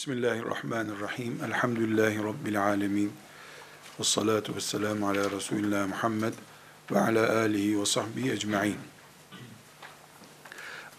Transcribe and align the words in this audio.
Bismillahirrahmanirrahim. 0.00 1.38
Elhamdülillahi 1.44 2.18
Rabbil 2.18 2.62
alemin. 2.62 3.12
Ve 4.00 4.04
salatu 4.04 4.56
ve 4.56 4.60
selamu 4.60 5.08
ala 5.08 5.30
Resulillah 5.30 5.88
Muhammed 5.88 6.32
ve 6.90 7.00
ala 7.00 7.36
alihi 7.36 7.80
ve 7.80 7.86
sahbihi 7.86 8.32
ecma'in. 8.32 8.76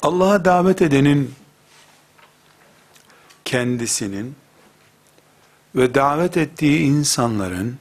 Allah'a 0.02 0.46
davet 0.46 0.82
edenin 0.82 1.34
kendisinin 3.46 4.36
ve 5.76 5.96
davet 5.96 6.38
ettiği 6.38 6.80
insanların 6.80 7.78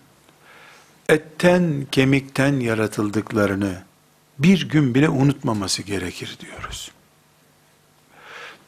etten 1.08 1.86
kemikten 1.92 2.60
yaratıldıklarını 2.60 3.82
bir 4.38 4.68
gün 4.68 4.94
bile 4.94 5.08
unutmaması 5.08 5.82
gerekir 5.82 6.38
diyoruz. 6.40 6.90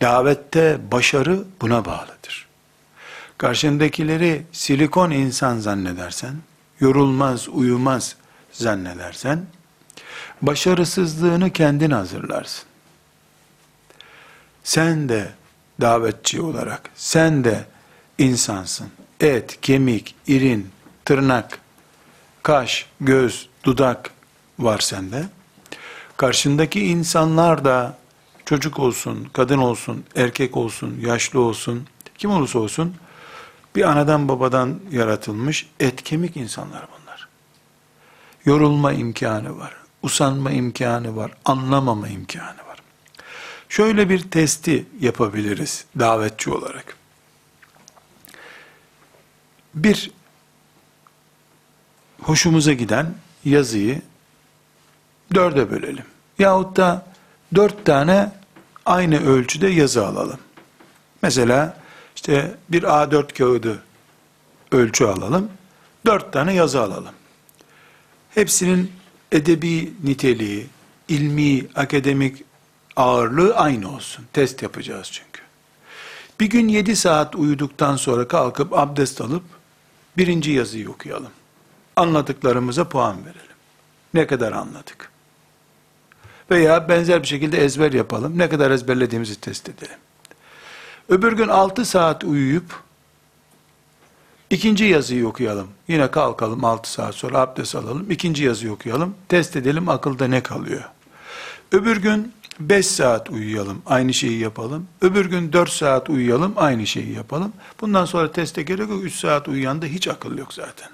Davette 0.03 0.79
başarı 0.93 1.45
buna 1.61 1.85
bağlıdır. 1.85 2.49
Karşındakileri 3.39 4.43
silikon 4.53 5.11
insan 5.11 5.59
zannedersen, 5.59 6.35
yorulmaz, 6.81 7.49
uyumaz 7.49 8.17
zannedersen, 8.53 9.47
başarısızlığını 10.43 11.51
kendin 11.51 11.91
hazırlarsın. 11.91 12.65
Sen 14.65 15.09
de 15.09 15.31
davetçi 15.81 16.41
olarak, 16.41 16.91
sen 16.95 17.45
de 17.45 17.65
insansın. 18.19 18.89
Et, 19.21 19.61
kemik, 19.61 20.15
irin, 20.27 20.71
tırnak, 21.05 21.59
kaş, 22.43 22.87
göz, 23.01 23.49
dudak 23.65 24.11
var 24.59 24.79
sende. 24.79 25.25
Karşındaki 26.17 26.87
insanlar 26.87 27.65
da 27.65 28.02
çocuk 28.45 28.79
olsun, 28.79 29.29
kadın 29.33 29.59
olsun, 29.59 30.05
erkek 30.17 30.57
olsun, 30.57 31.01
yaşlı 31.01 31.41
olsun, 31.41 31.87
kim 32.19 32.31
olursa 32.31 32.59
olsun, 32.59 32.95
bir 33.77 33.83
anadan 33.91 34.29
babadan 34.29 34.81
yaratılmış 34.91 35.69
et 35.81 36.03
kemik 36.03 36.37
insanlar 36.37 36.87
bunlar. 36.93 37.29
Yorulma 38.45 38.93
imkanı 38.93 39.59
var, 39.59 39.77
usanma 40.03 40.51
imkanı 40.51 41.17
var, 41.17 41.33
anlamama 41.45 42.09
imkanı 42.09 42.47
var. 42.69 42.79
Şöyle 43.69 44.09
bir 44.09 44.31
testi 44.31 44.87
yapabiliriz 45.01 45.85
davetçi 45.99 46.51
olarak. 46.51 46.97
Bir 49.75 50.11
hoşumuza 52.23 52.73
giden 52.73 53.15
yazıyı 53.45 54.03
dörde 55.35 55.71
bölelim. 55.71 56.05
Yahut 56.39 56.77
da 56.77 57.12
dört 57.55 57.85
tane 57.85 58.33
aynı 58.87 59.27
ölçüde 59.27 59.69
yazı 59.69 60.07
alalım. 60.07 60.39
Mesela 61.23 61.77
işte 62.17 62.55
bir 62.69 62.83
A4 62.83 63.39
kağıdı 63.39 63.83
ölçü 64.73 65.05
alalım. 65.05 65.51
Dört 66.07 66.33
tane 66.33 66.55
yazı 66.55 66.83
alalım. 66.83 67.15
Hepsinin 68.31 68.93
edebi 69.33 69.93
niteliği, 70.05 70.67
ilmi, 71.09 71.67
akademik 71.75 72.45
ağırlığı 72.97 73.57
aynı 73.57 73.95
olsun. 73.95 74.25
Test 74.33 74.63
yapacağız 74.63 75.09
çünkü. 75.13 75.43
Bir 76.41 76.47
gün 76.47 76.69
yedi 76.69 76.97
saat 76.97 77.35
uyuduktan 77.35 77.97
sonra 77.97 78.29
kalkıp 78.29 78.79
abdest 78.79 79.21
alıp 79.21 79.43
birinci 80.17 80.51
yazıyı 80.51 80.91
okuyalım. 80.91 81.31
Anladıklarımıza 81.97 82.89
puan 82.89 83.17
verelim. 83.25 83.57
Ne 84.15 84.27
kadar 84.27 84.53
anladık? 84.53 85.12
Veya 86.53 86.89
benzer 86.89 87.23
bir 87.23 87.27
şekilde 87.29 87.65
ezber 87.65 87.93
yapalım. 87.93 88.39
Ne 88.39 88.49
kadar 88.49 88.71
ezberlediğimizi 88.71 89.41
test 89.41 89.69
edelim. 89.69 89.97
Öbür 91.09 91.33
gün 91.33 91.49
6 91.49 91.85
saat 91.85 92.25
uyuyup 92.25 92.81
ikinci 94.51 94.85
yazıyı 94.85 95.29
okuyalım. 95.29 95.69
Yine 95.89 96.11
kalkalım 96.11 96.65
6 96.65 96.93
saat 96.93 97.15
sonra 97.15 97.39
abdest 97.39 97.75
alalım. 97.75 98.11
İkinci 98.11 98.45
yazıyı 98.45 98.73
okuyalım. 98.73 99.15
Test 99.29 99.57
edelim 99.57 99.89
akılda 99.89 100.29
ne 100.29 100.43
kalıyor. 100.43 100.85
Öbür 101.73 101.97
gün 101.97 102.33
5 102.61 102.87
saat 102.87 103.31
uyuyalım. 103.31 103.83
Aynı 103.87 104.15
şeyi 104.15 104.39
yapalım. 104.39 104.89
Öbür 105.03 105.27
gün 105.27 105.53
4 105.53 105.71
saat 105.71 106.11
uyuyalım. 106.11 106.53
Aynı 106.57 106.87
şeyi 106.87 107.13
yapalım. 107.13 107.53
Bundan 107.81 108.05
sonra 108.05 108.33
teste 108.33 108.63
gerek 108.63 108.89
yok. 108.89 109.05
3 109.05 109.15
saat 109.15 109.49
uyuyanda 109.49 109.87
hiç 109.87 110.09
akıl 110.09 110.39
yok 110.39 110.55
zaten. 110.55 110.89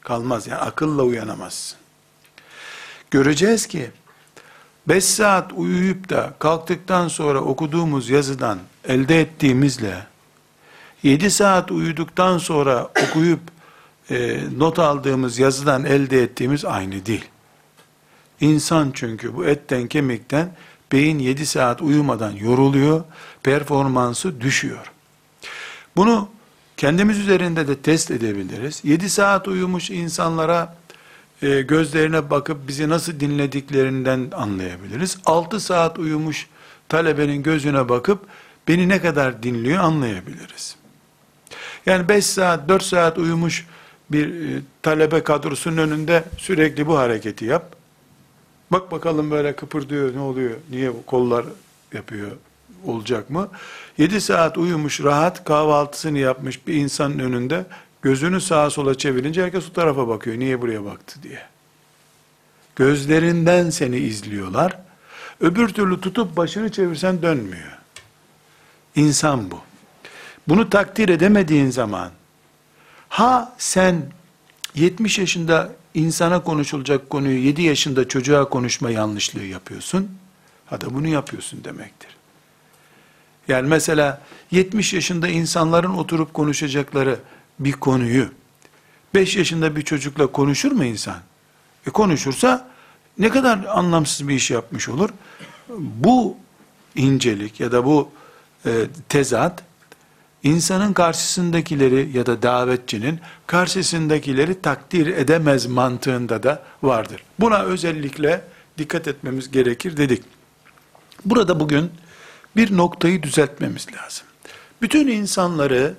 Kalmaz 0.00 0.46
yani 0.46 0.60
akılla 0.60 1.02
uyanamazsın. 1.02 1.78
Göreceğiz 3.10 3.66
ki 3.66 3.90
5 4.88 5.04
saat 5.04 5.52
uyuyup 5.52 6.08
da 6.08 6.34
kalktıktan 6.38 7.08
sonra 7.08 7.40
okuduğumuz 7.40 8.10
yazıdan 8.10 8.58
elde 8.88 9.20
ettiğimizle 9.20 10.06
7 11.02 11.30
saat 11.30 11.70
uyuduktan 11.70 12.38
sonra 12.38 12.88
okuyup 13.04 13.40
e, 14.10 14.40
not 14.56 14.78
aldığımız 14.78 15.38
yazıdan 15.38 15.84
elde 15.84 16.22
ettiğimiz 16.22 16.64
aynı 16.64 17.06
değil. 17.06 17.24
İnsan 18.40 18.90
çünkü 18.94 19.36
bu 19.36 19.44
etten 19.44 19.86
kemikten 19.86 20.52
beyin 20.92 21.18
7 21.18 21.46
saat 21.46 21.82
uyumadan 21.82 22.32
yoruluyor, 22.32 23.04
performansı 23.42 24.40
düşüyor. 24.40 24.92
Bunu 25.96 26.28
kendimiz 26.76 27.18
üzerinde 27.18 27.68
de 27.68 27.78
test 27.78 28.10
edebiliriz. 28.10 28.80
7 28.84 29.10
saat 29.10 29.48
uyumuş 29.48 29.90
insanlara 29.90 30.76
e, 31.42 31.62
gözlerine 31.62 32.30
bakıp 32.30 32.68
bizi 32.68 32.88
nasıl 32.88 33.20
dinlediklerinden 33.20 34.30
anlayabiliriz. 34.34 35.18
6 35.24 35.60
saat 35.60 35.98
uyumuş 35.98 36.48
talebenin 36.88 37.42
gözüne 37.42 37.88
bakıp 37.88 38.26
beni 38.68 38.88
ne 38.88 39.00
kadar 39.00 39.42
dinliyor 39.42 39.84
anlayabiliriz. 39.84 40.76
Yani 41.86 42.08
5 42.08 42.26
saat, 42.26 42.68
4 42.68 42.82
saat 42.82 43.18
uyumuş 43.18 43.66
bir 44.10 44.56
e, 44.56 44.60
talebe 44.82 45.22
kadrosunun 45.22 45.76
önünde 45.76 46.24
sürekli 46.38 46.86
bu 46.86 46.98
hareketi 46.98 47.44
yap. 47.44 47.76
Bak 48.70 48.90
bakalım 48.92 49.30
böyle 49.30 49.56
kıpırdıyor 49.56 50.14
ne 50.14 50.20
oluyor, 50.20 50.56
niye 50.70 50.92
kollar 51.06 51.44
yapıyor, 51.92 52.30
olacak 52.84 53.30
mı? 53.30 53.48
7 53.98 54.20
saat 54.20 54.58
uyumuş 54.58 55.00
rahat 55.00 55.44
kahvaltısını 55.44 56.18
yapmış 56.18 56.66
bir 56.66 56.74
insanın 56.74 57.18
önünde 57.18 57.64
Gözünü 58.02 58.40
sağa 58.40 58.70
sola 58.70 58.98
çevirince 58.98 59.42
herkes 59.42 59.68
o 59.70 59.72
tarafa 59.72 60.08
bakıyor. 60.08 60.38
Niye 60.38 60.60
buraya 60.60 60.84
baktı 60.84 61.22
diye. 61.22 61.42
Gözlerinden 62.76 63.70
seni 63.70 63.96
izliyorlar. 63.96 64.78
Öbür 65.40 65.68
türlü 65.68 66.00
tutup 66.00 66.36
başını 66.36 66.72
çevirsen 66.72 67.22
dönmüyor. 67.22 67.78
İnsan 68.96 69.50
bu. 69.50 69.60
Bunu 70.48 70.70
takdir 70.70 71.08
edemediğin 71.08 71.70
zaman 71.70 72.10
ha 73.08 73.54
sen 73.58 74.02
70 74.74 75.18
yaşında 75.18 75.72
insana 75.94 76.42
konuşulacak 76.42 77.10
konuyu 77.10 77.38
7 77.38 77.62
yaşında 77.62 78.08
çocuğa 78.08 78.48
konuşma 78.48 78.90
yanlışlığı 78.90 79.44
yapıyorsun. 79.44 80.10
Ha 80.66 80.80
da 80.80 80.94
bunu 80.94 81.08
yapıyorsun 81.08 81.64
demektir. 81.64 82.16
Yani 83.48 83.68
mesela 83.68 84.22
70 84.50 84.92
yaşında 84.92 85.28
insanların 85.28 85.94
oturup 85.94 86.34
konuşacakları 86.34 87.18
bir 87.58 87.72
konuyu 87.72 88.28
5 89.14 89.36
yaşında 89.36 89.76
bir 89.76 89.82
çocukla 89.82 90.26
konuşur 90.26 90.72
mu 90.72 90.84
insan? 90.84 91.18
E 91.86 91.90
konuşursa 91.90 92.68
ne 93.18 93.28
kadar 93.28 93.64
anlamsız 93.64 94.28
bir 94.28 94.34
iş 94.34 94.50
yapmış 94.50 94.88
olur. 94.88 95.10
Bu 95.78 96.36
incelik 96.94 97.60
ya 97.60 97.72
da 97.72 97.84
bu 97.84 98.10
e, 98.66 98.70
tezat 99.08 99.62
insanın 100.42 100.92
karşısındakileri 100.92 102.10
ya 102.16 102.26
da 102.26 102.42
davetçinin 102.42 103.20
karşısındakileri 103.46 104.62
takdir 104.62 105.06
edemez 105.06 105.66
mantığında 105.66 106.42
da 106.42 106.62
vardır. 106.82 107.22
Buna 107.40 107.62
özellikle 107.62 108.44
dikkat 108.78 109.08
etmemiz 109.08 109.50
gerekir 109.50 109.96
dedik. 109.96 110.24
Burada 111.24 111.60
bugün 111.60 111.90
bir 112.56 112.76
noktayı 112.76 113.22
düzeltmemiz 113.22 113.86
lazım. 113.96 114.26
Bütün 114.82 115.08
insanları 115.08 115.94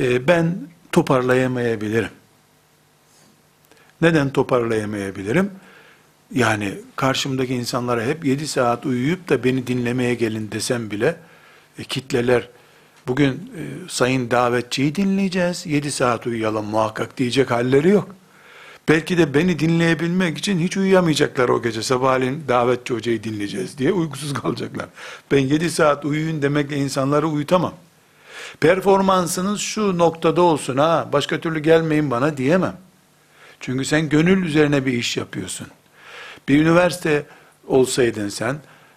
e, 0.00 0.28
ben 0.28 0.56
toparlayamayabilirim. 0.92 2.10
Neden 4.00 4.30
toparlayamayabilirim? 4.30 5.50
Yani 6.34 6.74
karşımdaki 6.96 7.54
insanlara 7.54 8.04
hep 8.04 8.24
7 8.24 8.48
saat 8.48 8.86
uyuyup 8.86 9.28
da 9.28 9.44
beni 9.44 9.66
dinlemeye 9.66 10.14
gelin 10.14 10.50
desem 10.52 10.90
bile 10.90 11.16
e, 11.78 11.84
kitleler 11.84 12.48
bugün 13.06 13.30
e, 13.30 13.62
sayın 13.88 14.30
davetçiyi 14.30 14.94
dinleyeceğiz 14.94 15.66
7 15.66 15.92
saat 15.92 16.26
uyuyalım 16.26 16.66
muhakkak 16.66 17.16
diyecek 17.16 17.50
halleri 17.50 17.88
yok. 17.88 18.14
Belki 18.88 19.18
de 19.18 19.34
beni 19.34 19.58
dinleyebilmek 19.58 20.38
için 20.38 20.58
hiç 20.58 20.76
uyuyamayacaklar 20.76 21.48
o 21.48 21.62
gece. 21.62 21.82
Sabahleyin 21.82 22.44
davetçi 22.48 22.94
hocayı 22.94 23.24
dinleyeceğiz 23.24 23.78
diye 23.78 23.92
uykusuz 23.92 24.34
kalacaklar. 24.34 24.86
Ben 25.30 25.38
7 25.38 25.70
saat 25.70 26.04
uyuyun 26.04 26.42
demekle 26.42 26.76
insanları 26.76 27.28
uyutamam. 27.28 27.74
Performansınız 28.60 29.60
şu 29.60 29.98
noktada 29.98 30.42
olsun 30.42 30.76
ha, 30.76 31.08
başka 31.12 31.40
türlü 31.40 31.58
gelmeyin 31.58 32.10
bana 32.10 32.36
diyemem. 32.36 32.76
Çünkü 33.60 33.84
sen 33.84 34.08
gönül 34.08 34.46
üzerine 34.46 34.86
bir 34.86 34.92
iş 34.92 35.16
yapıyorsun. 35.16 35.66
Bir 36.48 36.62
üniversite 36.62 37.26
olsaydın 37.66 38.28
sen 38.28 38.56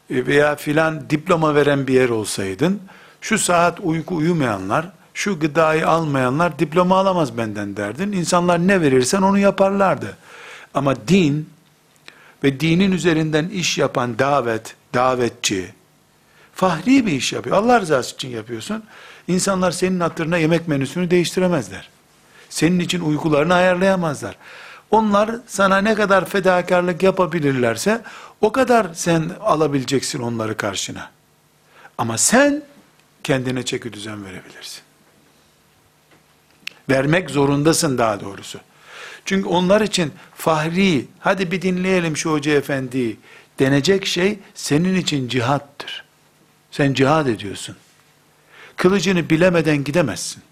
e, 0.09 0.25
veya 0.25 0.55
filan 0.55 1.09
diploma 1.09 1.55
veren 1.55 1.87
bir 1.87 1.93
yer 1.93 2.09
olsaydın, 2.09 2.81
şu 3.21 3.37
saat 3.37 3.79
uyku 3.79 4.15
uyumayanlar 4.15 4.89
şu 5.13 5.39
gıdayı 5.39 5.87
almayanlar 5.87 6.59
diploma 6.59 6.97
alamaz 6.97 7.37
benden 7.37 7.77
derdin. 7.77 8.11
İnsanlar 8.11 8.67
ne 8.67 8.81
verirsen 8.81 9.21
onu 9.21 9.39
yaparlardı. 9.39 10.17
Ama 10.73 11.07
din 11.07 11.49
ve 12.43 12.59
dinin 12.59 12.91
üzerinden 12.91 13.49
iş 13.49 13.77
yapan 13.77 14.19
davet, 14.19 14.75
davetçi, 14.93 15.73
fahri 16.55 17.05
bir 17.05 17.11
iş 17.11 17.33
yapıyor. 17.33 17.57
Allah 17.57 17.81
rızası 17.81 18.15
için 18.15 18.29
yapıyorsun. 18.29 18.83
İnsanlar 19.27 19.71
senin 19.71 19.99
hatırına 19.99 20.37
yemek 20.37 20.67
menüsünü 20.67 21.11
değiştiremezler. 21.11 21.89
Senin 22.49 22.79
için 22.79 23.01
uykularını 23.01 23.53
ayarlayamazlar. 23.53 24.37
Onlar 24.91 25.31
sana 25.47 25.77
ne 25.77 25.95
kadar 25.95 26.25
fedakarlık 26.25 27.03
yapabilirlerse 27.03 28.01
o 28.41 28.51
kadar 28.51 28.87
sen 28.93 29.31
alabileceksin 29.41 30.19
onları 30.19 30.57
karşına. 30.57 31.11
Ama 31.97 32.17
sen 32.17 32.63
kendine 33.23 33.65
çeki 33.65 33.93
düzen 33.93 34.25
verebilirsin. 34.25 34.81
Vermek 36.89 37.29
zorundasın 37.29 37.97
daha 37.97 38.21
doğrusu. 38.21 38.59
Çünkü 39.25 39.49
onlar 39.49 39.81
için 39.81 40.13
fahri, 40.35 41.05
hadi 41.19 41.51
bir 41.51 41.61
dinleyelim 41.61 42.17
şu 42.17 42.31
hoca 42.31 42.51
efendiyi 42.51 43.17
denecek 43.59 44.05
şey 44.05 44.39
senin 44.53 44.95
için 44.95 45.27
cihattır. 45.27 46.03
Sen 46.71 46.93
cihad 46.93 47.27
ediyorsun. 47.27 47.75
Kılıcını 48.77 49.29
bilemeden 49.29 49.83
gidemezsin. 49.83 50.43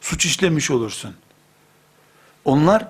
Suç 0.00 0.24
işlemiş 0.26 0.70
olursun. 0.70 1.14
Onlar 2.44 2.88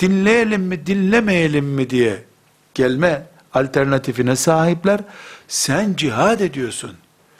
dinleyelim 0.00 0.62
mi 0.62 0.86
dinlemeyelim 0.86 1.64
mi 1.64 1.90
diye 1.90 2.24
gelme 2.74 3.26
alternatifine 3.54 4.36
sahipler. 4.36 5.00
Sen 5.48 5.94
cihad 5.96 6.40
ediyorsun. 6.40 6.96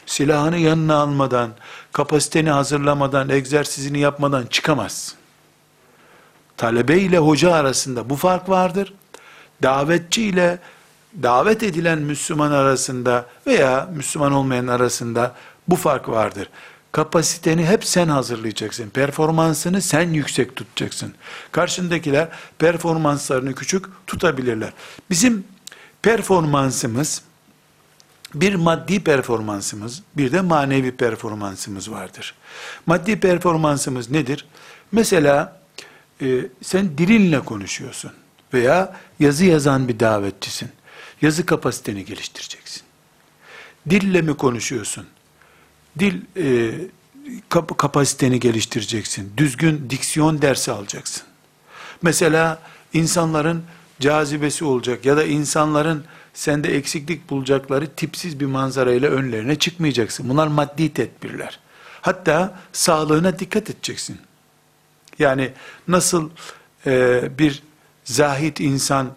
Silahını 0.07 0.57
yanına 0.57 0.95
almadan, 0.95 1.51
kapasiteni 1.93 2.51
hazırlamadan, 2.51 3.29
egzersizini 3.29 3.99
yapmadan 3.99 4.47
çıkamazsın. 4.47 5.19
Talebe 6.57 6.99
ile 6.99 7.19
hoca 7.19 7.53
arasında 7.53 8.11
bu 8.11 8.17
fark 8.17 8.49
vardır. 8.49 8.95
Davetçi 9.63 10.23
ile 10.23 10.59
davet 11.23 11.63
edilen 11.63 11.99
Müslüman 11.99 12.51
arasında 12.51 13.27
veya 13.47 13.89
Müslüman 13.95 14.33
olmayan 14.33 14.67
arasında 14.67 15.35
bu 15.69 15.77
fark 15.77 16.09
vardır. 16.09 16.49
Kapasiteni 16.93 17.67
hep 17.67 17.85
sen 17.85 18.09
hazırlayacaksın. 18.09 18.91
Performansını 18.91 19.83
sen 19.83 20.11
yüksek 20.11 20.57
tutacaksın. 20.57 21.15
Karşındakiler 21.53 22.29
performanslarını 22.59 23.55
küçük 23.55 23.87
tutabilirler. 24.07 24.73
Bizim 25.11 25.45
performansımız 26.03 27.23
bir 28.35 28.55
maddi 28.55 29.05
performansımız, 29.05 30.03
bir 30.17 30.33
de 30.33 30.41
manevi 30.41 30.97
performansımız 30.97 31.91
vardır. 31.91 32.35
Maddi 32.87 33.21
performansımız 33.21 34.11
nedir? 34.11 34.47
Mesela 34.93 35.61
e, 36.21 36.41
sen 36.63 36.99
dilinle 36.99 37.41
konuşuyorsun 37.41 38.13
veya 38.55 38.97
yazı 39.21 39.45
yazan 39.45 39.89
bir 39.89 40.01
davetçisin. 40.01 40.69
Yazı 41.23 41.47
kapasiteni 41.47 42.05
geliştireceksin. 42.05 42.83
Dille 43.91 44.23
mi 44.23 44.37
konuşuyorsun? 44.37 45.07
Dil 45.99 46.21
e, 46.37 46.73
kap- 47.49 47.79
kapasiteni 47.79 48.41
geliştireceksin. 48.41 49.33
Düzgün 49.37 49.91
diksiyon 49.91 50.43
dersi 50.43 50.73
alacaksın. 50.73 51.23
Mesela 52.03 52.63
insanların 52.93 53.63
cazibesi 54.01 54.65
olacak 54.65 55.05
ya 55.05 55.17
da 55.17 55.25
insanların 55.25 56.05
sende 56.35 56.77
eksiklik 56.77 57.31
bulacakları 57.31 57.87
tipsiz 57.87 58.41
bir 58.41 58.47
manzarayla 58.47 59.11
önlerine 59.11 59.59
çıkmayacaksın. 59.59 60.29
Bunlar 60.29 60.47
maddi 60.47 60.93
tedbirler. 60.93 61.61
Hatta 62.01 62.59
sağlığına 62.73 63.39
dikkat 63.39 63.71
edeceksin. 63.71 64.19
Yani 65.19 65.53
nasıl 65.89 66.31
e, 66.87 67.23
bir 67.39 67.63
zahit 68.05 68.61
insan 68.61 69.13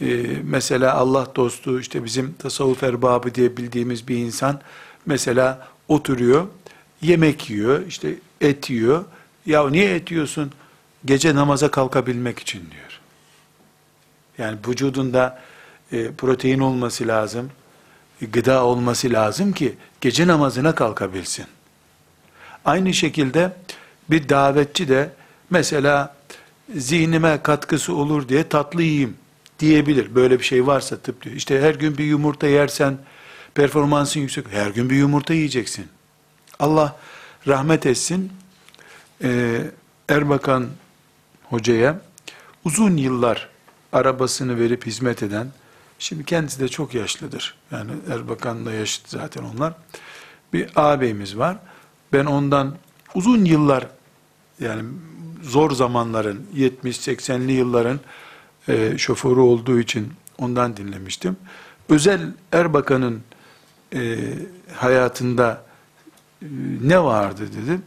e, 0.00 0.06
mesela 0.42 0.94
Allah 0.94 1.28
dostu 1.36 1.80
işte 1.80 2.04
bizim 2.04 2.32
tasavvuf 2.32 2.82
erbabı 2.82 3.34
diye 3.34 3.56
bildiğimiz 3.56 4.08
bir 4.08 4.16
insan 4.16 4.60
mesela 5.06 5.68
oturuyor 5.88 6.46
yemek 7.02 7.50
yiyor 7.50 7.86
işte 7.86 8.14
et 8.40 8.70
yiyor 8.70 9.04
ya 9.46 9.70
niye 9.70 9.94
et 9.94 10.10
yiyorsun 10.10 10.52
gece 11.04 11.34
namaza 11.34 11.70
kalkabilmek 11.70 12.38
için 12.38 12.60
diyor 12.70 13.00
yani 14.38 14.58
vücudunda 14.68 15.42
e, 15.92 16.12
protein 16.12 16.58
olması 16.58 17.08
lazım 17.08 17.50
gıda 18.32 18.64
olması 18.64 19.12
lazım 19.12 19.52
ki 19.52 19.74
gece 20.00 20.26
namazına 20.26 20.74
kalkabilsin 20.74 21.46
aynı 22.64 22.94
şekilde 22.94 23.52
bir 24.10 24.28
davetçi 24.28 24.88
de 24.88 25.10
mesela 25.50 26.16
zihnime 26.74 27.42
katkısı 27.42 27.94
olur 27.94 28.28
diye 28.28 28.48
tatlı 28.48 28.82
yiyeyim 28.82 29.16
diyebilir. 29.58 30.14
Böyle 30.14 30.38
bir 30.38 30.44
şey 30.44 30.66
varsa 30.66 30.96
tıp 30.96 31.22
diyor. 31.22 31.36
İşte 31.36 31.60
her 31.60 31.74
gün 31.74 31.98
bir 31.98 32.04
yumurta 32.04 32.46
yersen 32.46 32.98
performansın 33.54 34.20
yüksek. 34.20 34.46
Her 34.50 34.70
gün 34.70 34.90
bir 34.90 34.96
yumurta 34.96 35.34
yiyeceksin. 35.34 35.86
Allah 36.58 36.96
rahmet 37.48 37.86
etsin. 37.86 38.32
Ee, 39.22 39.60
Erbakan 40.08 40.68
hocaya 41.44 42.00
uzun 42.64 42.96
yıllar 42.96 43.48
arabasını 43.92 44.58
verip 44.58 44.86
hizmet 44.86 45.22
eden, 45.22 45.46
şimdi 45.98 46.24
kendisi 46.24 46.60
de 46.60 46.68
çok 46.68 46.94
yaşlıdır. 46.94 47.54
Yani 47.70 47.90
Erbakan'la 48.10 48.72
yaşlı 48.72 49.04
zaten 49.08 49.42
onlar. 49.42 49.74
Bir 50.52 50.70
ağabeyimiz 50.76 51.38
var. 51.38 51.56
Ben 52.12 52.24
ondan 52.24 52.76
uzun 53.14 53.44
yıllar 53.44 53.86
yani 54.60 54.82
zor 55.42 55.70
zamanların 55.70 56.46
70-80'li 56.56 57.52
yılların 57.52 58.00
e, 58.68 58.98
şoförü 58.98 59.40
olduğu 59.40 59.80
için 59.80 60.12
ondan 60.38 60.76
dinlemiştim. 60.76 61.36
Özel 61.88 62.20
Erbakan'ın 62.52 63.22
e, 63.94 64.18
hayatında 64.74 65.64
e, 66.42 66.46
ne 66.82 67.04
vardı 67.04 67.42
dedim. 67.62 67.82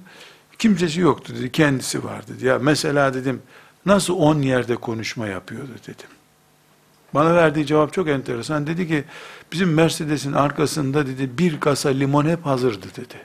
Kimsesi 0.59 0.99
yoktu 0.99 1.33
dedi. 1.35 1.51
Kendisi 1.51 2.03
vardı. 2.03 2.31
Ya 2.41 2.59
mesela 2.59 3.13
dedim 3.13 3.41
nasıl 3.85 4.13
on 4.13 4.41
yerde 4.41 4.75
konuşma 4.75 5.27
yapıyordu 5.27 5.71
dedim. 5.87 6.09
Bana 7.13 7.35
verdiği 7.35 7.65
cevap 7.65 7.93
çok 7.93 8.07
enteresan. 8.07 8.67
Dedi 8.67 8.87
ki 8.87 9.03
bizim 9.51 9.73
Mercedes'in 9.73 10.33
arkasında 10.33 11.07
dedi 11.07 11.37
bir 11.37 11.59
kasa 11.59 11.89
limon 11.89 12.25
hep 12.25 12.45
hazırdı 12.45 12.87
dedi. 12.97 13.15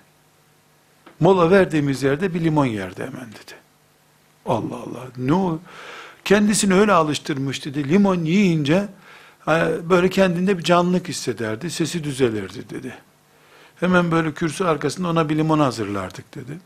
Mola 1.21 1.51
verdiğimiz 1.51 2.03
yerde 2.03 2.35
bir 2.35 2.45
limon 2.45 2.67
yerdi 2.67 3.03
hemen 3.03 3.29
dedi. 3.29 3.55
Allah 4.47 4.75
Allah. 4.75 5.07
Ne 5.17 5.35
o? 5.35 5.59
Kendisini 6.25 6.75
öyle 6.75 6.93
alıştırmış 6.93 7.65
dedi. 7.65 7.89
Limon 7.89 8.25
yiyince 8.25 8.89
böyle 9.91 10.11
kendinde 10.11 10.59
bir 10.59 10.63
canlılık 10.63 11.09
hissederdi. 11.09 11.71
Sesi 11.71 12.05
düzelirdi 12.05 12.71
dedi. 12.71 12.95
Hemen 13.81 14.11
böyle 14.11 14.33
kürsü 14.33 14.65
arkasında 14.65 15.09
ona 15.09 15.29
bir 15.29 15.37
limon 15.37 15.59
hazırlardık 15.59 16.35
dedi. 16.35 16.59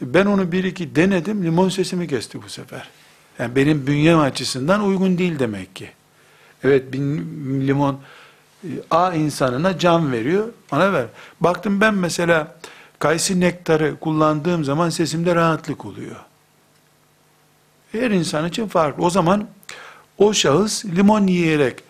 Ben 0.00 0.26
onu 0.26 0.52
bir 0.52 0.64
iki 0.64 0.96
denedim. 0.96 1.44
Limon 1.44 1.68
sesimi 1.68 2.08
kesti 2.08 2.42
bu 2.42 2.48
sefer. 2.48 2.88
Yani 3.38 3.56
benim 3.56 3.86
bünyem 3.86 4.20
açısından 4.20 4.84
uygun 4.84 5.18
değil 5.18 5.38
demek 5.38 5.76
ki. 5.76 5.90
Evet 6.64 6.92
bir 6.92 6.98
limon 7.66 8.00
A 8.90 9.12
insanına 9.12 9.78
can 9.78 10.12
veriyor. 10.12 10.48
Ona 10.72 10.92
ver. 10.92 11.06
Baktım 11.40 11.80
ben 11.80 11.94
mesela 11.94 12.56
kayısı 12.98 13.40
nektarı 13.40 13.96
kullandığım 14.00 14.64
zaman 14.64 14.90
sesimde 14.90 15.34
rahatlık 15.34 15.84
oluyor. 15.84 16.16
Her 17.92 18.10
insan 18.10 18.48
için 18.48 18.68
farklı. 18.68 19.04
O 19.04 19.10
zaman 19.10 19.48
o 20.18 20.34
şahıs 20.34 20.84
limon 20.84 21.26
yiyerek 21.26 21.82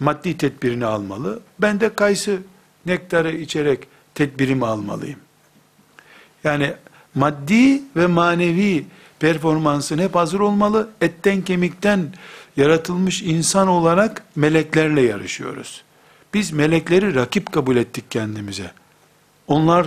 maddi 0.00 0.36
tedbirini 0.36 0.86
almalı. 0.86 1.40
Ben 1.58 1.80
de 1.80 1.94
kayısı 1.94 2.38
nektarı 2.86 3.32
içerek 3.32 3.86
tedbirimi 4.14 4.66
almalıyım. 4.66 5.18
Yani 6.44 6.74
maddi 7.14 7.82
ve 7.96 8.06
manevi 8.06 8.84
performansın 9.20 9.98
hep 9.98 10.14
hazır 10.14 10.40
olmalı. 10.40 10.90
Etten 11.00 11.42
kemikten 11.42 12.14
yaratılmış 12.56 13.22
insan 13.22 13.68
olarak 13.68 14.22
meleklerle 14.36 15.02
yarışıyoruz. 15.02 15.82
Biz 16.34 16.52
melekleri 16.52 17.14
rakip 17.14 17.52
kabul 17.52 17.76
ettik 17.76 18.10
kendimize. 18.10 18.70
Onlar 19.46 19.86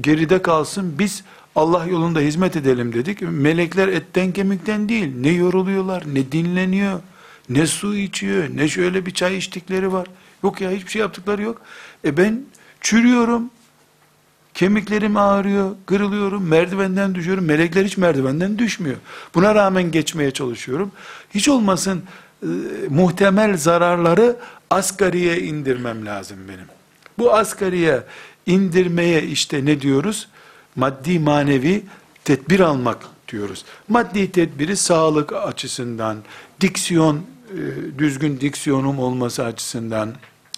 geride 0.00 0.42
kalsın, 0.42 0.98
biz 0.98 1.24
Allah 1.56 1.86
yolunda 1.86 2.20
hizmet 2.20 2.56
edelim 2.56 2.92
dedik. 2.92 3.22
Melekler 3.22 3.88
etten 3.88 4.32
kemikten 4.32 4.88
değil. 4.88 5.12
Ne 5.16 5.30
yoruluyorlar, 5.30 6.04
ne 6.14 6.32
dinleniyor, 6.32 7.00
ne 7.48 7.66
su 7.66 7.96
içiyor, 7.96 8.48
ne 8.54 8.68
şöyle 8.68 9.06
bir 9.06 9.10
çay 9.10 9.36
içtikleri 9.36 9.92
var. 9.92 10.06
Yok 10.44 10.60
ya 10.60 10.70
hiçbir 10.70 10.90
şey 10.90 11.00
yaptıkları 11.00 11.42
yok. 11.42 11.60
E 12.04 12.16
ben 12.16 12.42
çürüyorum, 12.80 13.50
kemiklerim 14.54 15.16
ağrıyor, 15.16 15.70
kırılıyorum, 15.86 16.48
merdivenden 16.48 17.14
düşüyorum. 17.14 17.44
Melekler 17.44 17.84
hiç 17.84 17.96
merdivenden 17.96 18.58
düşmüyor. 18.58 18.96
Buna 19.34 19.54
rağmen 19.54 19.90
geçmeye 19.90 20.30
çalışıyorum. 20.30 20.92
Hiç 21.34 21.48
olmasın 21.48 22.02
e, 22.42 22.46
muhtemel 22.88 23.56
zararları 23.56 24.36
asgariye 24.70 25.40
indirmem 25.40 26.06
lazım 26.06 26.38
benim. 26.48 26.66
Bu 27.18 27.34
asgariye 27.34 28.02
indirmeye 28.46 29.22
işte 29.22 29.64
ne 29.64 29.80
diyoruz? 29.80 30.28
Maddi 30.76 31.18
manevi 31.18 31.82
tedbir 32.24 32.60
almak 32.60 33.06
diyoruz. 33.28 33.64
Maddi 33.88 34.32
tedbiri 34.32 34.76
sağlık 34.76 35.32
açısından, 35.32 36.18
diksiyon, 36.60 37.16
e, 37.16 37.58
düzgün 37.98 38.40
diksiyonum 38.40 38.98
olması 38.98 39.44
açısından 39.44 40.14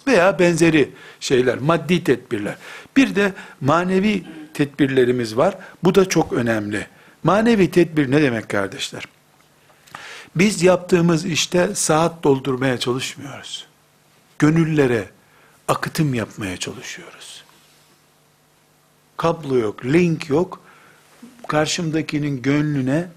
veya 0.07 0.39
benzeri 0.39 0.89
şeyler, 1.19 1.57
maddi 1.57 2.03
tedbirler. 2.03 2.55
Bir 2.97 3.15
de 3.15 3.33
manevi 3.61 4.23
tedbirlerimiz 4.53 5.37
var. 5.37 5.57
Bu 5.83 5.95
da 5.95 6.09
çok 6.09 6.33
önemli. 6.33 6.87
Manevi 7.23 7.71
tedbir 7.71 8.11
ne 8.11 8.21
demek 8.21 8.49
kardeşler? 8.49 9.03
Biz 10.35 10.63
yaptığımız 10.63 11.25
işte 11.25 11.75
saat 11.75 12.23
doldurmaya 12.23 12.79
çalışmıyoruz. 12.79 13.67
Gönüllere 14.39 15.09
akıtım 15.67 16.13
yapmaya 16.13 16.57
çalışıyoruz. 16.57 17.24
Kablo 19.17 19.57
yok, 19.57 19.85
link 19.85 20.29
yok. 20.29 20.61
Karşımdakinin 21.47 22.41
gönlüne 22.41 23.07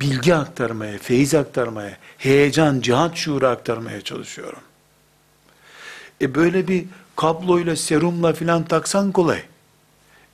bilgi 0.00 0.34
aktarmaya, 0.34 0.98
feyiz 0.98 1.34
aktarmaya, 1.34 1.96
heyecan, 2.18 2.80
cihat 2.80 3.16
şuuru 3.16 3.46
aktarmaya 3.46 4.00
çalışıyorum. 4.00 4.60
E 6.22 6.34
böyle 6.34 6.68
bir 6.68 6.84
kabloyla, 7.16 7.76
serumla 7.76 8.32
filan 8.32 8.64
taksan 8.64 9.12
kolay. 9.12 9.42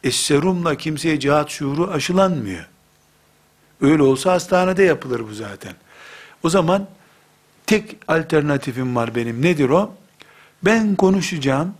E 0.04 0.10
serumla 0.10 0.74
kimseye 0.74 1.20
cihat 1.20 1.50
şuuru 1.50 1.90
aşılanmıyor. 1.90 2.68
Öyle 3.80 4.02
olsa 4.02 4.32
hastanede 4.32 4.82
yapılır 4.82 5.20
bu 5.28 5.34
zaten. 5.34 5.72
O 6.42 6.50
zaman 6.50 6.86
tek 7.66 7.96
alternatifim 8.08 8.96
var 8.96 9.14
benim. 9.14 9.42
Nedir 9.42 9.68
o? 9.68 9.94
Ben 10.62 10.96
konuşacağım. 10.96 11.74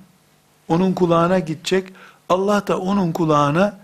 Onun 0.69 0.93
kulağına 0.93 1.39
gidecek. 1.39 1.93
Allah 2.31 2.67
da 2.67 2.79
onun 2.79 3.13
kulağına 3.13 3.79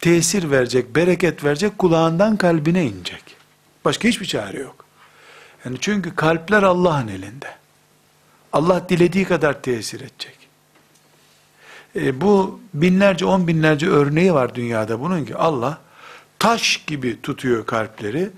tesir 0.00 0.50
verecek, 0.50 0.96
bereket 0.96 1.44
verecek, 1.44 1.78
kulağından 1.78 2.36
kalbine 2.36 2.86
inecek. 2.86 3.22
Başka 3.84 4.08
hiçbir 4.08 4.26
çare 4.26 4.58
yok. 4.58 4.84
Yani 5.64 5.76
çünkü 5.80 6.14
kalpler 6.14 6.62
Allah'ın 6.62 7.08
elinde. 7.08 7.56
Allah 8.52 8.88
dilediği 8.88 9.24
kadar 9.24 9.62
tesir 9.62 10.00
edecek. 10.00 10.38
E, 11.96 12.20
bu 12.20 12.60
binlerce, 12.74 13.24
on 13.24 13.48
binlerce 13.48 13.88
örneği 13.88 14.34
var 14.34 14.54
dünyada 14.54 15.00
bunun 15.00 15.24
ki 15.24 15.36
Allah 15.36 15.78
taş 16.38 16.84
gibi 16.86 17.22
tutuyor 17.22 17.66
kalpleri. 17.66 18.30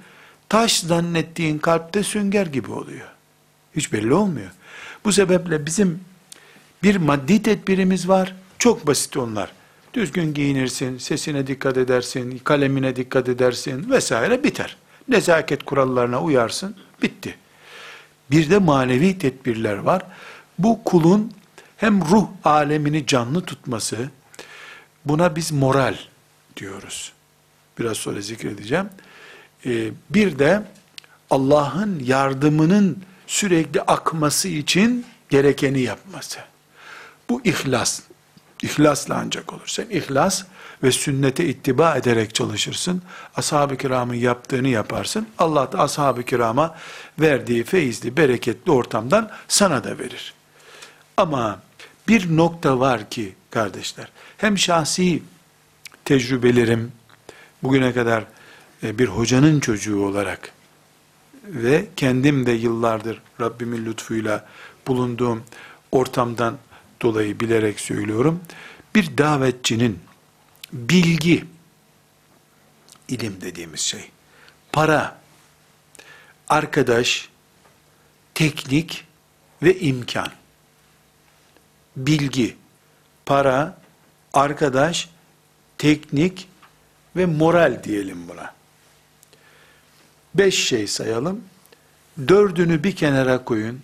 Taş 0.49 0.81
zannettiğin 0.81 1.59
kalpte 1.59 2.03
sünger 2.03 2.47
gibi 2.47 2.73
oluyor. 2.73 3.09
Hiç 3.77 3.93
belli 3.93 4.15
olmuyor. 4.15 4.51
Bu 5.05 5.13
sebeple 5.13 5.67
bizim 5.67 6.01
bir 6.83 6.97
maddi 6.97 7.43
tedbirimiz 7.43 8.09
var. 8.09 8.35
Çok 8.61 8.87
basit 8.87 9.17
onlar. 9.17 9.53
Düzgün 9.95 10.35
giyinirsin, 10.35 10.99
sesine 10.99 11.47
dikkat 11.47 11.77
edersin, 11.77 12.39
kalemine 12.45 12.97
dikkat 12.97 13.29
edersin 13.29 13.91
vesaire 13.91 14.45
biter. 14.45 14.77
Nezaket 15.09 15.65
kurallarına 15.65 16.23
uyarsın, 16.23 16.77
bitti. 17.03 17.35
Bir 18.31 18.51
de 18.51 18.59
manevi 18.59 19.19
tedbirler 19.19 19.77
var. 19.77 20.03
Bu 20.59 20.85
kulun 20.85 21.33
hem 21.77 22.01
ruh 22.01 22.29
alemini 22.45 23.07
canlı 23.07 23.45
tutması, 23.45 24.11
buna 25.05 25.37
biz 25.37 25.53
moral 25.53 25.97
diyoruz. 26.57 27.13
Biraz 27.79 27.97
sonra 27.97 28.21
zikredeceğim. 28.21 28.89
Ee, 29.67 29.91
bir 30.11 30.39
de 30.39 30.63
Allah'ın 31.31 32.03
yardımının 32.05 33.03
sürekli 33.27 33.83
akması 33.83 34.49
için 34.49 35.07
gerekeni 35.31 35.81
yapması. 35.81 36.41
Bu 37.29 37.41
ihlas. 37.45 38.10
İhlasla 38.63 39.15
ancak 39.15 39.53
olur. 39.53 39.67
Sen 39.67 39.87
ihlas 39.91 40.45
ve 40.83 40.93
sünnete 40.93 41.47
ittiba 41.47 41.97
ederek 41.97 42.35
çalışırsın. 42.35 43.03
Ashab-ı 43.37 43.77
kiramın 43.77 44.15
yaptığını 44.15 44.69
yaparsın. 44.69 45.29
Allah 45.39 45.73
da 45.73 45.79
ashab-ı 45.79 46.23
kirama 46.23 46.75
verdiği 47.21 47.65
feyizli, 47.65 48.17
bereketli 48.17 48.73
ortamdan 48.73 49.31
sana 49.49 49.85
da 49.85 49.99
verir. 49.99 50.35
Ama 51.17 51.61
bir 52.09 52.37
nokta 52.37 52.81
var 52.81 53.11
ki 53.11 53.35
kardeşler, 53.51 54.09
hem 54.37 54.59
şahsi 54.59 55.23
tecrübelerim, 56.05 56.93
bugüne 57.63 57.93
kadar 57.93 58.25
e, 58.83 58.99
bir 58.99 59.07
hocanın 59.07 59.61
çocuğu 59.61 60.05
olarak 60.05 60.53
ve 61.45 61.87
kendim 61.97 62.47
de 62.47 62.53
yıllardır 62.53 63.23
Rabbimin 63.41 63.85
lütfuyla 63.85 64.47
bulunduğum 64.87 65.43
ortamdan 65.93 66.59
dolayı 67.03 67.41
bilerek 67.41 67.81
söylüyorum. 67.81 68.41
Bir 68.95 69.19
davetçinin 69.19 69.99
bilgi, 70.73 71.45
ilim 73.09 73.41
dediğimiz 73.41 73.81
şey, 73.81 74.11
para, 74.73 75.19
arkadaş, 76.49 77.29
teknik 78.35 79.05
ve 79.63 79.81
imkan. 79.81 80.29
Bilgi, 81.97 82.57
para, 83.27 83.79
arkadaş, 84.33 85.09
teknik 85.79 86.49
ve 87.17 87.27
moral 87.27 87.85
diyelim 87.85 88.29
buna. 88.29 88.55
Beş 90.35 90.65
şey 90.69 90.87
sayalım. 90.87 91.45
Dördünü 92.29 92.85
bir 92.85 92.97
kenara 92.97 93.45
koyun. 93.45 93.83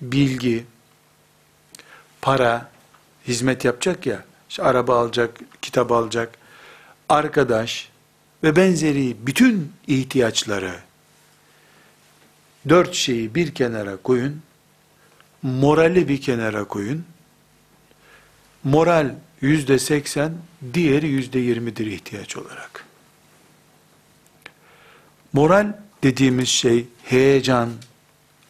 Bilgi, 0.00 0.64
para, 2.22 2.70
hizmet 3.28 3.64
yapacak 3.64 4.06
ya, 4.06 4.24
işte 4.48 4.62
araba 4.62 5.00
alacak, 5.00 5.40
kitap 5.62 5.92
alacak, 5.92 6.38
arkadaş 7.08 7.88
ve 8.42 8.56
benzeri 8.56 9.16
bütün 9.26 9.72
ihtiyaçları, 9.86 10.74
dört 12.68 12.94
şeyi 12.94 13.34
bir 13.34 13.54
kenara 13.54 13.96
koyun, 13.96 14.42
morali 15.42 16.08
bir 16.08 16.20
kenara 16.20 16.64
koyun, 16.64 17.04
moral 18.64 19.14
yüzde 19.40 19.78
seksen, 19.78 20.32
diğeri 20.74 21.08
yüzde 21.08 21.38
yirmidir 21.38 21.86
ihtiyaç 21.86 22.36
olarak. 22.36 22.84
Moral 25.32 25.72
dediğimiz 26.02 26.48
şey 26.48 26.86
heyecan, 27.04 27.70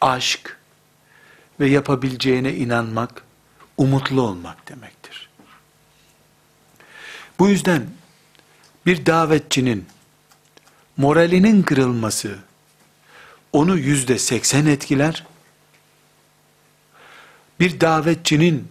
aşk 0.01 0.57
ve 1.59 1.69
yapabileceğine 1.69 2.53
inanmak, 2.53 3.23
umutlu 3.77 4.21
olmak 4.21 4.69
demektir. 4.69 5.29
Bu 7.39 7.49
yüzden 7.49 7.85
bir 8.85 9.05
davetçinin 9.05 9.85
moralinin 10.97 11.63
kırılması 11.63 12.39
onu 13.53 13.77
yüzde 13.77 14.17
seksen 14.17 14.65
etkiler. 14.65 15.25
Bir 17.59 17.81
davetçinin 17.81 18.67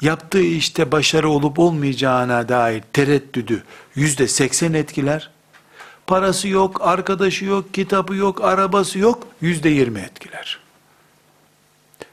yaptığı 0.00 0.42
işte 0.42 0.92
başarı 0.92 1.28
olup 1.28 1.58
olmayacağına 1.58 2.48
dair 2.48 2.82
tereddüdü 2.92 3.64
yüzde 3.94 4.28
seksen 4.28 4.72
etkiler. 4.72 5.30
Parası 6.06 6.48
yok, 6.48 6.80
arkadaşı 6.80 7.44
yok, 7.44 7.74
kitabı 7.74 8.14
yok, 8.14 8.44
arabası 8.44 8.98
yok, 8.98 9.28
yüzde 9.40 9.68
yirmi 9.68 10.00
etkiler. 10.00 10.58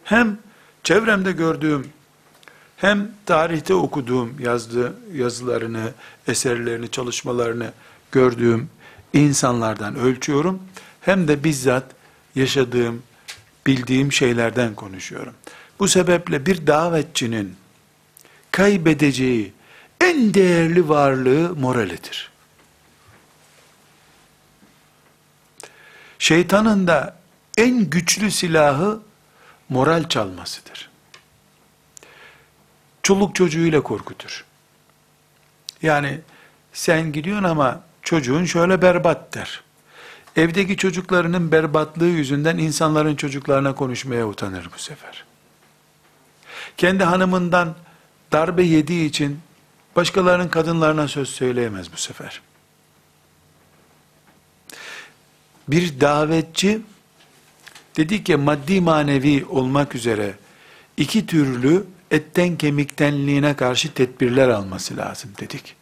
Hem 0.03 0.37
çevremde 0.83 1.31
gördüğüm, 1.31 1.89
hem 2.77 3.11
tarihte 3.25 3.73
okuduğum 3.73 4.39
yazdığı 4.39 4.93
yazılarını, 5.13 5.91
eserlerini, 6.27 6.91
çalışmalarını 6.91 7.71
gördüğüm 8.11 8.69
insanlardan 9.13 9.95
ölçüyorum. 9.95 10.61
Hem 11.01 11.27
de 11.27 11.43
bizzat 11.43 11.83
yaşadığım, 12.35 13.03
bildiğim 13.67 14.11
şeylerden 14.11 14.75
konuşuyorum. 14.75 15.33
Bu 15.79 15.87
sebeple 15.87 16.45
bir 16.45 16.67
davetçinin 16.67 17.55
kaybedeceği 18.51 19.53
en 20.01 20.33
değerli 20.33 20.89
varlığı 20.89 21.55
moralidir. 21.55 22.31
Şeytanın 26.19 26.87
da 26.87 27.17
en 27.57 27.89
güçlü 27.89 28.31
silahı 28.31 28.99
moral 29.69 30.09
çalmasıdır. 30.09 30.89
Çoluk 33.07 33.35
çocuğuyla 33.35 33.81
korkutur. 33.81 34.45
Yani 35.81 36.19
sen 36.73 37.11
gidiyorsun 37.11 37.43
ama 37.43 37.81
çocuğun 38.01 38.45
şöyle 38.45 38.81
berbat 38.81 39.33
der. 39.33 39.63
Evdeki 40.35 40.77
çocuklarının 40.77 41.51
berbatlığı 41.51 42.05
yüzünden 42.05 42.57
insanların 42.57 43.15
çocuklarına 43.15 43.75
konuşmaya 43.75 44.27
utanır 44.27 44.69
bu 44.75 44.79
sefer. 44.79 45.25
Kendi 46.77 47.03
hanımından 47.03 47.75
darbe 48.31 48.63
yediği 48.63 49.09
için 49.09 49.39
başkalarının 49.95 50.49
kadınlarına 50.49 51.07
söz 51.07 51.29
söyleyemez 51.29 51.93
bu 51.93 51.97
sefer. 51.97 52.41
Bir 55.67 56.01
davetçi 56.01 56.81
dedik 57.97 58.29
ya 58.29 58.37
maddi 58.37 58.81
manevi 58.81 59.45
olmak 59.45 59.95
üzere 59.95 60.33
iki 60.97 61.25
türlü 61.25 61.85
etten 62.11 62.57
kemiktenliğine 62.57 63.55
karşı 63.55 63.93
tedbirler 63.93 64.49
alması 64.49 64.97
lazım 64.97 65.31
dedik. 65.39 65.75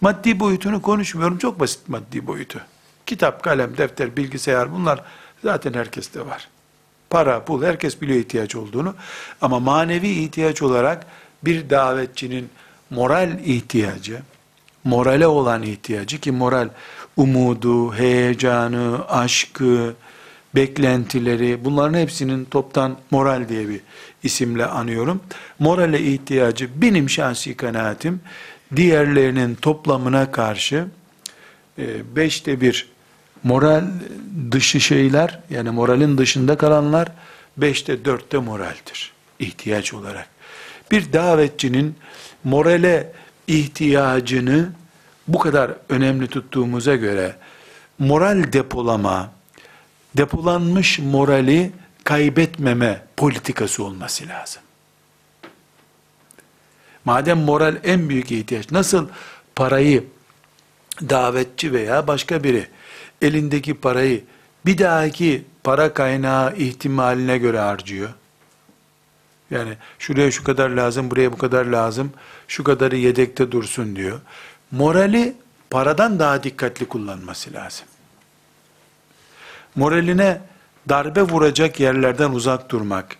Maddi 0.00 0.40
boyutunu 0.40 0.82
konuşmuyorum. 0.82 1.38
Çok 1.38 1.60
basit 1.60 1.88
maddi 1.88 2.26
boyutu. 2.26 2.60
Kitap, 3.06 3.42
kalem, 3.42 3.76
defter, 3.76 4.16
bilgisayar 4.16 4.72
bunlar 4.72 5.02
zaten 5.44 5.74
herkeste 5.74 6.26
var. 6.26 6.48
Para, 7.10 7.44
pul 7.44 7.62
herkes 7.62 8.00
biliyor 8.00 8.18
ihtiyaç 8.18 8.56
olduğunu. 8.56 8.94
Ama 9.40 9.60
manevi 9.60 10.08
ihtiyaç 10.08 10.62
olarak 10.62 11.06
bir 11.42 11.70
davetçinin 11.70 12.50
moral 12.90 13.38
ihtiyacı, 13.44 14.22
morale 14.84 15.26
olan 15.26 15.62
ihtiyacı 15.62 16.20
ki 16.20 16.32
moral 16.32 16.68
umudu, 17.16 17.94
heyecanı, 17.94 19.08
aşkı, 19.08 19.94
beklentileri 20.54 21.64
bunların 21.64 21.98
hepsinin 21.98 22.44
toptan 22.44 22.96
moral 23.10 23.48
diye 23.48 23.68
bir 23.68 23.80
isimle 24.22 24.66
anıyorum. 24.66 25.20
Morale 25.58 26.00
ihtiyacı 26.00 26.68
benim 26.76 27.10
şahsi 27.10 27.56
kanaatim 27.56 28.20
diğerlerinin 28.76 29.54
toplamına 29.54 30.30
karşı 30.30 30.86
e, 31.78 32.16
beşte 32.16 32.60
bir 32.60 32.88
moral 33.44 33.84
dışı 34.50 34.80
şeyler 34.80 35.40
yani 35.50 35.70
moralin 35.70 36.18
dışında 36.18 36.56
kalanlar 36.56 37.08
beşte 37.56 38.04
dörtte 38.04 38.38
moraldir 38.38 39.12
ihtiyaç 39.38 39.94
olarak. 39.94 40.28
Bir 40.90 41.12
davetçinin 41.12 41.94
morale 42.44 43.12
ihtiyacını 43.46 44.68
bu 45.28 45.38
kadar 45.38 45.70
önemli 45.88 46.26
tuttuğumuza 46.26 46.96
göre 46.96 47.36
moral 47.98 48.52
depolama, 48.52 49.30
depolanmış 50.16 50.98
morali 50.98 51.72
kaybetmeme 52.04 53.02
politikası 53.22 53.84
olması 53.84 54.28
lazım. 54.28 54.62
Madem 57.04 57.38
moral 57.38 57.76
en 57.84 58.08
büyük 58.08 58.32
ihtiyaç, 58.32 58.70
nasıl 58.70 59.08
parayı 59.56 60.04
davetçi 61.00 61.72
veya 61.72 62.06
başka 62.06 62.44
biri 62.44 62.68
elindeki 63.20 63.74
parayı 63.74 64.24
bir 64.66 64.78
dahaki 64.78 65.44
para 65.64 65.94
kaynağı 65.94 66.56
ihtimaline 66.56 67.38
göre 67.38 67.58
harcıyor. 67.58 68.10
Yani 69.50 69.76
şuraya 69.98 70.30
şu 70.30 70.44
kadar 70.44 70.70
lazım, 70.70 71.10
buraya 71.10 71.32
bu 71.32 71.38
kadar 71.38 71.64
lazım, 71.64 72.12
şu 72.48 72.64
kadarı 72.64 72.96
yedekte 72.96 73.52
dursun 73.52 73.96
diyor. 73.96 74.20
Morali 74.70 75.36
paradan 75.70 76.18
daha 76.18 76.42
dikkatli 76.42 76.86
kullanması 76.86 77.52
lazım. 77.52 77.86
Moraline 79.76 80.40
darbe 80.88 81.22
vuracak 81.22 81.80
yerlerden 81.80 82.30
uzak 82.30 82.70
durmak, 82.70 83.16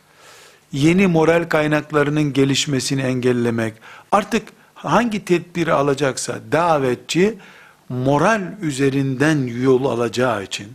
yeni 0.72 1.06
moral 1.06 1.48
kaynaklarının 1.48 2.32
gelişmesini 2.32 3.02
engellemek, 3.02 3.74
artık 4.12 4.48
hangi 4.74 5.24
tedbiri 5.24 5.72
alacaksa 5.72 6.38
davetçi 6.52 7.38
moral 7.88 8.42
üzerinden 8.62 9.46
yol 9.62 9.84
alacağı 9.84 10.42
için 10.42 10.68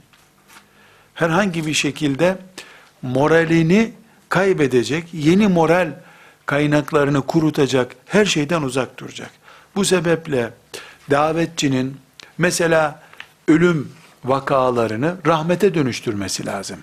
herhangi 1.13 1.65
bir 1.65 1.73
şekilde 1.73 2.37
moralini 3.01 3.91
kaybedecek, 4.29 5.13
yeni 5.13 5.47
moral 5.47 5.91
kaynaklarını 6.45 7.21
kurutacak 7.21 7.95
her 8.05 8.25
şeyden 8.25 8.61
uzak 8.61 8.99
duracak. 8.99 9.31
Bu 9.75 9.85
sebeple 9.85 10.53
davetçinin 11.09 11.97
mesela 12.37 13.01
ölüm 13.47 13.91
vakalarını 14.25 15.15
rahmete 15.25 15.73
dönüştürmesi 15.73 16.45
lazım. 16.45 16.77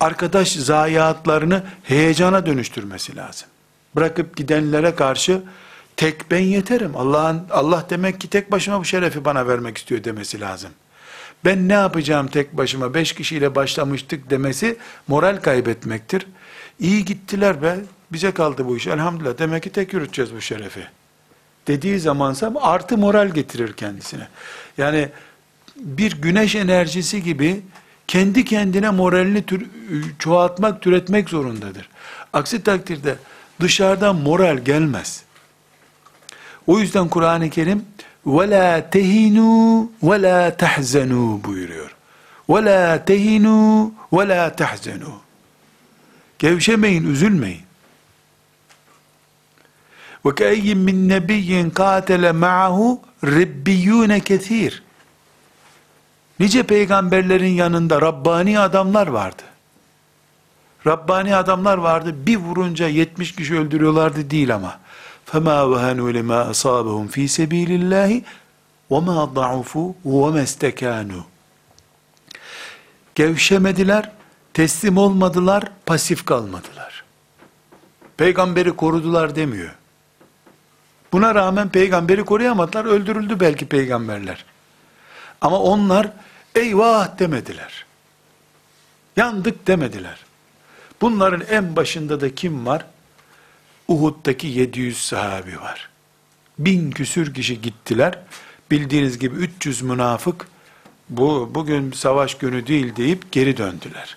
Arkadaş 0.00 0.52
zayiatlarını 0.52 1.62
heyecana 1.82 2.46
dönüştürmesi 2.46 3.16
lazım. 3.16 3.48
Bırakıp 3.96 4.36
gidenlere 4.36 4.94
karşı 4.94 5.42
tek 5.96 6.30
ben 6.30 6.40
yeterim. 6.40 6.96
Allah'ın 6.96 7.46
Allah 7.50 7.86
demek 7.90 8.20
ki 8.20 8.30
tek 8.30 8.52
başıma 8.52 8.80
bu 8.80 8.84
şerefi 8.84 9.24
bana 9.24 9.48
vermek 9.48 9.78
istiyor 9.78 10.04
demesi 10.04 10.40
lazım. 10.40 10.70
Ben 11.44 11.68
ne 11.68 11.72
yapacağım 11.72 12.26
tek 12.26 12.56
başıma 12.56 12.94
beş 12.94 13.12
kişiyle 13.12 13.54
başlamıştık 13.54 14.30
demesi 14.30 14.76
moral 15.08 15.36
kaybetmektir. 15.42 16.26
İyi 16.80 17.04
gittiler 17.04 17.62
be 17.62 17.76
bize 18.12 18.30
kaldı 18.30 18.66
bu 18.66 18.76
iş 18.76 18.86
elhamdülillah 18.86 19.38
demek 19.38 19.62
ki 19.62 19.70
tek 19.70 19.92
yürüteceğiz 19.92 20.34
bu 20.34 20.40
şerefi 20.40 20.86
Dediği 21.67 21.99
zamansa 21.99 22.53
artı 22.61 22.97
moral 22.97 23.27
getirir 23.27 23.73
kendisine. 23.73 24.27
Yani 24.77 25.09
bir 25.75 26.21
güneş 26.21 26.55
enerjisi 26.55 27.23
gibi 27.23 27.61
kendi 28.07 28.45
kendine 28.45 28.89
moralini 28.89 29.45
tür, 29.45 29.65
çoğaltmak, 30.19 30.81
türetmek 30.81 31.29
zorundadır. 31.29 31.89
Aksi 32.33 32.63
takdirde 32.63 33.15
dışarıdan 33.61 34.15
moral 34.15 34.57
gelmez. 34.57 35.23
O 36.67 36.79
yüzden 36.79 37.09
Kur'an-ı 37.09 37.49
Kerim 37.49 37.85
وَلَا 38.25 38.89
تَهِنُوا 38.91 39.87
وَلَا 40.03 40.51
تَحْزَنُوا 40.57 41.43
buyuruyor. 41.43 41.95
وَلَا 42.49 43.05
تَهِنُوا 43.05 43.89
وَلَا 44.11 44.55
تَحْزَنُوا 44.55 45.17
Gevşemeyin, 46.39 47.11
üzülmeyin. 47.11 47.61
وَكَأَيِّمْ 50.25 50.79
مِنْ 50.87 50.97
نَبِيٍّ 51.13 51.49
قَاتَلَ 51.79 52.23
مَعَهُ 52.45 52.77
رِبِّيُّونَ 53.23 54.11
كَثِيرٌ 54.29 54.73
Nice 56.39 56.63
peygamberlerin 56.63 57.53
yanında 57.53 58.01
Rabbani 58.01 58.59
adamlar 58.59 59.07
vardı. 59.07 59.43
Rabbani 60.87 61.35
adamlar 61.35 61.77
vardı. 61.77 62.15
Bir 62.25 62.37
vurunca 62.37 62.87
70 62.87 63.35
kişi 63.35 63.59
öldürüyorlardı 63.59 64.29
değil 64.29 64.55
ama. 64.55 64.79
فَمَا 65.31 65.57
وَهَنُوا 65.71 66.11
لِمَا 66.19 66.49
أَصَابَهُمْ 66.51 67.07
ف۪ي 67.09 67.27
سَب۪يلِ 67.37 67.69
اللّٰهِ 67.81 68.21
وَمَا 68.89 69.33
ضَعُفُوا 69.35 69.93
وَمَا 70.05 70.41
اسْتَكَانُوا 70.43 71.21
Gevşemediler, 73.15 74.11
teslim 74.53 74.97
olmadılar, 74.97 75.63
pasif 75.85 76.25
kalmadılar. 76.25 77.03
Peygamberi 78.17 78.75
korudular 78.75 79.35
demiyor. 79.35 79.75
Buna 81.12 81.34
rağmen 81.34 81.68
peygamberi 81.68 82.24
koruyamadılar, 82.24 82.84
öldürüldü 82.84 83.40
belki 83.40 83.66
peygamberler. 83.66 84.44
Ama 85.40 85.60
onlar 85.60 86.08
eyvah 86.54 87.18
demediler. 87.18 87.84
Yandık 89.16 89.66
demediler. 89.66 90.18
Bunların 91.00 91.42
en 91.50 91.76
başında 91.76 92.20
da 92.20 92.34
kim 92.34 92.66
var? 92.66 92.84
Uhud'daki 93.88 94.46
700 94.46 94.98
sahabi 94.98 95.60
var. 95.60 95.88
Bin 96.58 96.90
küsür 96.90 97.34
kişi 97.34 97.62
gittiler. 97.62 98.18
Bildiğiniz 98.70 99.18
gibi 99.18 99.36
300 99.36 99.82
münafık 99.82 100.46
bu 101.08 101.50
bugün 101.54 101.92
savaş 101.92 102.38
günü 102.38 102.66
değil 102.66 102.96
deyip 102.96 103.32
geri 103.32 103.56
döndüler. 103.56 104.16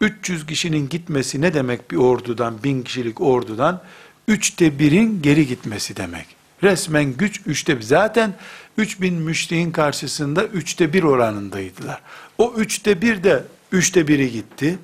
300 0.00 0.46
kişinin 0.46 0.88
gitmesi 0.88 1.40
ne 1.40 1.54
demek 1.54 1.90
bir 1.90 1.96
ordudan, 1.96 2.62
bin 2.62 2.82
kişilik 2.82 3.20
ordudan? 3.20 3.82
Üçte 4.29 4.79
birin 4.79 5.21
geri 5.21 5.47
gitmesi 5.47 5.95
demek. 5.95 6.25
Resmen 6.63 7.13
güç 7.13 7.41
üçte 7.45 7.77
bir. 7.77 7.83
Zaten 7.83 8.33
3000 8.77 9.13
müşriğin 9.13 9.71
karşısında 9.71 10.43
üçte 10.43 10.93
bir 10.93 11.03
oranındaydılar. 11.03 12.01
O 12.37 12.53
üçte 12.53 13.01
bir 13.01 13.23
de 13.23 13.43
üçte 13.71 14.07
biri 14.07 14.31
gitti. 14.31 14.79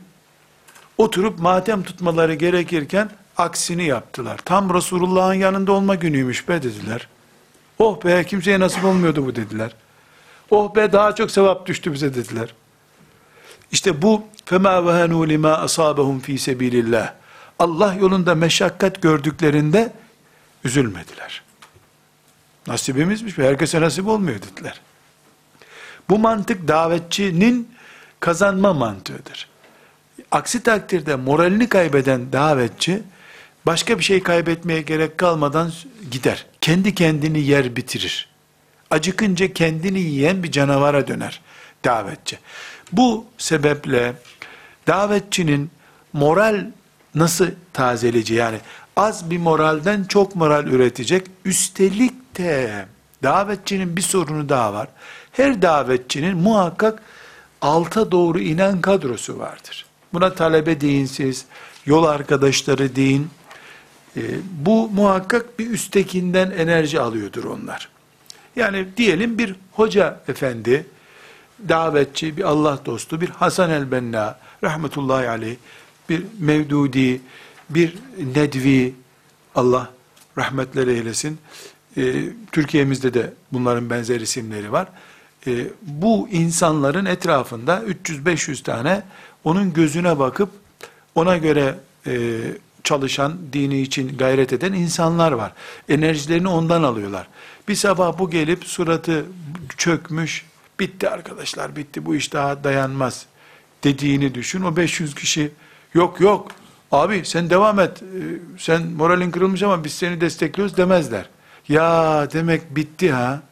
Oturup 0.98 1.40
matem 1.40 1.84
tutmaları 1.84 2.34
gerekirken 2.34 3.10
aksini 3.38 3.86
yaptılar. 3.86 4.40
Tam 4.46 4.74
Resulullah'ın 4.74 5.34
yanında 5.34 5.72
olma 5.72 5.96
günüymüş 5.96 6.50
be 6.50 6.64
dediler. 6.64 7.08
Oh 7.80 8.06
be 8.06 8.24
kimseye 8.24 8.60
nasip 8.60 8.86
olmuyordu 8.86 9.26
bu 9.26 9.36
dediler. 9.36 9.72
Oh 10.50 10.76
be 10.76 10.92
daha 10.92 11.16
çok 11.16 11.32
sevap 11.32 11.66
düştü 11.66 11.94
bize 11.94 12.16
dediler. 12.16 12.54
İşte 13.72 14.02
bu 14.02 14.24
فَمَا 14.46 14.76
وَهَنُوا 14.86 15.28
لِمَا 15.34 15.66
أَصَابَهُمْ 15.66 16.22
ف۪ي 16.22 16.38
سَب۪يلِ 16.38 16.76
اللّٰهِ 16.84 17.10
Allah 17.59 17.95
yolunda 17.95 18.35
meşakkat 18.35 19.03
gördüklerinde 19.03 19.93
üzülmediler. 20.65 21.43
Nasibimizmiş 22.67 23.39
herkese 23.39 23.81
nasip 23.81 24.07
olmuyor 24.07 24.39
dediler. 24.43 24.81
Bu 26.09 26.19
mantık 26.19 26.69
davetçinin 26.69 27.71
kazanma 28.21 28.73
mantığıdır. 28.73 29.49
Aksi 30.31 30.63
takdirde 30.63 31.17
moralini 31.17 31.69
kaybeden 31.69 32.33
davetçi 32.33 33.03
başka 33.67 33.99
bir 33.99 34.05
şey 34.05 34.23
kaybetmeye 34.23 34.83
gerek 34.83 35.19
kalmadan 35.19 35.73
gider. 36.11 36.47
Kendi 36.61 36.95
kendini 36.95 37.41
yer 37.41 37.77
bitirir. 37.77 38.29
Acıkınca 38.91 39.53
kendini 39.53 40.01
yiyen 40.01 40.43
bir 40.43 40.53
canavara 40.53 41.09
döner 41.09 41.41
davetçi. 41.85 42.39
Bu 42.93 43.27
sebeple 43.39 44.15
davetçinin 44.87 45.71
moral 46.13 46.67
nasıl 47.17 47.47
tazelici 47.73 48.35
yani 48.35 48.59
az 48.97 49.31
bir 49.31 49.39
moralden 49.39 50.05
çok 50.05 50.37
moral 50.37 50.67
üretecek. 50.67 51.27
Üstelik 51.45 52.39
de 52.39 52.87
davetçinin 53.23 53.97
bir 53.97 54.03
sorunu 54.03 54.49
daha 54.49 54.75
var. 54.75 54.89
Her 55.33 55.63
davetçinin 55.63 56.37
muhakkak 56.37 57.03
alta 57.63 58.11
doğru 58.13 58.39
inen 58.39 58.81
kadrosu 58.81 59.39
vardır. 59.39 59.87
Buna 60.13 60.35
talebe 60.35 60.81
deyin 60.81 61.07
siz, 61.07 61.45
yol 61.87 62.05
arkadaşları 62.05 62.97
deyin, 62.97 63.31
E, 64.17 64.23
bu 64.53 64.91
muhakkak 64.91 65.59
bir 65.59 65.71
üsttekinden 65.71 66.51
enerji 66.51 67.01
alıyordur 67.01 67.45
onlar. 67.45 67.89
Yani 68.57 68.87
diyelim 68.97 69.39
bir 69.39 69.55
hoca 69.73 70.21
efendi, 70.29 70.87
davetçi, 71.69 72.37
bir 72.37 72.43
Allah 72.43 72.79
dostu, 72.87 73.21
bir 73.21 73.29
Hasan 73.29 73.71
el-Benna, 73.71 74.39
rahmetullahi 74.65 75.29
aleyh, 75.29 75.57
bir 76.09 76.23
Mevdudi, 76.39 77.21
bir 77.71 77.95
Nedvi, 78.35 78.95
Allah 79.55 79.91
rahmetler 80.39 80.87
eylesin. 80.87 81.39
Ee, 81.97 82.25
Türkiye'mizde 82.53 83.15
de 83.15 83.33
bunların 83.53 83.91
benzer 83.91 84.21
isimleri 84.21 84.73
var. 84.73 84.89
Ee, 85.47 85.67
bu 85.83 86.29
insanların 86.29 87.05
etrafında 87.05 87.83
300-500 88.05 88.63
tane 88.63 89.03
onun 89.45 89.73
gözüne 89.73 90.19
bakıp 90.19 90.51
ona 91.15 91.37
göre 91.37 91.79
e, 92.07 92.41
çalışan, 92.85 93.39
dini 93.53 93.81
için 93.81 94.17
gayret 94.19 94.53
eden 94.53 94.73
insanlar 94.73 95.33
var. 95.33 95.53
Enerjilerini 95.89 96.49
ondan 96.49 96.83
alıyorlar. 96.83 97.29
Bir 97.69 97.75
sabah 97.75 98.19
bu 98.19 98.31
gelip 98.31 98.65
suratı 98.65 99.25
çökmüş, 99.77 100.45
bitti 100.81 101.09
arkadaşlar, 101.09 101.77
bitti 101.77 102.07
bu 102.07 102.15
iş 102.15 102.33
daha 102.33 102.65
dayanmaz 102.65 103.27
dediğini 103.85 104.35
düşün. 104.35 104.63
O 104.63 104.77
500 104.77 105.15
kişi 105.15 105.51
yok 105.97 106.21
yok 106.21 106.49
abi 106.93 107.23
sen 107.25 107.51
devam 107.51 107.81
et, 107.81 108.03
ee, 108.03 108.07
sen 108.59 108.83
moralin 108.83 109.31
kırılmış 109.31 109.63
ama 109.63 109.85
biz 109.85 109.93
seni 109.93 110.21
destekliyoruz 110.21 110.77
demezler. 110.77 111.29
Ya 111.69 112.29
demek 112.33 112.77
bitti 112.77 113.13
ha, 113.13 113.43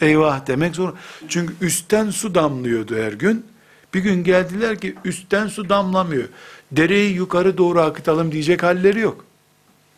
eyvah 0.00 0.46
demek 0.46 0.74
zor. 0.74 0.92
Çünkü 1.28 1.54
üstten 1.60 2.10
su 2.10 2.34
damlıyordu 2.34 2.96
her 2.96 3.12
gün. 3.12 3.46
Bir 3.94 4.00
gün 4.00 4.24
geldiler 4.24 4.80
ki 4.80 4.94
üstten 5.04 5.46
su 5.46 5.68
damlamıyor. 5.68 6.28
Dereyi 6.72 7.14
yukarı 7.14 7.58
doğru 7.58 7.80
akıtalım 7.80 8.32
diyecek 8.32 8.62
halleri 8.62 9.00
yok. 9.00 9.24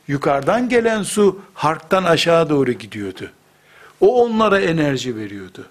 Yukarıdan 0.08 0.68
gelen 0.68 1.02
su 1.02 1.40
harktan 1.54 2.04
aşağı 2.04 2.50
doğru 2.50 2.72
gidiyordu. 2.72 3.30
O 4.00 4.24
onlara 4.24 4.60
enerji 4.60 5.16
veriyordu. 5.16 5.66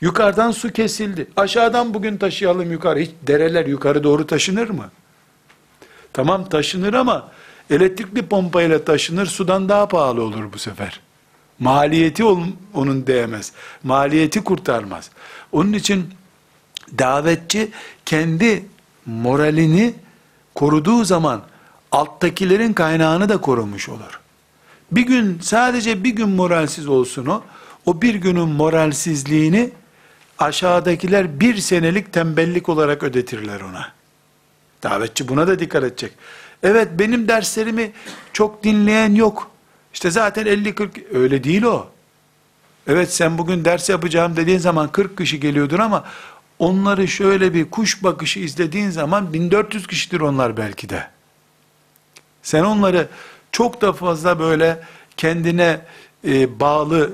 Yukarıdan 0.00 0.50
su 0.50 0.72
kesildi. 0.72 1.26
Aşağıdan 1.36 1.94
bugün 1.94 2.16
taşıyalım 2.16 2.72
yukarı. 2.72 3.00
Hiç 3.00 3.10
dereler 3.26 3.66
yukarı 3.66 4.04
doğru 4.04 4.26
taşınır 4.26 4.70
mı? 4.70 4.90
Tamam 6.12 6.48
taşınır 6.48 6.94
ama 6.94 7.28
elektrikli 7.70 8.26
pompayla 8.26 8.84
taşınır 8.84 9.26
sudan 9.26 9.68
daha 9.68 9.88
pahalı 9.88 10.22
olur 10.22 10.52
bu 10.52 10.58
sefer. 10.58 11.00
Maliyeti 11.58 12.24
onun 12.74 13.06
değmez. 13.06 13.52
Maliyeti 13.82 14.44
kurtarmaz. 14.44 15.10
Onun 15.52 15.72
için 15.72 16.06
davetçi 16.98 17.70
kendi 18.06 18.64
moralini 19.06 19.94
koruduğu 20.54 21.04
zaman 21.04 21.42
alttakilerin 21.92 22.72
kaynağını 22.72 23.28
da 23.28 23.40
korumuş 23.40 23.88
olur. 23.88 24.20
Bir 24.92 25.02
gün 25.02 25.38
sadece 25.42 26.04
bir 26.04 26.10
gün 26.10 26.28
moralsiz 26.28 26.88
olsun 26.88 27.26
o. 27.26 27.42
O 27.86 28.02
bir 28.02 28.14
günün 28.14 28.48
moralsizliğini 28.48 29.70
aşağıdakiler 30.38 31.40
bir 31.40 31.56
senelik 31.56 32.12
tembellik 32.12 32.68
olarak 32.68 33.02
ödetirler 33.02 33.60
ona. 33.60 33.99
Davetçi 34.82 35.28
buna 35.28 35.46
da 35.46 35.58
dikkat 35.58 35.84
edecek. 35.84 36.12
Evet 36.62 36.88
benim 36.92 37.28
derslerimi 37.28 37.92
çok 38.32 38.64
dinleyen 38.64 39.14
yok. 39.14 39.50
İşte 39.94 40.10
zaten 40.10 40.46
50-40 40.46 40.88
öyle 41.14 41.44
değil 41.44 41.62
o. 41.62 41.88
Evet 42.86 43.12
sen 43.12 43.38
bugün 43.38 43.64
ders 43.64 43.88
yapacağım 43.88 44.36
dediğin 44.36 44.58
zaman 44.58 44.92
40 44.92 45.18
kişi 45.18 45.40
geliyordur 45.40 45.78
ama 45.78 46.04
onları 46.58 47.08
şöyle 47.08 47.54
bir 47.54 47.70
kuş 47.70 48.04
bakışı 48.04 48.40
izlediğin 48.40 48.90
zaman 48.90 49.32
1400 49.32 49.86
kişidir 49.86 50.20
onlar 50.20 50.56
belki 50.56 50.88
de. 50.88 51.06
Sen 52.42 52.64
onları 52.64 53.08
çok 53.52 53.80
da 53.80 53.92
fazla 53.92 54.38
böyle 54.38 54.80
kendine 55.16 55.80
e, 56.28 56.60
bağlı 56.60 57.12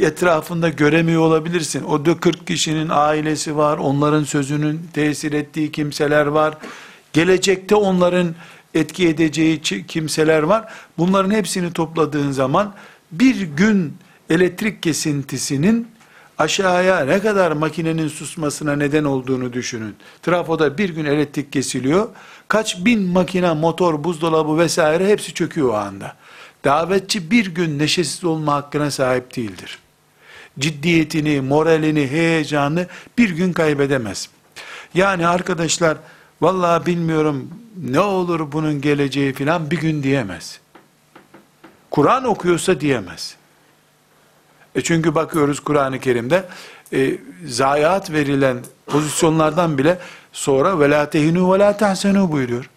etrafında 0.00 0.68
göremiyor 0.68 1.22
olabilirsin. 1.22 1.84
O 1.84 2.04
da 2.06 2.20
40 2.20 2.46
kişinin 2.46 2.88
ailesi 2.90 3.56
var, 3.56 3.78
onların 3.78 4.24
sözünün 4.24 4.80
tesir 4.92 5.32
ettiği 5.32 5.72
kimseler 5.72 6.26
var. 6.26 6.54
Gelecekte 7.12 7.74
onların 7.74 8.34
etki 8.74 9.08
edeceği 9.08 9.62
kimseler 9.88 10.42
var. 10.42 10.72
Bunların 10.98 11.30
hepsini 11.30 11.72
topladığın 11.72 12.30
zaman 12.30 12.74
bir 13.12 13.40
gün 13.40 13.96
elektrik 14.30 14.82
kesintisinin 14.82 15.88
aşağıya 16.38 17.00
ne 17.00 17.20
kadar 17.20 17.52
makinenin 17.52 18.08
susmasına 18.08 18.76
neden 18.76 19.04
olduğunu 19.04 19.52
düşünün. 19.52 19.96
Trafoda 20.22 20.78
bir 20.78 20.88
gün 20.88 21.04
elektrik 21.04 21.52
kesiliyor. 21.52 22.08
Kaç 22.48 22.84
bin 22.84 23.02
makine, 23.02 23.54
motor, 23.54 24.04
buzdolabı 24.04 24.58
vesaire 24.58 25.08
hepsi 25.08 25.34
çöküyor 25.34 25.68
o 25.68 25.74
anda. 25.74 26.16
Davetçi 26.66 27.30
bir 27.30 27.46
gün 27.46 27.78
neşesiz 27.78 28.24
olma 28.24 28.54
hakkına 28.54 28.90
sahip 28.90 29.36
değildir. 29.36 29.78
Ciddiyetini, 30.58 31.40
moralini, 31.40 32.10
heyecanını 32.10 32.86
bir 33.18 33.30
gün 33.30 33.52
kaybedemez. 33.52 34.28
Yani 34.94 35.26
arkadaşlar 35.26 35.96
vallahi 36.40 36.86
bilmiyorum 36.86 37.50
ne 37.90 38.00
olur 38.00 38.52
bunun 38.52 38.80
geleceği 38.80 39.32
filan 39.32 39.70
bir 39.70 39.80
gün 39.80 40.02
diyemez. 40.02 40.60
Kur'an 41.90 42.24
okuyorsa 42.24 42.80
diyemez. 42.80 43.36
E 44.74 44.80
çünkü 44.82 45.14
bakıyoruz 45.14 45.60
Kur'an-ı 45.60 46.00
Kerim'de 46.00 46.44
e, 46.92 47.18
zayiat 47.46 48.10
verilen 48.10 48.58
pozisyonlardan 48.86 49.78
bile 49.78 49.98
sonra 50.32 51.10
tehinu 51.10 51.54
ve 51.54 51.58
la 51.58 51.76
tahsenu 51.76 52.32
buyuruyor. 52.32 52.70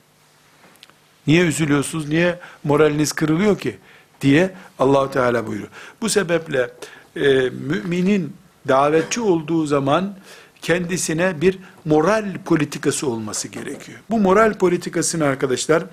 Niye 1.27 1.45
üzülüyorsunuz? 1.45 2.09
Niye 2.09 2.39
moraliniz 2.63 3.11
kırılıyor 3.11 3.59
ki? 3.59 3.77
diye 4.21 4.51
Allahu 4.79 5.11
Teala 5.11 5.47
buyuruyor. 5.47 5.69
Bu 6.01 6.09
sebeple 6.09 6.71
e, 7.15 7.21
müminin 7.49 8.33
davetçi 8.67 9.21
olduğu 9.21 9.65
zaman 9.65 10.15
kendisine 10.61 11.41
bir 11.41 11.59
moral 11.85 12.25
politikası 12.45 13.07
olması 13.07 13.47
gerekiyor. 13.47 13.99
Bu 14.09 14.19
moral 14.19 14.53
politikasını 14.53 15.25
arkadaşlar 15.25 15.83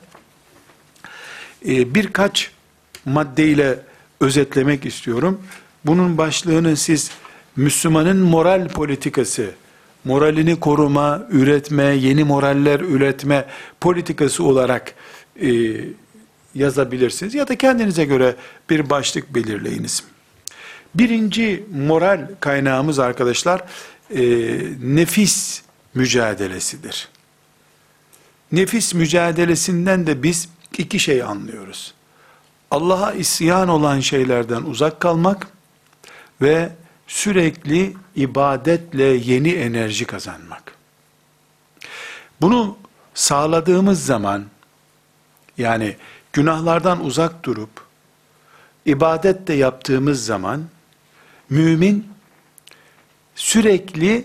e, 1.68 1.94
birkaç 1.94 2.50
maddeyle 3.04 3.78
özetlemek 4.20 4.86
istiyorum. 4.86 5.42
Bunun 5.84 6.18
başlığını 6.18 6.76
siz 6.76 7.10
Müslümanın 7.56 8.16
moral 8.16 8.68
politikası, 8.68 9.50
moralini 10.04 10.60
koruma, 10.60 11.26
üretme, 11.30 11.84
yeni 11.84 12.24
moraller 12.24 12.80
üretme 12.80 13.46
politikası 13.80 14.44
olarak 14.44 14.94
e, 15.42 15.78
yazabilirsiniz. 16.54 17.34
Ya 17.34 17.48
da 17.48 17.58
kendinize 17.58 18.04
göre 18.04 18.36
bir 18.70 18.90
başlık 18.90 19.34
belirleyiniz. 19.34 20.04
Birinci 20.94 21.64
moral 21.72 22.28
kaynağımız 22.40 22.98
arkadaşlar 22.98 23.62
e, 24.14 24.22
nefis 24.82 25.62
mücadelesidir. 25.94 27.08
Nefis 28.52 28.94
mücadelesinden 28.94 30.06
de 30.06 30.22
biz 30.22 30.48
iki 30.78 30.98
şey 31.00 31.22
anlıyoruz. 31.22 31.94
Allah'a 32.70 33.12
isyan 33.12 33.68
olan 33.68 34.00
şeylerden 34.00 34.62
uzak 34.62 35.00
kalmak 35.00 35.48
ve 36.42 36.72
sürekli 37.06 37.94
ibadetle 38.16 39.04
yeni 39.04 39.52
enerji 39.52 40.04
kazanmak. 40.04 40.72
Bunu 42.40 42.76
sağladığımız 43.14 44.04
zaman 44.04 44.44
yani 45.58 45.96
günahlardan 46.32 47.04
uzak 47.04 47.44
durup 47.44 47.70
ibadet 48.86 49.46
de 49.48 49.54
yaptığımız 49.54 50.24
zaman 50.24 50.64
mümin 51.50 52.08
sürekli 53.34 54.24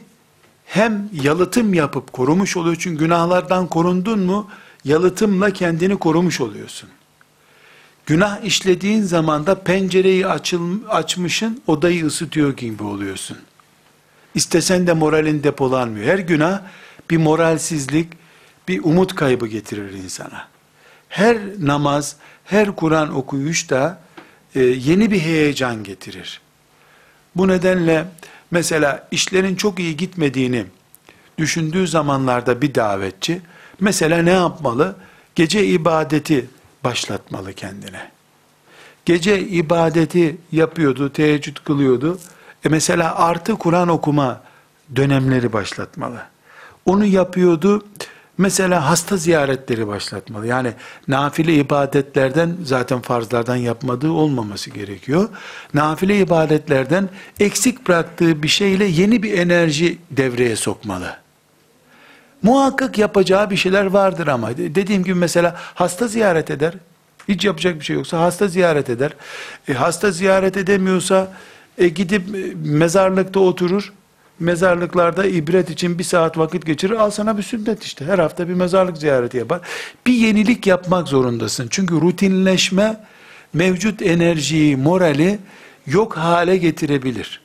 hem 0.65 1.09
yalıtım 1.23 1.73
yapıp 1.73 2.13
korumuş 2.13 2.57
oluyor 2.57 2.77
çünkü 2.79 2.99
günahlardan 2.99 3.67
korundun 3.67 4.19
mu 4.19 4.49
yalıtımla 4.83 5.53
kendini 5.53 5.97
korumuş 5.97 6.41
oluyorsun. 6.41 6.89
Günah 8.05 8.43
işlediğin 8.43 9.03
zaman 9.03 9.45
da 9.45 9.63
pencereyi 9.63 10.27
açıl, 10.27 10.79
açmışın 10.89 11.61
odayı 11.67 12.05
ısıtıyor 12.05 12.57
gibi 12.57 12.83
oluyorsun. 12.83 13.37
İstesen 14.35 14.87
de 14.87 14.93
moralin 14.93 15.43
depolanmıyor. 15.43 16.05
Her 16.05 16.19
günah 16.19 16.61
bir 17.09 17.17
moralsizlik, 17.17 18.07
bir 18.67 18.83
umut 18.83 19.15
kaybı 19.15 19.47
getirir 19.47 19.93
insana. 19.93 20.50
Her 21.11 21.37
namaz, 21.59 22.15
her 22.45 22.75
Kur'an 22.75 23.15
okuyuş 23.15 23.69
da 23.69 23.99
e, 24.55 24.59
yeni 24.63 25.11
bir 25.11 25.19
heyecan 25.19 25.83
getirir. 25.83 26.41
Bu 27.35 27.47
nedenle 27.47 28.05
mesela 28.51 29.07
işlerin 29.11 29.55
çok 29.55 29.79
iyi 29.79 29.97
gitmediğini 29.97 30.65
düşündüğü 31.37 31.87
zamanlarda 31.87 32.61
bir 32.61 32.75
davetçi 32.75 33.41
mesela 33.79 34.21
ne 34.21 34.31
yapmalı? 34.31 34.95
Gece 35.35 35.65
ibadeti 35.65 36.49
başlatmalı 36.83 37.53
kendine. 37.53 38.11
Gece 39.05 39.39
ibadeti 39.39 40.37
yapıyordu, 40.51 41.13
teheccüd 41.13 41.57
kılıyordu. 41.57 42.19
E 42.65 42.69
mesela 42.69 43.15
artı 43.15 43.55
Kur'an 43.55 43.87
okuma 43.87 44.41
dönemleri 44.95 45.53
başlatmalı. 45.53 46.23
Onu 46.85 47.05
yapıyordu. 47.05 47.85
Mesela 48.41 48.89
hasta 48.89 49.17
ziyaretleri 49.17 49.87
başlatmalı. 49.87 50.47
Yani 50.47 50.73
nafile 51.07 51.55
ibadetlerden 51.55 52.57
zaten 52.63 53.01
farzlardan 53.01 53.55
yapmadığı 53.55 54.11
olmaması 54.11 54.69
gerekiyor. 54.69 55.29
Nafile 55.73 56.19
ibadetlerden 56.19 57.09
eksik 57.39 57.87
bıraktığı 57.87 58.43
bir 58.43 58.47
şeyle 58.47 58.85
yeni 58.85 59.23
bir 59.23 59.37
enerji 59.37 59.97
devreye 60.11 60.55
sokmalı. 60.55 61.17
Muhakkak 62.41 62.97
yapacağı 62.97 63.49
bir 63.49 63.57
şeyler 63.57 63.85
vardır 63.85 64.27
ama 64.27 64.57
dediğim 64.57 65.03
gibi 65.03 65.15
mesela 65.15 65.55
hasta 65.57 66.07
ziyaret 66.07 66.51
eder. 66.51 66.73
Hiç 67.27 67.45
yapacak 67.45 67.79
bir 67.79 67.85
şey 67.85 67.95
yoksa 67.95 68.19
hasta 68.19 68.47
ziyaret 68.47 68.89
eder. 68.89 69.11
E, 69.67 69.73
hasta 69.73 70.11
ziyaret 70.11 70.57
edemiyorsa 70.57 71.31
e, 71.77 71.87
gidip 71.87 72.35
e, 72.35 72.53
mezarlıkta 72.63 73.39
oturur. 73.39 73.93
Mezarlıklarda 74.41 75.25
ibret 75.25 75.69
için 75.69 75.99
bir 75.99 76.03
saat 76.03 76.37
vakit 76.37 76.65
geçirir. 76.65 76.93
Al 76.93 77.11
sana 77.11 77.37
bir 77.37 77.43
sünnet 77.43 77.83
işte. 77.83 78.05
Her 78.05 78.19
hafta 78.19 78.49
bir 78.49 78.53
mezarlık 78.53 78.97
ziyareti 78.97 79.37
yapar. 79.37 79.61
Bir 80.07 80.13
yenilik 80.13 80.67
yapmak 80.67 81.07
zorundasın. 81.07 81.67
Çünkü 81.69 81.95
rutinleşme 81.95 82.99
mevcut 83.53 84.01
enerjiyi, 84.01 84.77
morali 84.77 85.39
yok 85.87 86.17
hale 86.17 86.57
getirebilir. 86.57 87.41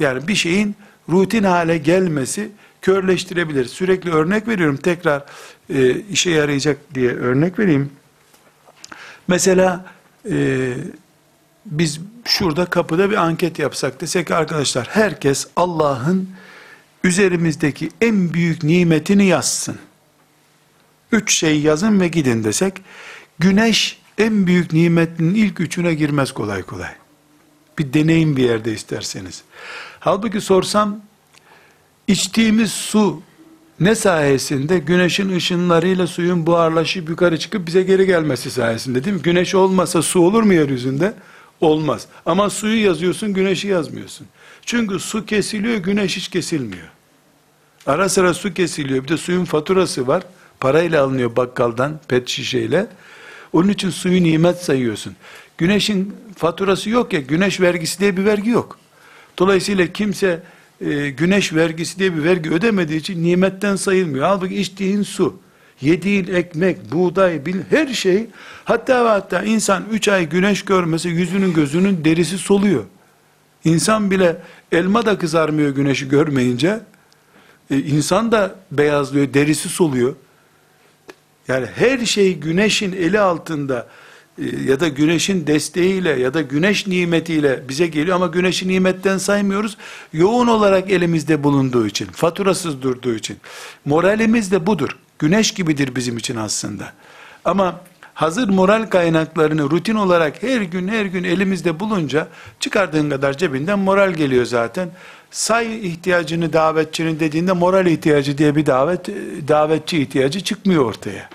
Yani 0.00 0.28
bir 0.28 0.34
şeyin 0.34 0.76
rutin 1.08 1.44
hale 1.44 1.78
gelmesi 1.78 2.50
körleştirebilir. 2.82 3.64
Sürekli 3.64 4.10
örnek 4.10 4.48
veriyorum. 4.48 4.76
Tekrar 4.76 5.24
e, 5.74 6.00
işe 6.00 6.30
yarayacak 6.30 6.78
diye 6.94 7.10
örnek 7.10 7.58
vereyim. 7.58 7.90
Mesela 9.28 9.84
e, 10.30 10.74
biz 11.66 12.00
şurada 12.28 12.66
kapıda 12.66 13.10
bir 13.10 13.16
anket 13.16 13.58
yapsak 13.58 14.00
desek 14.00 14.30
arkadaşlar 14.30 14.88
herkes 14.90 15.46
Allah'ın 15.56 16.30
üzerimizdeki 17.04 17.90
en 18.00 18.34
büyük 18.34 18.62
nimetini 18.62 19.26
yazsın. 19.26 19.78
Üç 21.12 21.34
şey 21.34 21.60
yazın 21.60 22.00
ve 22.00 22.08
gidin 22.08 22.44
desek 22.44 22.82
güneş 23.38 23.98
en 24.18 24.46
büyük 24.46 24.72
nimetinin 24.72 25.34
ilk 25.34 25.60
üçüne 25.60 25.94
girmez 25.94 26.32
kolay 26.32 26.62
kolay. 26.62 26.90
Bir 27.78 27.92
deneyin 27.92 28.36
bir 28.36 28.44
yerde 28.44 28.72
isterseniz. 28.72 29.42
Halbuki 30.00 30.40
sorsam 30.40 31.00
içtiğimiz 32.08 32.72
su 32.72 33.22
ne 33.80 33.94
sayesinde? 33.94 34.78
Güneşin 34.78 35.36
ışınlarıyla 35.36 36.06
suyun 36.06 36.46
buharlaşıp 36.46 37.08
yukarı 37.08 37.38
çıkıp 37.38 37.66
bize 37.66 37.82
geri 37.82 38.06
gelmesi 38.06 38.50
sayesinde 38.50 39.04
değil 39.04 39.16
mi? 39.16 39.22
Güneş 39.22 39.54
olmasa 39.54 40.02
su 40.02 40.20
olur 40.20 40.42
mu 40.42 40.54
yeryüzünde? 40.54 41.14
Olmaz. 41.60 42.06
Ama 42.26 42.50
suyu 42.50 42.84
yazıyorsun, 42.84 43.34
güneşi 43.34 43.68
yazmıyorsun. 43.68 44.26
Çünkü 44.66 44.98
su 44.98 45.26
kesiliyor, 45.26 45.76
güneş 45.76 46.16
hiç 46.16 46.28
kesilmiyor. 46.28 46.88
Ara 47.86 48.08
sıra 48.08 48.34
su 48.34 48.54
kesiliyor. 48.54 49.04
Bir 49.04 49.08
de 49.08 49.16
suyun 49.16 49.44
faturası 49.44 50.06
var. 50.06 50.22
Parayla 50.60 51.04
alınıyor 51.04 51.36
bakkaldan, 51.36 52.00
pet 52.08 52.28
şişeyle. 52.28 52.86
Onun 53.52 53.68
için 53.68 53.90
suyu 53.90 54.22
nimet 54.22 54.64
sayıyorsun. 54.64 55.16
Güneşin 55.58 56.14
faturası 56.36 56.90
yok 56.90 57.12
ya, 57.12 57.20
güneş 57.20 57.60
vergisi 57.60 58.00
diye 58.00 58.16
bir 58.16 58.24
vergi 58.24 58.50
yok. 58.50 58.78
Dolayısıyla 59.38 59.86
kimse 59.86 60.42
e, 60.80 61.10
güneş 61.10 61.54
vergisi 61.54 61.98
diye 61.98 62.16
bir 62.16 62.24
vergi 62.24 62.50
ödemediği 62.50 63.00
için 63.00 63.24
nimetten 63.24 63.76
sayılmıyor. 63.76 64.24
Halbuki 64.24 64.56
içtiğin 64.60 65.02
su, 65.02 65.36
yediğin 65.80 66.26
ekmek, 66.26 66.92
buğday, 66.92 67.46
bil, 67.46 67.56
her 67.70 67.86
şey 67.86 68.26
hatta 68.64 69.04
ve 69.04 69.08
hatta 69.08 69.42
insan 69.42 69.84
3 69.92 70.08
ay 70.08 70.28
güneş 70.28 70.64
görmese 70.64 71.08
yüzünün 71.08 71.52
gözünün 71.54 72.04
derisi 72.04 72.38
soluyor. 72.38 72.84
İnsan 73.64 74.10
bile 74.10 74.36
elma 74.72 75.06
da 75.06 75.18
kızarmıyor 75.18 75.70
güneşi 75.70 76.08
görmeyince. 76.08 76.80
E, 77.70 77.78
insan 77.78 78.32
da 78.32 78.54
beyazlıyor, 78.72 79.34
derisi 79.34 79.68
soluyor. 79.68 80.14
Yani 81.48 81.66
her 81.74 81.98
şey 81.98 82.34
güneşin 82.38 82.92
eli 82.92 83.20
altında 83.20 83.86
e, 84.38 84.44
ya 84.64 84.80
da 84.80 84.88
güneşin 84.88 85.46
desteğiyle 85.46 86.10
ya 86.10 86.34
da 86.34 86.42
güneş 86.42 86.86
nimetiyle 86.86 87.68
bize 87.68 87.86
geliyor 87.86 88.16
ama 88.16 88.26
güneşi 88.26 88.68
nimetten 88.68 89.18
saymıyoruz. 89.18 89.76
Yoğun 90.12 90.46
olarak 90.46 90.90
elimizde 90.90 91.44
bulunduğu 91.44 91.86
için, 91.86 92.06
faturasız 92.06 92.82
durduğu 92.82 93.14
için. 93.14 93.36
Moralimiz 93.84 94.52
de 94.52 94.66
budur. 94.66 94.96
Güneş 95.18 95.54
gibidir 95.54 95.96
bizim 95.96 96.16
için 96.16 96.36
aslında. 96.36 96.92
Ama 97.44 97.80
hazır 98.14 98.48
moral 98.48 98.86
kaynaklarını 98.86 99.70
rutin 99.70 99.94
olarak 99.94 100.42
her 100.42 100.60
gün 100.60 100.88
her 100.88 101.04
gün 101.04 101.24
elimizde 101.24 101.80
bulunca 101.80 102.28
çıkardığın 102.60 103.10
kadar 103.10 103.36
cebinden 103.36 103.78
moral 103.78 104.10
geliyor 104.10 104.44
zaten. 104.44 104.90
Say 105.30 105.88
ihtiyacını 105.88 106.52
davetçinin 106.52 107.20
dediğinde 107.20 107.52
moral 107.52 107.86
ihtiyacı 107.86 108.38
diye 108.38 108.56
bir 108.56 108.66
davet 108.66 109.08
davetçi 109.48 110.02
ihtiyacı 110.02 110.40
çıkmıyor 110.40 110.84
ortaya. 110.84 111.28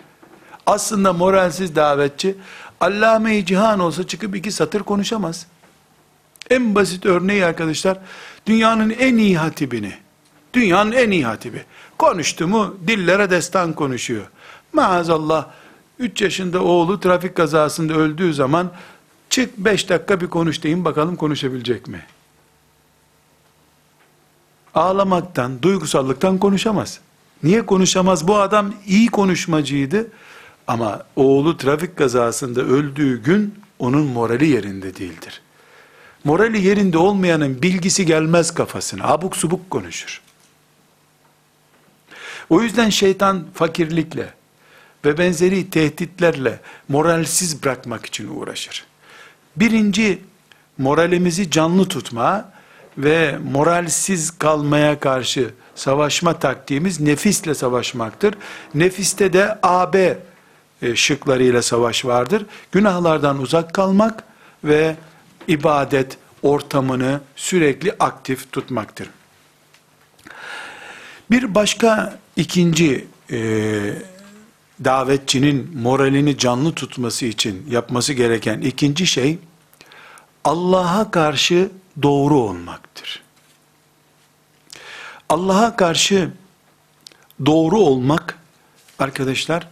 Aslında 0.66 1.14
moralsiz 1.14 1.76
davetçi 1.76 2.36
allame-i 2.80 3.46
cihan 3.46 3.80
olsa 3.80 4.08
çıkıp 4.08 4.36
iki 4.36 4.52
satır 4.52 4.80
konuşamaz. 4.80 5.48
En 6.50 6.76
basit 6.76 7.06
örneği 7.06 7.46
arkadaşlar, 7.46 7.98
dünyanın 8.46 8.90
en 8.90 9.18
iyi 9.18 9.38
hatibini, 9.38 9.94
dünyanın 10.54 10.92
en 10.92 11.12
iyi 11.12 11.26
hatibi, 11.26 11.66
konuştu 12.04 12.48
mu 12.48 12.76
dillere 12.88 13.30
destan 13.30 13.74
konuşuyor. 13.74 14.26
Maazallah, 14.74 15.46
3 16.00 16.22
yaşında 16.22 16.64
oğlu 16.64 17.00
trafik 17.00 17.36
kazasında 17.36 17.94
öldüğü 17.94 18.34
zaman, 18.34 18.72
çık 19.30 19.58
5 19.58 19.90
dakika 19.90 20.22
bir 20.22 20.28
konuş 20.28 20.64
deyin 20.64 20.86
bakalım 20.86 21.16
konuşabilecek 21.16 21.88
mi? 21.88 22.06
Ağlamaktan, 24.76 25.62
duygusallıktan 25.62 26.38
konuşamaz. 26.38 27.00
Niye 27.44 27.66
konuşamaz? 27.66 28.28
Bu 28.28 28.36
adam 28.38 28.74
iyi 28.88 29.08
konuşmacıydı. 29.08 30.08
Ama 30.68 31.04
oğlu 31.16 31.58
trafik 31.58 31.98
kazasında 31.98 32.62
öldüğü 32.62 33.24
gün 33.24 33.56
onun 33.80 34.06
morali 34.06 34.48
yerinde 34.48 34.96
değildir. 34.96 35.42
Morali 36.24 36.66
yerinde 36.68 36.98
olmayanın 36.98 37.62
bilgisi 37.62 38.06
gelmez 38.06 38.54
kafasına. 38.54 39.04
Abuk 39.04 39.36
subuk 39.36 39.70
konuşur. 39.70 40.22
O 42.50 42.62
yüzden 42.62 42.90
şeytan 42.90 43.46
fakirlikle 43.54 44.34
ve 45.06 45.18
benzeri 45.18 45.70
tehditlerle 45.70 46.60
moralsiz 46.90 47.64
bırakmak 47.64 48.06
için 48.06 48.28
uğraşır. 48.28 48.86
Birinci 49.56 50.22
moralimizi 50.78 51.52
canlı 51.52 51.88
tutma 51.88 52.52
ve 52.98 53.38
moralsiz 53.52 54.32
kalmaya 54.32 55.00
karşı 55.00 55.54
savaşma 55.76 56.40
taktiğimiz 56.40 57.00
nefisle 57.00 57.56
savaşmaktır. 57.56 58.36
Nefiste 58.76 59.34
de 59.34 59.60
AB 59.64 60.18
e, 60.82 60.96
şıklarıyla 60.96 61.62
savaş 61.62 62.06
vardır. 62.06 62.46
Günahlardan 62.72 63.42
uzak 63.42 63.74
kalmak 63.74 64.24
ve 64.64 64.96
ibadet 65.48 66.18
ortamını 66.44 67.22
sürekli 67.36 67.96
aktif 68.00 68.52
tutmaktır. 68.52 69.10
Bir 71.32 71.56
başka 71.56 72.20
ikinci 72.36 73.08
e, 73.32 73.40
davetçinin 74.84 75.78
moralini 75.78 76.38
canlı 76.38 76.74
tutması 76.74 77.26
için 77.26 77.66
yapması 77.70 78.14
gereken 78.14 78.62
ikinci 78.62 79.08
şey 79.08 79.38
Allah'a 80.44 81.12
karşı 81.12 81.72
doğru 82.02 82.40
olmaktır. 82.40 83.24
Allah'a 85.30 85.76
karşı 85.76 86.32
doğru 87.46 87.80
olmak 87.80 88.40
arkadaşlar 89.00 89.68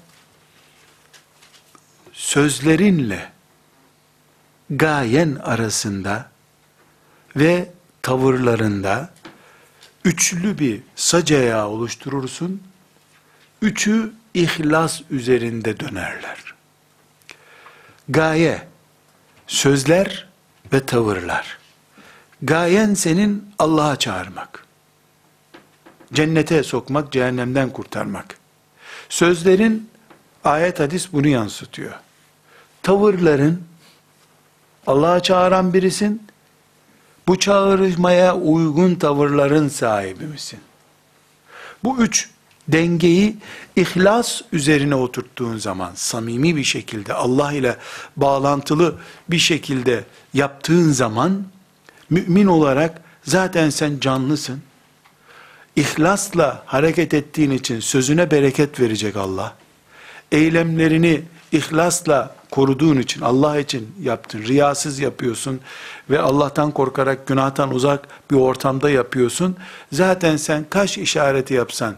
sözlerinle 2.14 3.32
gayen 4.70 5.36
arasında 5.36 6.30
ve 7.36 7.72
tavırlarında 8.02 9.14
üçlü 10.06 10.60
bir 10.60 10.82
sac 10.96 11.32
oluşturursun. 11.68 12.62
Üçü 13.62 14.14
ihlas 14.34 15.02
üzerinde 15.10 15.80
dönerler. 15.80 16.54
Gaye, 18.10 18.68
sözler 19.48 20.28
ve 20.74 20.86
tavırlar. 20.86 21.58
Gayen 22.42 22.94
senin 22.94 23.54
Allah'a 23.60 23.96
çağırmak. 23.96 24.66
Cennete 26.14 26.64
sokmak, 26.64 27.12
cehennemden 27.12 27.70
kurtarmak. 27.70 28.38
Sözlerin 29.10 29.90
ayet 30.44 30.80
hadis 30.80 31.14
bunu 31.14 31.28
yansıtıyor 31.28 31.94
tavırların 32.84 33.64
Allah'a 34.88 35.20
çağıran 35.20 35.74
birisin. 35.74 36.28
Bu 37.28 37.40
çağırmaya 37.40 38.36
uygun 38.36 38.96
tavırların 38.96 39.68
sahibi 39.68 40.26
misin? 40.26 40.60
Bu 41.84 41.98
üç 41.98 42.30
dengeyi 42.68 43.38
ihlas 43.76 44.42
üzerine 44.52 44.96
oturttuğun 44.96 45.58
zaman 45.58 45.92
samimi 45.96 46.56
bir 46.56 46.64
şekilde 46.64 47.14
Allah 47.14 47.54
ile 47.54 47.78
bağlantılı 48.18 48.96
bir 49.30 49.40
şekilde 49.40 50.04
yaptığın 50.34 50.92
zaman 50.92 51.44
mümin 52.10 52.48
olarak 52.48 53.02
zaten 53.24 53.70
sen 53.70 54.00
canlısın. 54.00 54.62
İhlasla 55.76 56.64
hareket 56.66 57.14
ettiğin 57.14 57.52
için 57.52 57.80
sözüne 57.80 58.32
bereket 58.32 58.80
verecek 58.80 59.16
Allah. 59.16 59.56
Eylemlerini 60.32 61.22
ihlasla 61.52 62.36
koruduğun 62.52 62.98
için, 62.98 63.22
Allah 63.22 63.60
için 63.60 63.96
yaptın, 64.02 64.44
riyasız 64.44 65.00
yapıyorsun 65.00 65.60
ve 66.10 66.20
Allah'tan 66.20 66.72
korkarak 66.72 67.28
günahtan 67.28 67.74
uzak 67.74 68.08
bir 68.32 68.36
ortamda 68.36 68.90
yapıyorsun. 68.90 69.56
Zaten 69.92 70.38
sen 70.38 70.66
kaş 70.70 70.98
işareti 70.98 71.54
yapsan, 71.54 71.96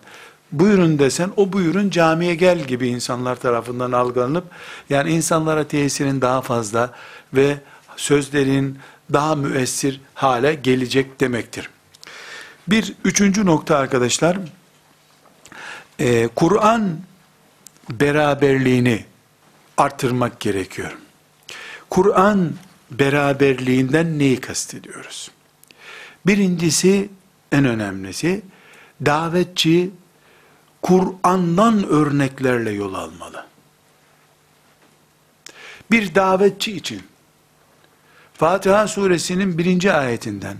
buyurun 0.51 0.99
desen, 0.99 1.31
o 1.35 1.53
buyurun 1.53 1.89
camiye 1.89 2.35
gel 2.35 2.59
gibi 2.59 2.87
insanlar 2.87 3.35
tarafından 3.35 3.91
algılanıp, 3.91 4.43
yani 4.89 5.11
insanlara 5.11 5.67
tesirin 5.67 6.21
daha 6.21 6.41
fazla 6.41 6.91
ve 7.33 7.57
sözlerin 7.97 8.79
daha 9.13 9.35
müessir 9.35 10.01
hale 10.13 10.53
gelecek 10.55 11.19
demektir. 11.19 11.69
Bir 12.67 12.93
üçüncü 13.05 13.45
nokta 13.45 13.77
arkadaşlar, 13.77 14.37
Kur'an 16.35 16.97
beraberliğini 17.89 19.05
artırmak 19.77 20.39
gerekiyor. 20.39 20.97
Kur'an 21.89 22.53
beraberliğinden 22.91 24.19
neyi 24.19 24.41
kastediyoruz? 24.41 25.31
Birincisi, 26.25 27.09
en 27.51 27.65
önemlisi, 27.65 28.41
davetçi 29.05 29.91
Kur'an'dan 30.81 31.87
örneklerle 31.87 32.71
yol 32.71 32.93
almalı. 32.93 33.45
Bir 35.91 36.15
davetçi 36.15 36.71
için 36.71 37.01
Fatiha 38.33 38.87
suresinin 38.87 39.57
birinci 39.57 39.93
ayetinden 39.93 40.57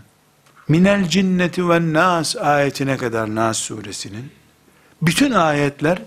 minel 0.68 1.10
cinneti 1.10 1.70
ve 1.70 1.94
nas 1.94 2.36
ayetine 2.36 2.98
kadar 2.98 3.36
Nas 3.36 3.58
suresinin 3.58 4.32
bütün 5.02 5.32
ayetler 5.32 6.02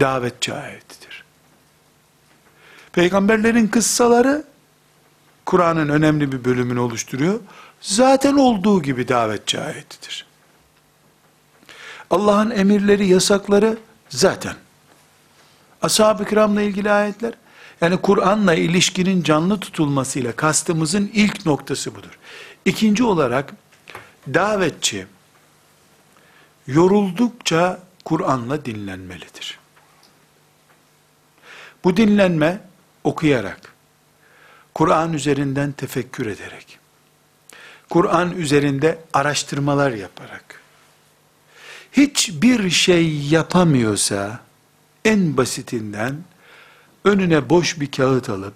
davetçi 0.00 0.54
ayetidir. 0.54 1.07
Peygamberlerin 2.92 3.66
kıssaları 3.68 4.44
Kur'an'ın 5.46 5.88
önemli 5.88 6.32
bir 6.32 6.44
bölümünü 6.44 6.78
oluşturuyor. 6.78 7.40
Zaten 7.80 8.34
olduğu 8.34 8.82
gibi 8.82 9.08
davetçi 9.08 9.60
ayetidir. 9.60 10.26
Allah'ın 12.10 12.50
emirleri, 12.50 13.06
yasakları 13.06 13.78
zaten. 14.08 14.54
Ashab-ı 15.82 16.24
kiramla 16.24 16.62
ilgili 16.62 16.90
ayetler, 16.90 17.34
yani 17.80 17.96
Kur'an'la 17.96 18.54
ilişkinin 18.54 19.22
canlı 19.22 19.60
tutulmasıyla 19.60 20.32
kastımızın 20.32 21.10
ilk 21.14 21.46
noktası 21.46 21.94
budur. 21.94 22.18
İkinci 22.64 23.04
olarak, 23.04 23.54
davetçi, 24.34 25.06
yoruldukça 26.66 27.80
Kur'an'la 28.04 28.64
dinlenmelidir. 28.64 29.58
Bu 31.84 31.96
dinlenme, 31.96 32.60
okuyarak, 33.08 33.60
Kur'an 34.74 35.12
üzerinden 35.12 35.72
tefekkür 35.72 36.26
ederek, 36.26 36.78
Kur'an 37.90 38.30
üzerinde 38.30 38.98
araştırmalar 39.12 39.90
yaparak, 39.90 40.62
hiçbir 41.92 42.70
şey 42.70 43.16
yapamıyorsa, 43.16 44.40
en 45.04 45.36
basitinden, 45.36 46.16
önüne 47.04 47.50
boş 47.50 47.80
bir 47.80 47.90
kağıt 47.90 48.28
alıp, 48.28 48.54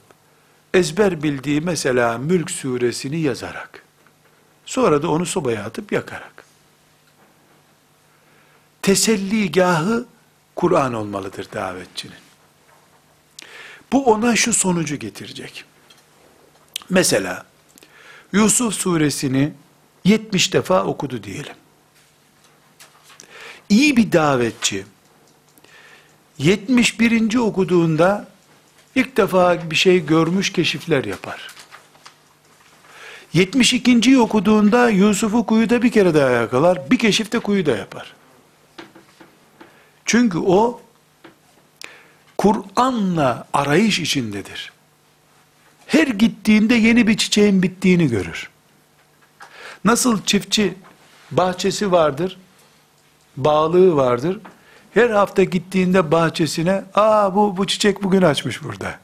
ezber 0.75 1.23
bildiği 1.23 1.61
mesela 1.61 2.19
Mülk 2.19 2.51
suresini 2.51 3.21
yazarak, 3.21 3.83
sonra 4.67 5.03
da 5.03 5.11
onu 5.11 5.27
sobaya 5.27 5.65
atıp 5.65 5.93
yakarak, 5.93 6.45
teselligahı 8.83 10.07
Kur'an 10.57 10.95
olmalıdır 10.95 11.49
davetçinin. 11.53 12.22
Bu 13.93 14.05
ona 14.05 14.37
şu 14.37 14.53
sonucu 14.53 14.97
getirecek. 14.97 15.65
Mesela 16.91 17.47
Yusuf 18.33 18.75
suresini 18.75 19.53
70 20.05 20.53
defa 20.53 20.85
okudu 20.85 21.23
diyelim. 21.23 21.55
İyi 23.69 23.97
bir 23.97 24.13
davetçi 24.13 24.85
71. 26.39 27.37
okuduğunda 27.37 28.29
ilk 28.95 29.17
defa 29.17 29.71
bir 29.71 29.77
şey 29.77 30.07
görmüş 30.07 30.53
keşifler 30.53 31.05
yapar. 31.05 31.49
72. 33.33 34.19
okuduğunda 34.19 34.89
Yusuf'u 34.89 35.47
kuyuda 35.47 35.83
bir 35.83 35.93
kere 35.93 36.15
daha 36.15 36.31
yakalar, 36.31 36.91
bir 36.91 36.99
keşifte 36.99 37.39
kuyuda 37.39 37.77
yapar. 37.77 38.15
Çünkü 40.05 40.39
o 40.39 40.82
Kur'an'la 42.43 43.47
arayış 43.53 44.01
içindedir. 44.01 44.73
Her 45.87 46.07
gittiğinde 46.07 46.75
yeni 46.75 47.07
bir 47.07 47.17
çiçeğin 47.17 47.63
bittiğini 47.63 48.09
görür. 48.09 48.51
Nasıl 49.85 50.23
çiftçi 50.23 50.75
bahçesi 51.31 51.93
vardır, 51.93 52.39
bağlığı 53.37 53.97
vardır. 53.97 54.41
Her 54.95 55.11
hafta 55.11 55.45
gittiğinde 55.45 56.13
bahçesine, 56.13 56.85
aa 56.95 57.35
bu, 57.35 57.57
bu 57.57 57.67
çiçek 57.67 58.03
bugün 58.03 58.23
açmış 58.23 58.63
burada. 58.63 58.99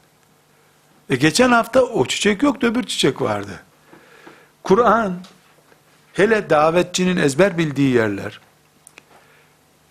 E 1.11 1.17
geçen 1.17 1.51
hafta 1.51 1.83
o 1.83 2.07
çiçek 2.07 2.43
yoktu, 2.43 2.67
öbür 2.67 2.83
çiçek 2.83 3.23
vardı. 3.23 3.61
Kur'an, 4.63 5.15
hele 6.13 6.51
davetçinin 6.51 7.17
ezber 7.17 7.59
bildiği 7.59 7.95
yerler, 7.95 8.41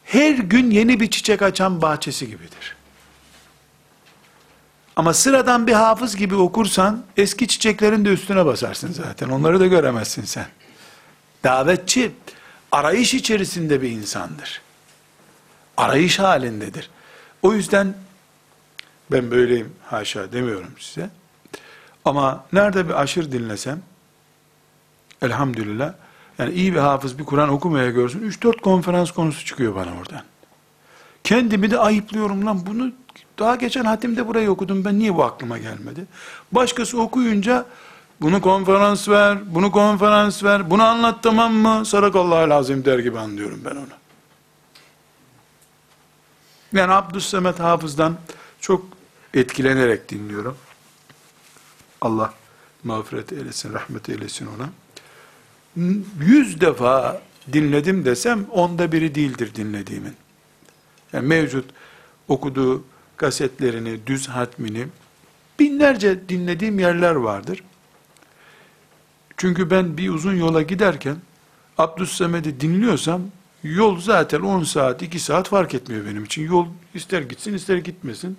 her 0.04 0.36
gün 0.36 0.72
yeni 0.72 1.00
bir 1.00 1.10
çiçek 1.10 1.42
açan 1.42 1.82
bahçesi 1.82 2.28
gibidir. 2.28 2.77
Ama 4.98 5.14
sıradan 5.14 5.68
bir 5.68 5.74
hafız 5.74 6.16
gibi 6.16 6.36
okursan 6.36 7.04
eski 7.18 7.48
çiçeklerin 7.48 8.06
de 8.06 8.10
üstüne 8.10 8.46
basarsın 8.46 8.94
zaten. 8.94 9.30
Onları 9.30 9.60
da 9.60 9.68
göremezsin 9.68 10.24
sen. 10.24 10.46
Davetçi 11.44 12.12
arayış 12.72 13.14
içerisinde 13.14 13.82
bir 13.82 13.90
insandır. 13.90 14.62
Arayış 15.78 16.20
halindedir. 16.20 16.90
O 17.42 17.54
yüzden 17.54 17.94
ben 19.12 19.32
böyleyim 19.32 19.74
haşa 19.86 20.32
demiyorum 20.32 20.72
size. 20.80 21.10
Ama 22.06 22.46
nerede 22.54 22.90
bir 22.90 23.02
aşır 23.02 23.32
dinlesem 23.32 23.82
elhamdülillah 25.22 25.94
yani 26.40 26.54
iyi 26.54 26.74
bir 26.74 26.80
hafız 26.80 27.20
bir 27.20 27.26
Kur'an 27.26 27.50
okumaya 27.50 27.90
görsün 27.90 28.32
3-4 28.32 28.62
konferans 28.62 29.12
konusu 29.12 29.46
çıkıyor 29.46 29.76
bana 29.76 29.92
oradan. 30.00 30.24
Kendimi 31.28 31.72
de 31.72 31.80
ayıplıyorum 31.80 32.46
lan 32.46 32.66
bunu 32.66 32.92
daha 33.40 33.56
geçen 33.56 33.86
hatimde 33.86 34.28
burayı 34.28 34.52
okudum 34.52 34.86
ben 34.86 35.00
niye 35.00 35.16
bu 35.16 35.24
aklıma 35.24 35.58
gelmedi? 35.58 36.06
Başkası 36.52 37.02
okuyunca 37.02 37.66
bunu 38.22 38.42
konferans 38.42 39.10
ver, 39.10 39.56
bunu 39.56 39.72
konferans 39.72 40.44
ver, 40.44 40.70
bunu 40.70 40.84
anlat 40.84 41.24
tamam 41.24 41.54
mı? 41.54 41.86
Sadakallahu 41.86 42.50
lazım 42.50 42.86
der 42.86 43.00
gibi 43.00 43.20
anlıyorum 43.20 43.62
ben 43.66 43.76
onu. 43.76 43.88
Yani 46.74 46.94
Abdüssemet 46.94 47.60
Hafız'dan 47.60 48.18
çok 48.60 48.86
etkilenerek 49.34 50.10
dinliyorum. 50.10 50.58
Allah 52.02 52.34
mağfiret 52.84 53.34
eylesin, 53.34 53.74
rahmet 53.74 54.10
eylesin 54.10 54.48
ona. 54.48 54.70
Yüz 56.20 56.62
defa 56.62 57.22
dinledim 57.54 58.06
desem 58.06 58.46
onda 58.52 58.92
biri 58.92 59.16
değildir 59.16 59.56
dinlediğimin. 59.56 60.14
Yani 61.14 61.28
mevcut 61.28 61.66
okuduğu 62.28 62.84
kasetlerini, 63.18 64.08
düz 64.08 64.28
hatmini 64.28 64.88
binlerce 65.60 66.30
dinlediğim 66.30 66.80
yerler 66.80 67.16
vardır. 67.16 67.64
Çünkü 69.38 69.70
ben 69.70 69.98
bir 69.98 70.10
uzun 70.10 70.36
yola 70.36 70.62
giderken 70.62 71.16
Abdüssemed'i 71.78 72.62
dinliyorsam 72.62 73.22
yol 73.64 74.00
zaten 74.00 74.42
10 74.42 74.64
saat, 74.64 75.02
2 75.02 75.20
saat 75.20 75.50
fark 75.50 75.74
etmiyor 75.74 76.06
benim 76.06 76.24
için. 76.24 76.48
Yol 76.48 76.68
ister 76.94 77.22
gitsin 77.22 77.54
ister 77.54 77.78
gitmesin. 77.78 78.38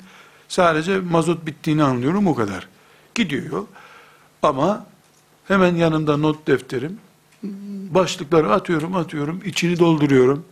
Sadece 0.48 1.00
mazot 1.00 1.46
bittiğini 1.46 1.82
anlıyorum 1.82 2.26
o 2.26 2.34
kadar. 2.34 2.68
Gidiyor 3.14 3.52
yol. 3.52 3.66
Ama 4.42 4.86
hemen 5.48 5.76
yanımda 5.76 6.16
not 6.16 6.46
defterim. 6.46 6.98
Başlıkları 7.94 8.52
atıyorum, 8.52 8.96
atıyorum, 8.96 9.40
içini 9.44 9.78
dolduruyorum. 9.78 10.44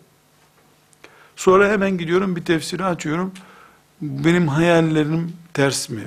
Sonra 1.37 1.69
hemen 1.69 1.99
gidiyorum 1.99 2.37
bir 2.37 2.45
tefsiri 2.45 2.85
açıyorum. 2.85 3.33
Benim 4.01 4.49
hayallerim 4.49 5.37
ters 5.55 5.89
mi 5.89 6.03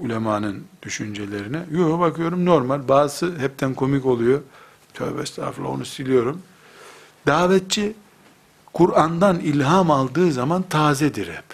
ulemanın 0.00 0.64
düşüncelerine? 0.82 1.66
Yok 1.70 2.00
bakıyorum 2.00 2.44
normal. 2.44 2.88
Bazısı 2.88 3.38
hepten 3.38 3.74
komik 3.74 4.06
oluyor. 4.06 4.42
Tövbe 4.94 5.22
estağfurullah 5.22 5.70
onu 5.70 5.84
siliyorum. 5.84 6.42
Davetçi 7.26 7.94
Kur'an'dan 8.72 9.40
ilham 9.40 9.90
aldığı 9.90 10.32
zaman 10.32 10.62
tazedir 10.62 11.28
hep. 11.28 11.44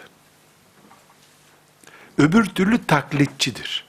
Öbür 2.19 2.45
türlü 2.45 2.87
taklitçidir. 2.87 3.85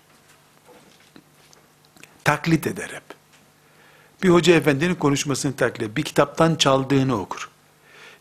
Taklit 2.23 2.67
eder 2.67 2.89
hep. 2.89 3.03
Bir 4.23 4.29
hoca 4.29 4.55
efendinin 4.55 4.95
konuşmasını 4.95 5.55
taklit 5.55 5.81
et. 5.81 5.97
Bir 5.97 6.03
kitaptan 6.03 6.55
çaldığını 6.55 7.21
okur. 7.21 7.50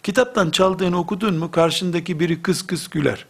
Kitaptan 0.03 0.51
çaldığını 0.51 0.98
okudun 0.98 1.34
mu 1.34 1.51
karşındaki 1.51 2.20
biri 2.20 2.42
kıs 2.42 2.66
kıs 2.66 2.88
güler. 2.88 3.26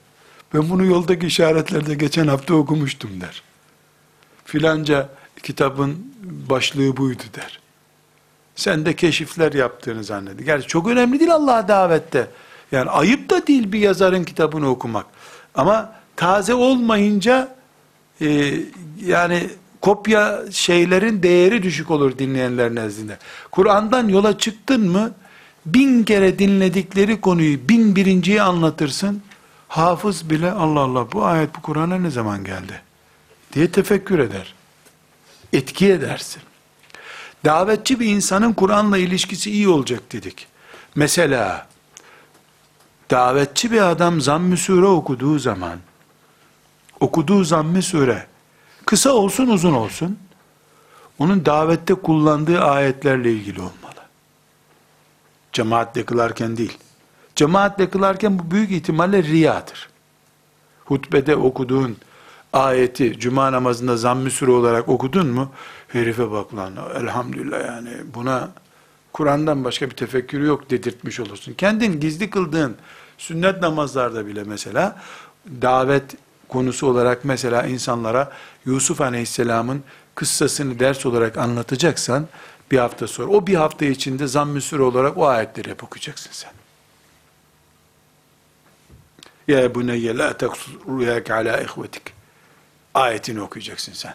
Ben 0.54 0.70
bunu 0.70 0.84
yoldaki 0.84 1.26
işaretlerde 1.26 1.94
geçen 1.94 2.26
hafta 2.26 2.54
okumuştum 2.54 3.20
der. 3.20 3.42
Filanca 4.44 5.08
kitabın 5.42 6.14
başlığı 6.22 6.96
buydu 6.96 7.22
der. 7.34 7.60
Sen 8.54 8.86
de 8.86 8.96
keşifler 8.96 9.52
yaptığını 9.52 10.04
zannediyor. 10.04 10.46
Gerçi 10.46 10.66
çok 10.66 10.88
önemli 10.88 11.20
değil 11.20 11.34
Allah'a 11.34 11.68
davette. 11.68 12.28
Yani 12.72 12.90
ayıp 12.90 13.30
da 13.30 13.46
değil 13.46 13.72
bir 13.72 13.78
yazarın 13.78 14.24
kitabını 14.24 14.68
okumak. 14.68 15.06
Ama 15.54 15.92
taze 16.16 16.54
olmayınca 16.54 17.56
e, 18.20 18.54
yani 19.04 19.50
kopya 19.80 20.40
şeylerin 20.50 21.22
değeri 21.22 21.62
düşük 21.62 21.90
olur 21.90 22.18
dinleyenler 22.18 22.74
nezdinde. 22.74 23.18
Kur'an'dan 23.50 24.08
yola 24.08 24.38
çıktın 24.38 24.90
mı 24.90 25.12
bin 25.66 26.04
kere 26.04 26.38
dinledikleri 26.38 27.20
konuyu 27.20 27.68
bin 27.68 27.96
birinciyi 27.96 28.42
anlatırsın. 28.42 29.22
Hafız 29.68 30.30
bile 30.30 30.52
Allah 30.52 30.80
Allah 30.80 31.12
bu 31.12 31.24
ayet 31.24 31.56
bu 31.56 31.62
Kur'an'a 31.62 31.98
ne 31.98 32.10
zaman 32.10 32.44
geldi 32.44 32.82
diye 33.52 33.72
tefekkür 33.72 34.18
eder. 34.18 34.54
Etki 35.52 35.92
edersin. 35.92 36.42
Davetçi 37.44 38.00
bir 38.00 38.06
insanın 38.06 38.52
Kur'an'la 38.52 38.98
ilişkisi 38.98 39.50
iyi 39.50 39.68
olacak 39.68 40.12
dedik. 40.12 40.46
Mesela 40.94 41.66
davetçi 43.10 43.72
bir 43.72 43.90
adam 43.90 44.20
zamm-ı 44.20 44.56
sure 44.56 44.86
okuduğu 44.86 45.38
zaman 45.38 45.78
okuduğu 47.00 47.44
zamm-ı 47.44 47.82
sure 47.82 48.26
kısa 48.86 49.10
olsun 49.10 49.46
uzun 49.46 49.72
olsun 49.72 50.18
onun 51.18 51.46
davette 51.46 51.94
kullandığı 51.94 52.60
ayetlerle 52.60 53.32
ilgili 53.32 53.60
olmalı. 53.60 53.89
Cemaatle 55.52 56.04
kılarken 56.04 56.56
değil. 56.56 56.78
Cemaatle 57.36 57.90
kılarken 57.90 58.38
bu 58.38 58.50
büyük 58.50 58.70
ihtimalle 58.70 59.22
riyadır. 59.22 59.88
Hutbede 60.84 61.36
okuduğun 61.36 61.96
ayeti 62.52 63.18
cuma 63.18 63.52
namazında 63.52 63.96
zamm-ı 63.96 64.30
sure 64.30 64.50
olarak 64.50 64.88
okudun 64.88 65.26
mu? 65.26 65.52
Herife 65.88 66.30
bak 66.30 66.56
lan 66.56 66.72
elhamdülillah 67.00 67.66
yani 67.66 67.90
buna 68.14 68.50
Kur'an'dan 69.12 69.64
başka 69.64 69.90
bir 69.90 69.96
tefekkürü 69.96 70.46
yok 70.46 70.70
dedirtmiş 70.70 71.20
olursun. 71.20 71.54
Kendin 71.54 72.00
gizli 72.00 72.30
kıldığın 72.30 72.76
sünnet 73.18 73.62
namazlarda 73.62 74.26
bile 74.26 74.44
mesela 74.44 75.02
davet 75.62 76.16
konusu 76.48 76.86
olarak 76.86 77.24
mesela 77.24 77.66
insanlara 77.66 78.32
Yusuf 78.66 79.00
Aleyhisselam'ın 79.00 79.82
kıssasını 80.14 80.78
ders 80.78 81.06
olarak 81.06 81.38
anlatacaksan 81.38 82.28
bir 82.70 82.78
hafta 82.78 83.06
sonra 83.06 83.30
o 83.30 83.46
bir 83.46 83.54
hafta 83.54 83.84
içinde 83.84 84.26
zamm-ı 84.26 84.84
olarak 84.84 85.18
o 85.18 85.26
ayetleri 85.26 85.70
hep 85.70 85.84
okuyacaksın 85.84 86.30
sen. 86.32 86.52
Ya 89.48 89.74
buneyye 89.74 90.16
la 90.16 90.36
teksur 90.36 90.72
rüyâke 90.98 91.34
alâ 91.34 91.60
ihvetik. 91.60 92.02
Ayetini 92.94 93.40
okuyacaksın 93.40 93.92
sen. 93.92 94.14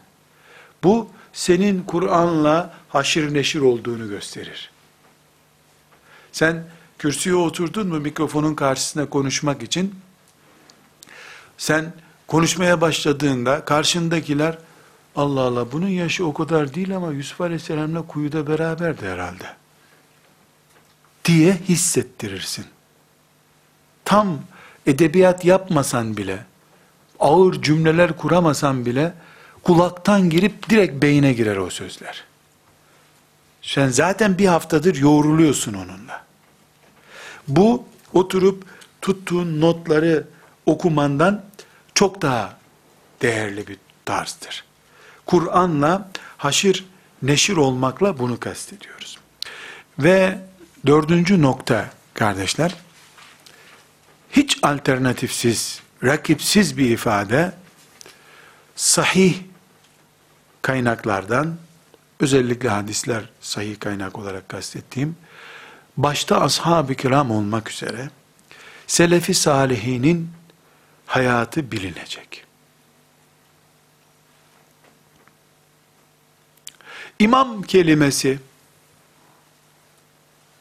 Bu 0.84 1.10
senin 1.34 1.84
Kur'an'la 1.84 2.74
haşir 2.90 3.34
neşir 3.34 3.62
olduğunu 3.62 4.10
gösterir. 4.10 4.72
Sen 6.32 6.64
kürsüye 6.98 7.36
oturdun 7.36 7.88
mu 7.88 8.00
mikrofonun 8.00 8.56
karşısına 8.56 9.10
konuşmak 9.10 9.64
için 9.64 9.96
sen 11.58 11.94
konuşmaya 12.28 12.82
başladığında 12.82 13.66
karşındakiler 13.66 14.58
Allah 15.16 15.42
Allah 15.42 15.72
bunun 15.72 15.90
yaşı 15.90 16.26
o 16.26 16.34
kadar 16.34 16.74
değil 16.74 16.96
ama 16.96 17.12
Yusuf 17.12 17.42
Aleyhisselam'la 17.42 18.02
kuyuda 18.02 18.48
beraberdi 18.48 19.06
herhalde. 19.06 19.54
Diye 21.26 21.54
hissettirirsin. 21.54 22.66
Tam 24.06 24.40
edebiyat 24.86 25.46
yapmasan 25.46 26.18
bile, 26.18 26.46
ağır 27.20 27.62
cümleler 27.62 28.18
kuramasan 28.18 28.86
bile, 28.86 29.14
kulaktan 29.64 30.30
girip 30.30 30.70
direkt 30.70 31.04
beyine 31.04 31.34
girer 31.34 31.58
o 31.58 31.70
sözler. 31.70 32.24
Sen 33.62 33.88
zaten 33.88 34.38
bir 34.38 34.46
haftadır 34.46 34.96
yoğruluyorsun 34.96 35.74
onunla. 35.74 36.26
Bu 37.48 37.86
oturup 38.14 38.66
tuttuğun 39.02 39.62
notları 39.62 40.28
okumandan 40.66 41.44
çok 41.94 42.22
daha 42.22 42.58
değerli 43.22 43.68
bir 43.68 43.78
tarzdır. 44.06 44.65
Kur'an'la 45.26 46.10
haşir 46.38 46.86
neşir 47.22 47.58
olmakla 47.58 48.20
bunu 48.20 48.40
kastediyoruz. 48.40 49.18
Ve 50.00 50.40
dördüncü 50.86 51.42
nokta 51.42 51.90
kardeşler, 52.14 52.76
hiç 54.32 54.58
alternatifsiz, 54.64 55.82
rakipsiz 56.04 56.78
bir 56.78 56.90
ifade, 56.90 57.54
sahih 58.76 59.36
kaynaklardan, 60.62 61.56
özellikle 62.20 62.70
hadisler 62.70 63.30
sahih 63.42 63.80
kaynak 63.80 64.20
olarak 64.20 64.50
kastettiğim, 64.50 65.16
başta 65.98 66.42
ashab-ı 66.42 66.96
kiram 66.96 67.32
olmak 67.32 67.72
üzere, 67.72 68.10
selefi 68.88 69.34
salihinin 69.34 70.30
hayatı 71.06 71.72
bilinecek. 71.72 72.45
İmam 77.20 77.62
kelimesi, 77.62 78.40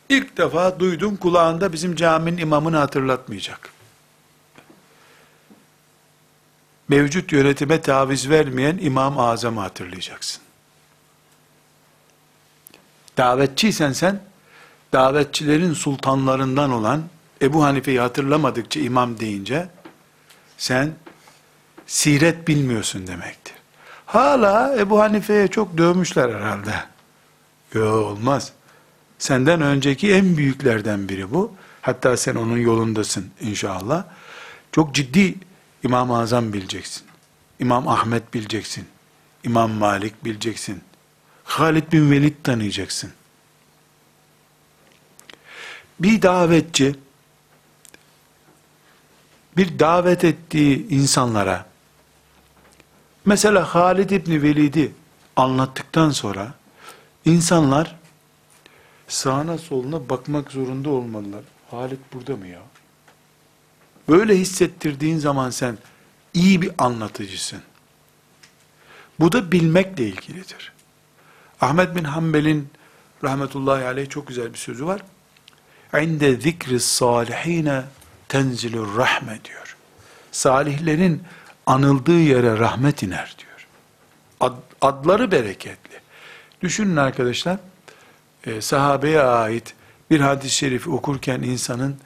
ilk 0.08 0.36
defa 0.36 0.80
duydum 0.80 1.16
kulağında 1.16 1.72
bizim 1.72 1.96
caminin 1.96 2.36
imamını 2.36 2.76
hatırlatmayacak. 2.76 3.70
Mevcut 6.88 7.32
yönetime 7.32 7.80
taviz 7.80 8.30
vermeyen 8.30 8.78
İmam 8.82 9.18
Azam'ı 9.18 9.60
hatırlayacaksın. 9.60 10.42
Davetçiysen 13.16 13.92
sen, 13.92 14.22
davetçilerin 14.92 15.72
sultanlarından 15.72 16.70
olan 16.70 17.02
Ebu 17.42 17.64
Hanife'yi 17.64 18.00
hatırlamadıkça 18.00 18.80
imam 18.80 19.20
deyince, 19.20 19.68
sen 20.58 20.94
siret 21.86 22.48
bilmiyorsun 22.48 23.06
demektir. 23.06 23.43
Hala 24.14 24.76
Ebu 24.78 25.00
Hanife'ye 25.00 25.48
çok 25.48 25.78
dövmüşler 25.78 26.34
herhalde. 26.34 26.74
Yok 27.74 28.06
olmaz. 28.06 28.52
Senden 29.18 29.60
önceki 29.60 30.12
en 30.12 30.36
büyüklerden 30.36 31.08
biri 31.08 31.34
bu. 31.34 31.52
Hatta 31.80 32.16
sen 32.16 32.34
onun 32.34 32.56
yolundasın 32.56 33.30
inşallah. 33.40 34.04
Çok 34.72 34.94
ciddi 34.94 35.34
İmam-ı 35.82 36.18
Azam 36.18 36.52
bileceksin. 36.52 37.06
İmam 37.58 37.88
Ahmet 37.88 38.34
bileceksin. 38.34 38.86
İmam 39.44 39.70
Malik 39.70 40.24
bileceksin. 40.24 40.80
Halid 41.44 41.92
bin 41.92 42.10
Velid 42.10 42.34
tanıyacaksın. 42.42 43.12
Bir 46.00 46.22
davetçi 46.22 46.96
bir 49.56 49.78
davet 49.78 50.24
ettiği 50.24 50.88
insanlara 50.88 51.73
mesela 53.24 53.74
Halid 53.74 54.10
İbni 54.10 54.42
Velid'i 54.42 54.92
anlattıktan 55.36 56.10
sonra 56.10 56.54
insanlar 57.24 57.96
sağına 59.08 59.58
soluna 59.58 60.08
bakmak 60.08 60.52
zorunda 60.52 60.90
olmalılar. 60.90 61.42
Halid 61.70 61.98
burada 62.12 62.36
mı 62.36 62.46
ya? 62.46 62.60
Böyle 64.08 64.38
hissettirdiğin 64.38 65.18
zaman 65.18 65.50
sen 65.50 65.78
iyi 66.34 66.62
bir 66.62 66.70
anlatıcısın. 66.78 67.62
Bu 69.20 69.32
da 69.32 69.52
bilmekle 69.52 70.08
ilgilidir. 70.08 70.72
Ahmet 71.60 71.96
bin 71.96 72.04
Hanbel'in 72.04 72.68
rahmetullahi 73.24 73.84
aleyh 73.84 74.08
çok 74.08 74.26
güzel 74.26 74.52
bir 74.52 74.58
sözü 74.58 74.86
var. 74.86 75.02
İnde 76.02 76.36
zikri 76.36 76.80
salihine 76.80 77.82
tenzilur 78.28 78.96
rahme 78.96 79.38
diyor. 79.44 79.76
Salihlerin 80.32 81.22
anıldığı 81.66 82.20
yere 82.20 82.58
rahmet 82.58 83.02
iner 83.02 83.36
diyor. 83.38 83.66
Ad, 84.40 84.56
adları 84.80 85.30
bereketli. 85.30 86.00
Düşünün 86.60 86.96
arkadaşlar, 86.96 87.58
e, 88.44 88.60
sahabeye 88.60 89.22
ait 89.22 89.74
bir 90.10 90.20
hadis-i 90.20 90.54
şerifi 90.54 90.90
okurken 90.90 91.42
insanın 91.42 91.96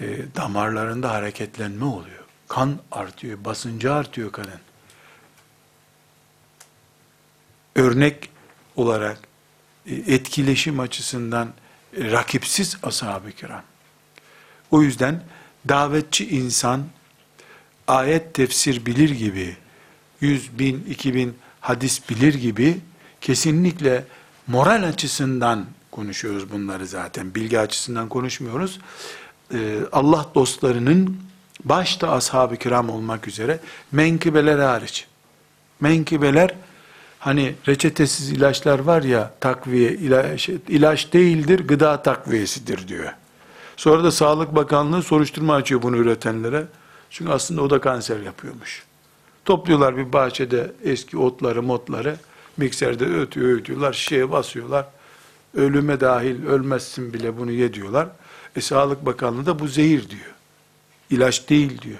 e, 0.00 0.06
damarlarında 0.36 1.10
hareketlenme 1.10 1.84
oluyor. 1.84 2.24
Kan 2.48 2.78
artıyor, 2.92 3.44
basıncı 3.44 3.94
artıyor 3.94 4.32
kanın. 4.32 4.60
Örnek 7.76 8.30
olarak 8.76 9.18
e, 9.86 9.94
etkileşim 9.94 10.80
açısından 10.80 11.48
e, 11.96 12.10
rakipsiz 12.10 12.76
ashab-ı 12.82 13.32
kiram. 13.32 13.62
O 14.70 14.82
yüzden 14.82 15.22
davetçi 15.68 16.28
insan 16.28 16.84
ayet 17.88 18.34
tefsir 18.34 18.86
bilir 18.86 19.10
gibi, 19.10 19.56
yüz 20.20 20.58
bin, 20.58 20.84
iki 20.88 21.14
bin 21.14 21.34
hadis 21.60 22.10
bilir 22.10 22.34
gibi 22.34 22.80
kesinlikle 23.20 24.04
moral 24.46 24.82
açısından 24.82 25.66
konuşuyoruz 25.90 26.52
bunları 26.52 26.86
zaten. 26.86 27.34
Bilgi 27.34 27.58
açısından 27.60 28.08
konuşmuyoruz. 28.08 28.80
Ee, 29.54 29.78
Allah 29.92 30.26
dostlarının 30.34 31.16
başta 31.64 32.10
ashab-ı 32.10 32.56
kiram 32.56 32.90
olmak 32.90 33.28
üzere 33.28 33.60
menkıbeler 33.92 34.58
hariç. 34.58 35.06
Menkıbeler 35.80 36.54
hani 37.18 37.54
reçetesiz 37.68 38.30
ilaçlar 38.30 38.78
var 38.78 39.02
ya 39.02 39.34
takviye 39.40 39.92
ilaç, 39.92 40.48
ilaç 40.48 41.12
değildir 41.12 41.68
gıda 41.68 42.02
takviyesidir 42.02 42.88
diyor. 42.88 43.12
Sonra 43.76 44.04
da 44.04 44.12
Sağlık 44.12 44.54
Bakanlığı 44.54 45.02
soruşturma 45.02 45.54
açıyor 45.54 45.82
bunu 45.82 45.96
üretenlere. 45.96 46.66
Çünkü 47.10 47.32
aslında 47.32 47.62
o 47.62 47.70
da 47.70 47.80
kanser 47.80 48.20
yapıyormuş. 48.20 48.82
Topluyorlar 49.44 49.96
bir 49.96 50.12
bahçede 50.12 50.72
eski 50.84 51.18
otları, 51.18 51.62
motları, 51.62 52.16
mikserde 52.56 53.04
ötüyor, 53.04 53.58
ötüyorlar, 53.58 53.92
şişeye 53.92 54.32
basıyorlar. 54.32 54.86
Ölüme 55.54 56.00
dahil 56.00 56.46
ölmezsin 56.46 57.12
bile 57.12 57.38
bunu 57.38 57.52
ye 57.52 57.74
diyorlar. 57.74 58.08
E 58.56 58.60
Sağlık 58.60 59.06
Bakanlığı 59.06 59.46
da 59.46 59.58
bu 59.58 59.68
zehir 59.68 60.10
diyor. 60.10 60.34
İlaç 61.10 61.48
değil 61.48 61.82
diyor. 61.82 61.98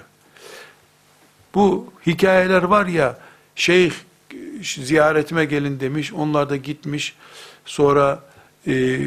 Bu 1.55 1.93
hikayeler 2.07 2.63
var 2.63 2.85
ya, 2.85 3.19
şeyh 3.55 3.91
ziyaretime 4.61 5.45
gelin 5.45 5.79
demiş, 5.79 6.13
onlar 6.13 6.49
da 6.49 6.55
gitmiş. 6.55 7.15
Sonra 7.65 8.23
e, 8.67 8.99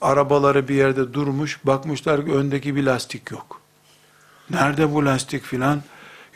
arabaları 0.00 0.68
bir 0.68 0.74
yerde 0.74 1.12
durmuş, 1.12 1.60
bakmışlar 1.64 2.26
ki 2.26 2.32
öndeki 2.32 2.76
bir 2.76 2.82
lastik 2.82 3.30
yok. 3.30 3.60
Nerede 4.50 4.94
bu 4.94 5.04
lastik 5.04 5.44
filan? 5.44 5.82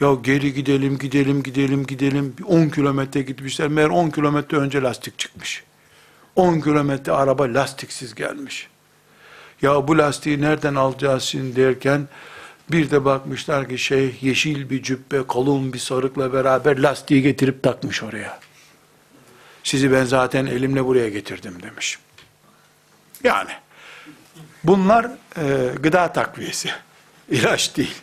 Ya 0.00 0.14
geri 0.22 0.54
gidelim, 0.54 0.98
gidelim, 0.98 1.42
gidelim, 1.42 1.86
gidelim. 1.86 2.36
10 2.46 2.68
kilometre 2.68 3.22
gitmişler. 3.22 3.68
Meğer 3.68 3.88
10 3.88 4.10
kilometre 4.10 4.56
önce 4.56 4.82
lastik 4.82 5.18
çıkmış. 5.18 5.64
10 6.36 6.60
kilometre 6.60 7.12
araba 7.12 7.54
lastiksiz 7.54 8.14
gelmiş. 8.14 8.68
Ya 9.62 9.88
bu 9.88 9.98
lastiği 9.98 10.40
nereden 10.40 10.74
alacağız 10.74 11.22
şimdi 11.22 11.56
derken 11.56 12.08
bir 12.70 12.90
de 12.90 13.04
bakmışlar 13.04 13.68
ki 13.68 13.78
şey 13.78 14.16
yeşil 14.20 14.70
bir 14.70 14.82
cübbe, 14.82 15.26
kalın 15.26 15.72
bir 15.72 15.78
sarıkla 15.78 16.32
beraber 16.32 16.78
lastiği 16.78 17.22
getirip 17.22 17.62
takmış 17.62 18.02
oraya. 18.02 18.40
Sizi 19.64 19.92
ben 19.92 20.04
zaten 20.04 20.46
elimle 20.46 20.84
buraya 20.84 21.08
getirdim 21.08 21.62
demiş. 21.62 21.98
Yani 23.24 23.50
bunlar 24.64 25.10
e, 25.36 25.70
gıda 25.82 26.12
takviyesi. 26.12 26.70
İlaç 27.30 27.76
değil. 27.76 27.94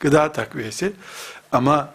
Gıda 0.00 0.32
takviyesi. 0.32 0.92
Ama 1.52 1.94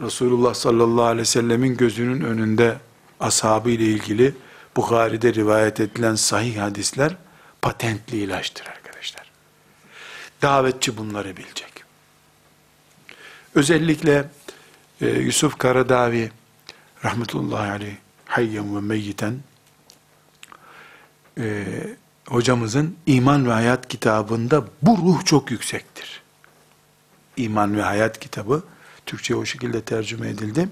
Resulullah 0.00 0.54
sallallahu 0.54 1.04
aleyhi 1.04 1.20
ve 1.20 1.24
sellemin 1.24 1.76
gözünün 1.76 2.20
önünde 2.20 2.76
ashabı 3.20 3.70
ile 3.70 3.84
ilgili 3.84 4.34
Bukhari'de 4.76 5.34
rivayet 5.34 5.80
edilen 5.80 6.14
sahih 6.14 6.58
hadisler 6.60 7.16
patentli 7.62 8.16
ilaçtır 8.16 8.66
arkadaşlar. 8.66 9.30
Davetçi 10.42 10.96
bunları 10.96 11.36
bilecek. 11.36 11.72
Özellikle 13.54 14.28
e, 15.00 15.08
Yusuf 15.08 15.58
Karadavi 15.58 16.30
rahmetullahi 17.04 17.70
aleyh 17.70 17.96
hayyen 18.26 18.76
ve 18.76 18.80
meyyiten 18.80 19.38
e, 21.38 21.64
hocamızın 22.28 22.96
İman 23.06 23.46
ve 23.46 23.52
Hayat 23.52 23.88
kitabında 23.88 24.64
bu 24.82 24.96
ruh 24.96 25.24
çok 25.24 25.50
yüksektir. 25.50 26.22
İman 27.36 27.76
ve 27.76 27.82
Hayat 27.82 28.20
kitabı 28.20 28.62
Türkçe'ye 29.06 29.38
o 29.38 29.44
şekilde 29.44 29.80
tercüme 29.80 30.28
edildi. 30.28 30.68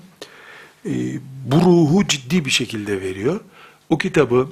E, 0.87 0.93
bu 1.45 1.57
ruhu 1.57 2.09
ciddi 2.09 2.45
bir 2.45 2.51
şekilde 2.51 3.01
veriyor. 3.01 3.41
O 3.91 3.99
kitabı 3.99 4.49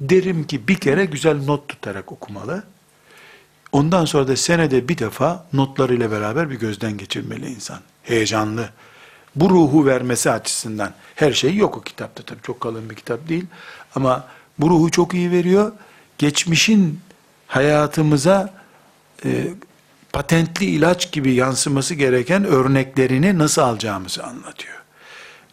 derim 0.00 0.46
ki 0.46 0.68
bir 0.68 0.74
kere 0.74 1.04
güzel 1.04 1.44
not 1.44 1.68
tutarak 1.68 2.12
okumalı. 2.12 2.64
Ondan 3.72 4.04
sonra 4.04 4.28
da 4.28 4.36
senede 4.36 4.88
bir 4.88 4.98
defa 4.98 5.46
notlarıyla 5.52 6.10
beraber 6.10 6.50
bir 6.50 6.58
gözden 6.58 6.98
geçirmeli 6.98 7.50
insan. 7.50 7.78
Heyecanlı. 8.02 8.70
Bu 9.36 9.50
ruhu 9.50 9.86
vermesi 9.86 10.30
açısından 10.30 10.94
her 11.14 11.32
şey 11.32 11.56
yok 11.56 11.76
o 11.76 11.80
kitapta 11.80 12.22
tabii 12.22 12.42
çok 12.42 12.60
kalın 12.60 12.90
bir 12.90 12.94
kitap 12.94 13.28
değil. 13.28 13.46
Ama 13.94 14.28
bu 14.58 14.70
ruhu 14.70 14.90
çok 14.90 15.14
iyi 15.14 15.30
veriyor. 15.30 15.72
Geçmişin 16.20 17.00
hayatımıza 17.46 18.54
e, 19.24 19.48
patentli 20.12 20.66
ilaç 20.66 21.12
gibi 21.12 21.34
yansıması 21.34 21.94
gereken 21.94 22.44
örneklerini 22.44 23.38
nasıl 23.38 23.62
alacağımızı 23.62 24.24
anlatıyor. 24.24 24.82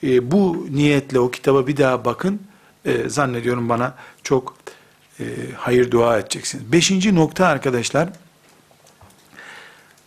E, 0.04 0.32
bu 0.32 0.68
niyetle 0.72 1.20
o 1.20 1.32
kitaba 1.32 1.68
bir 1.68 1.78
daha 1.78 2.06
bakın. 2.06 2.42
E, 2.86 3.10
zannediyorum 3.10 3.70
bana 3.70 3.96
çok 4.24 4.58
e, 5.20 5.26
hayır 5.58 5.92
dua 5.92 6.18
edeceksiniz. 6.20 6.72
Beşinci 6.72 7.16
nokta 7.16 7.48
arkadaşlar, 7.48 8.10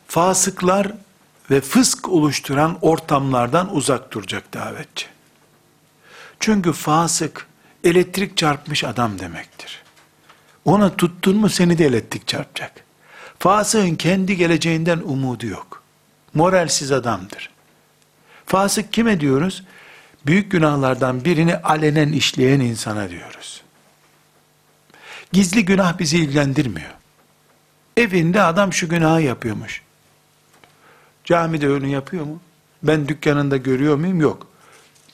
fasıklar 0.09 0.93
ve 1.51 1.61
fısk 1.61 2.09
oluşturan 2.09 2.79
ortamlardan 2.83 3.77
uzak 3.77 4.13
duracak 4.13 4.55
davetçi. 4.55 5.07
Çünkü 6.41 6.73
fasık, 6.73 7.47
elektrik 7.85 8.37
çarpmış 8.37 8.85
adam 8.85 9.19
demektir. 9.19 9.90
Ona 10.65 10.97
tuttun 10.97 11.37
mu 11.37 11.49
seni 11.49 11.79
de 11.79 11.87
elektrik 11.87 12.29
çarpacak. 12.29 12.73
Fasığın 13.39 13.95
kendi 13.95 14.37
geleceğinden 14.37 14.99
umudu 14.99 15.47
yok. 15.47 15.83
Moralsiz 16.35 16.93
adamdır. 16.93 17.51
Fasık 18.47 18.93
kime 18.93 19.21
diyoruz? 19.21 19.65
Büyük 20.27 20.51
günahlardan 20.51 21.25
birini 21.25 21.57
alenen 21.57 22.13
işleyen 22.13 22.61
insana 22.61 23.11
diyoruz. 23.11 23.63
Gizli 25.33 25.65
günah 25.65 25.99
bizi 25.99 26.17
ilgilendirmiyor. 26.17 26.91
Evinde 27.97 28.43
adam 28.43 28.73
şu 28.73 28.89
günahı 28.89 29.23
yapıyormuş. 29.23 29.83
Camide 31.25 31.71
onu 31.71 31.87
yapıyor 31.87 32.25
mu? 32.25 32.41
Ben 32.83 33.09
dükkanında 33.09 33.57
görüyor 33.57 33.97
muyum? 33.97 34.21
Yok. 34.21 34.47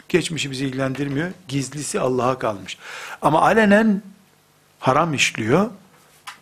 Geçmişi 0.08 0.50
bizi 0.50 0.66
ilgilendirmiyor. 0.66 1.30
Gizlisi 1.48 2.00
Allah'a 2.00 2.38
kalmış. 2.38 2.78
Ama 3.22 3.42
alenen 3.42 4.02
haram 4.86 5.14
işliyor 5.14 5.70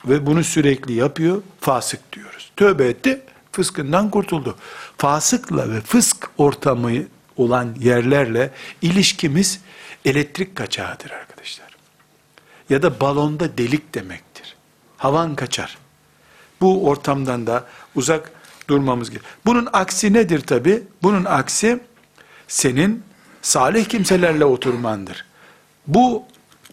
ve 0.05 0.27
bunu 0.27 0.45
sürekli 0.45 0.93
yapıyor. 0.93 1.43
Fasık 1.61 2.13
diyoruz. 2.13 2.53
Tövbe 2.57 2.89
etti, 2.89 3.21
fıskından 3.53 4.11
kurtuldu. 4.11 4.57
Fasıkla 4.99 5.71
ve 5.71 5.81
fısk 5.81 6.31
ortamı 6.39 6.91
olan 7.37 7.75
yerlerle 7.81 8.51
ilişkimiz 8.83 9.61
elektrik 10.05 10.57
kaçağıdır 10.57 11.11
arkadaşlar. 11.11 11.77
Ya 12.71 12.83
da 12.83 13.01
balonda 13.01 13.59
delik 13.59 13.95
demektir. 13.95 14.57
Havan 14.97 15.35
kaçar. 15.35 15.79
Bu 16.61 16.89
ortamdan 16.89 17.47
da 17.47 17.67
uzak 17.95 18.33
durmamız 18.69 19.11
gerekiyor. 19.11 19.35
Bunun 19.47 19.69
aksi 19.73 20.13
nedir 20.13 20.41
tabi? 20.41 20.83
Bunun 21.03 21.25
aksi 21.25 21.81
senin 22.49 23.03
salih 23.43 23.85
kimselerle 23.85 24.45
oturmandır. 24.45 25.25
Bu 25.87 26.25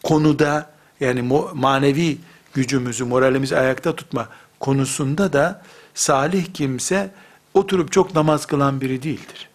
konuda 0.04 0.71
yani 1.02 1.22
manevi 1.54 2.18
gücümüzü, 2.54 3.04
moralimizi 3.06 3.58
ayakta 3.58 3.96
tutma 3.96 4.30
konusunda 4.60 5.34
da 5.34 5.62
salih 5.94 6.46
kimse 6.54 7.12
oturup 7.54 7.92
çok 7.92 8.16
namaz 8.16 8.46
kılan 8.46 8.82
biri 8.82 9.04
değildir. 9.04 9.50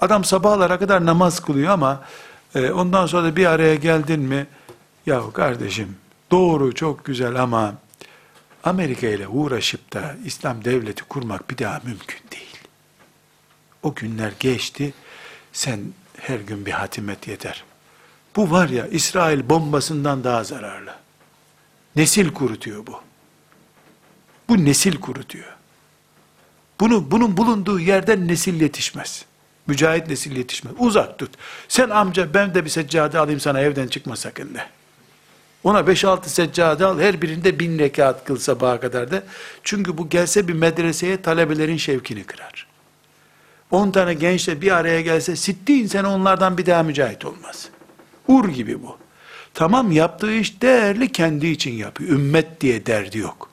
Adam 0.00 0.24
sabahlara 0.24 0.78
kadar 0.78 1.06
namaz 1.06 1.40
kılıyor 1.40 1.72
ama 1.72 2.04
e, 2.54 2.70
ondan 2.70 3.06
sonra 3.06 3.24
da 3.24 3.36
bir 3.36 3.46
araya 3.46 3.74
geldin 3.74 4.20
mi, 4.20 4.46
ya 5.06 5.30
kardeşim 5.32 5.96
doğru 6.30 6.74
çok 6.74 7.04
güzel 7.04 7.42
ama 7.42 7.74
Amerika 8.64 9.06
ile 9.06 9.28
uğraşıp 9.28 9.92
da 9.92 10.16
İslam 10.24 10.64
devleti 10.64 11.04
kurmak 11.04 11.50
bir 11.50 11.58
daha 11.58 11.80
mümkün 11.84 12.20
değil. 12.32 12.56
O 13.82 13.94
günler 13.94 14.32
geçti. 14.40 14.94
Sen 15.52 15.80
her 16.16 16.40
gün 16.40 16.66
bir 16.66 16.72
hatimet 16.72 17.28
yeter. 17.28 17.64
Bu 18.36 18.50
var 18.50 18.68
ya 18.68 18.86
İsrail 18.86 19.48
bombasından 19.48 20.24
daha 20.24 20.44
zararlı. 20.44 20.94
Nesil 21.96 22.32
kurutuyor 22.32 22.86
bu. 22.86 23.00
Bu 24.48 24.64
nesil 24.64 24.96
kurutuyor. 24.96 25.56
Bunu 26.80 27.10
bunun 27.10 27.36
bulunduğu 27.36 27.80
yerden 27.80 28.28
nesil 28.28 28.60
yetişmez. 28.60 29.24
Mücahit 29.66 30.08
nesil 30.08 30.36
yetişmez. 30.36 30.74
Uzak 30.78 31.18
tut. 31.18 31.30
Sen 31.68 31.90
amca 31.90 32.34
ben 32.34 32.54
de 32.54 32.64
bir 32.64 32.70
seccade 32.70 33.18
alayım 33.18 33.40
sana 33.40 33.60
evden 33.60 33.88
çıkma 33.88 34.16
sakın 34.16 34.54
de. 34.54 34.66
Ona 35.64 35.80
5-6 35.80 36.26
seccade 36.26 36.86
al, 36.86 37.00
her 37.00 37.22
birinde 37.22 37.58
bin 37.58 37.78
rekat 37.78 38.24
kıl 38.24 38.36
sabaha 38.36 38.80
kadar 38.80 39.10
da. 39.10 39.22
Çünkü 39.62 39.98
bu 39.98 40.08
gelse 40.08 40.48
bir 40.48 40.52
medreseye 40.52 41.22
talebelerin 41.22 41.76
şevkini 41.76 42.24
kırar. 42.24 42.66
10 43.70 43.90
tane 43.90 44.14
gençle 44.14 44.60
bir 44.60 44.70
araya 44.70 45.00
gelse, 45.00 45.36
sittin 45.36 45.86
sene 45.86 46.06
onlardan 46.06 46.58
bir 46.58 46.66
daha 46.66 46.82
mücahit 46.82 47.24
olmaz. 47.24 47.68
Ur 48.28 48.48
gibi 48.48 48.82
bu. 48.82 48.98
Tamam 49.54 49.92
yaptığı 49.92 50.32
iş 50.32 50.62
değerli 50.62 51.12
kendi 51.12 51.46
için 51.46 51.72
yapıyor. 51.72 52.10
Ümmet 52.10 52.60
diye 52.60 52.86
derdi 52.86 53.18
yok. 53.18 53.50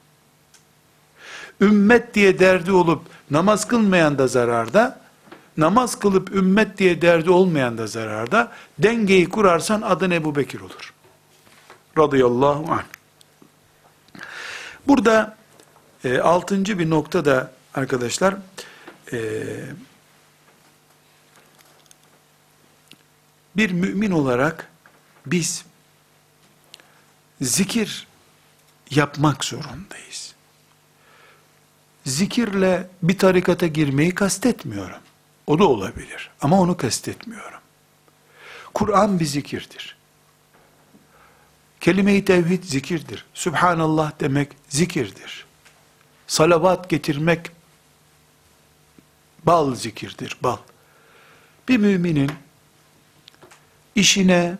Ümmet 1.61 2.13
diye 2.13 2.39
derdi 2.39 2.72
olup 2.72 3.01
namaz 3.32 3.68
kılmayan 3.68 4.18
da 4.18 4.28
zararda, 4.28 4.99
namaz 5.57 5.99
kılıp 5.99 6.36
ümmet 6.36 6.78
diye 6.78 7.01
derdi 7.01 7.30
olmayan 7.30 7.78
da 7.78 7.88
zararda. 7.88 8.51
Dengeyi 8.80 9.30
kurarsan 9.30 9.82
adın 9.82 10.11
Ebu 10.11 10.36
Bekir 10.36 10.59
olur. 10.59 10.93
Radıyallahu 11.97 12.72
anh. 12.72 12.84
Burada 14.88 15.38
e, 16.03 16.20
altıncı 16.20 16.80
bir 16.80 16.89
nokta 16.89 17.26
da 17.26 17.51
arkadaşlar 17.76 18.36
e, 19.13 19.20
bir 23.57 23.71
mümin 23.71 24.11
olarak 24.11 24.71
biz 25.25 25.65
zikir 27.41 28.07
yapmak 28.89 29.45
zorundayız. 29.45 30.33
Zikirle 32.05 32.89
bir 33.03 33.17
tarikata 33.17 33.67
girmeyi 33.67 34.15
kastetmiyorum. 34.15 34.99
O 35.47 35.59
da 35.59 35.67
olabilir 35.67 36.29
ama 36.41 36.61
onu 36.61 36.77
kastetmiyorum. 36.77 37.59
Kur'an 38.73 39.19
bir 39.19 39.25
zikirdir. 39.25 39.97
Kelime-i 41.79 42.25
tevhid 42.25 42.63
zikirdir. 42.63 43.25
Subhanallah 43.33 44.11
demek 44.19 44.51
zikirdir. 44.69 45.45
Salavat 46.27 46.89
getirmek 46.89 47.51
bal 49.43 49.75
zikirdir, 49.75 50.37
bal. 50.41 50.57
Bir 51.67 51.77
müminin 51.77 52.31
işine, 53.97 54.57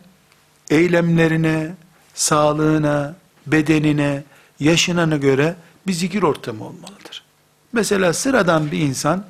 eylemlerine, 0.70 1.74
sağlığına, 2.14 3.14
bedenine, 3.46 4.22
yaşına 4.60 5.16
göre 5.16 5.56
bir 5.86 5.92
zikir 5.92 6.22
ortamı 6.22 6.64
olmalıdır. 6.64 7.24
Mesela 7.72 8.12
sıradan 8.12 8.72
bir 8.72 8.78
insan 8.78 9.24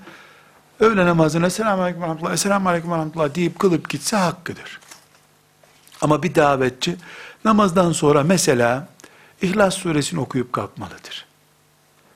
öğle 0.81 1.07
namazına 1.07 1.51
selamun 1.51 1.83
aleyküm 1.83 2.03
rahmetullah, 2.03 2.37
selamun 2.37 2.71
aleyküm 2.71 2.91
rahmetullah 2.91 3.35
deyip 3.35 3.59
kılıp 3.59 3.91
gitse 3.91 4.17
hakkıdır. 4.17 4.81
Ama 6.01 6.23
bir 6.23 6.35
davetçi 6.35 6.97
namazdan 7.45 7.93
sonra 7.93 8.23
mesela 8.23 8.89
İhlas 9.43 9.75
suresini 9.75 10.21
okuyup 10.21 10.53
kalkmalıdır. 10.53 11.27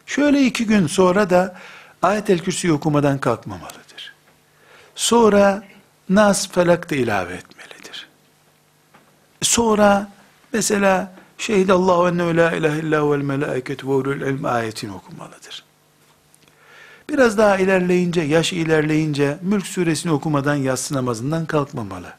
Şöyle 0.07 0.43
iki 0.43 0.66
gün 0.66 0.86
sonra 0.86 1.30
da 1.30 1.57
ayet-el 2.03 2.38
kürsüyü 2.38 2.72
okumadan 2.72 3.18
kalkmamalıdır. 3.18 4.14
Sonra 4.95 5.62
Nas 6.09 6.49
felak 6.49 6.90
da 6.90 6.95
ilave 6.95 7.34
etmelidir. 7.34 7.62
Sonra 9.43 10.11
mesela 10.53 11.12
Şehidallahu 11.43 12.09
enne 12.09 12.36
la 12.36 12.53
ilahe 12.53 12.78
illa 12.78 13.11
vel 13.11 13.22
melaiket 13.22 13.84
ve 13.84 13.88
ulul 13.88 14.20
ilm 14.20 14.45
ayetini 14.45 14.93
okumalıdır. 14.93 15.64
Biraz 17.09 17.38
daha 17.38 17.59
ilerleyince, 17.59 18.20
yaş 18.20 18.53
ilerleyince 18.53 19.38
Mülk 19.43 19.66
suresini 19.66 20.12
okumadan 20.12 20.55
yatsı 20.55 20.95
namazından 20.95 21.47
kalkmamalı. 21.47 22.12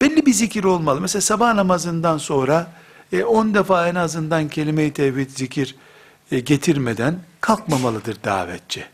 Belli 0.00 0.26
bir 0.26 0.32
zikir 0.32 0.64
olmalı. 0.64 1.00
Mesela 1.00 1.22
sabah 1.22 1.54
namazından 1.54 2.18
sonra 2.18 2.72
10 3.26 3.50
e, 3.50 3.54
defa 3.54 3.88
en 3.88 3.94
azından 3.94 4.48
kelime-i 4.48 4.92
tevhid 4.92 5.30
zikir 5.30 5.76
e, 6.30 6.40
getirmeden 6.40 7.18
kalkmamalıdır 7.40 8.16
davetçi. 8.24 8.84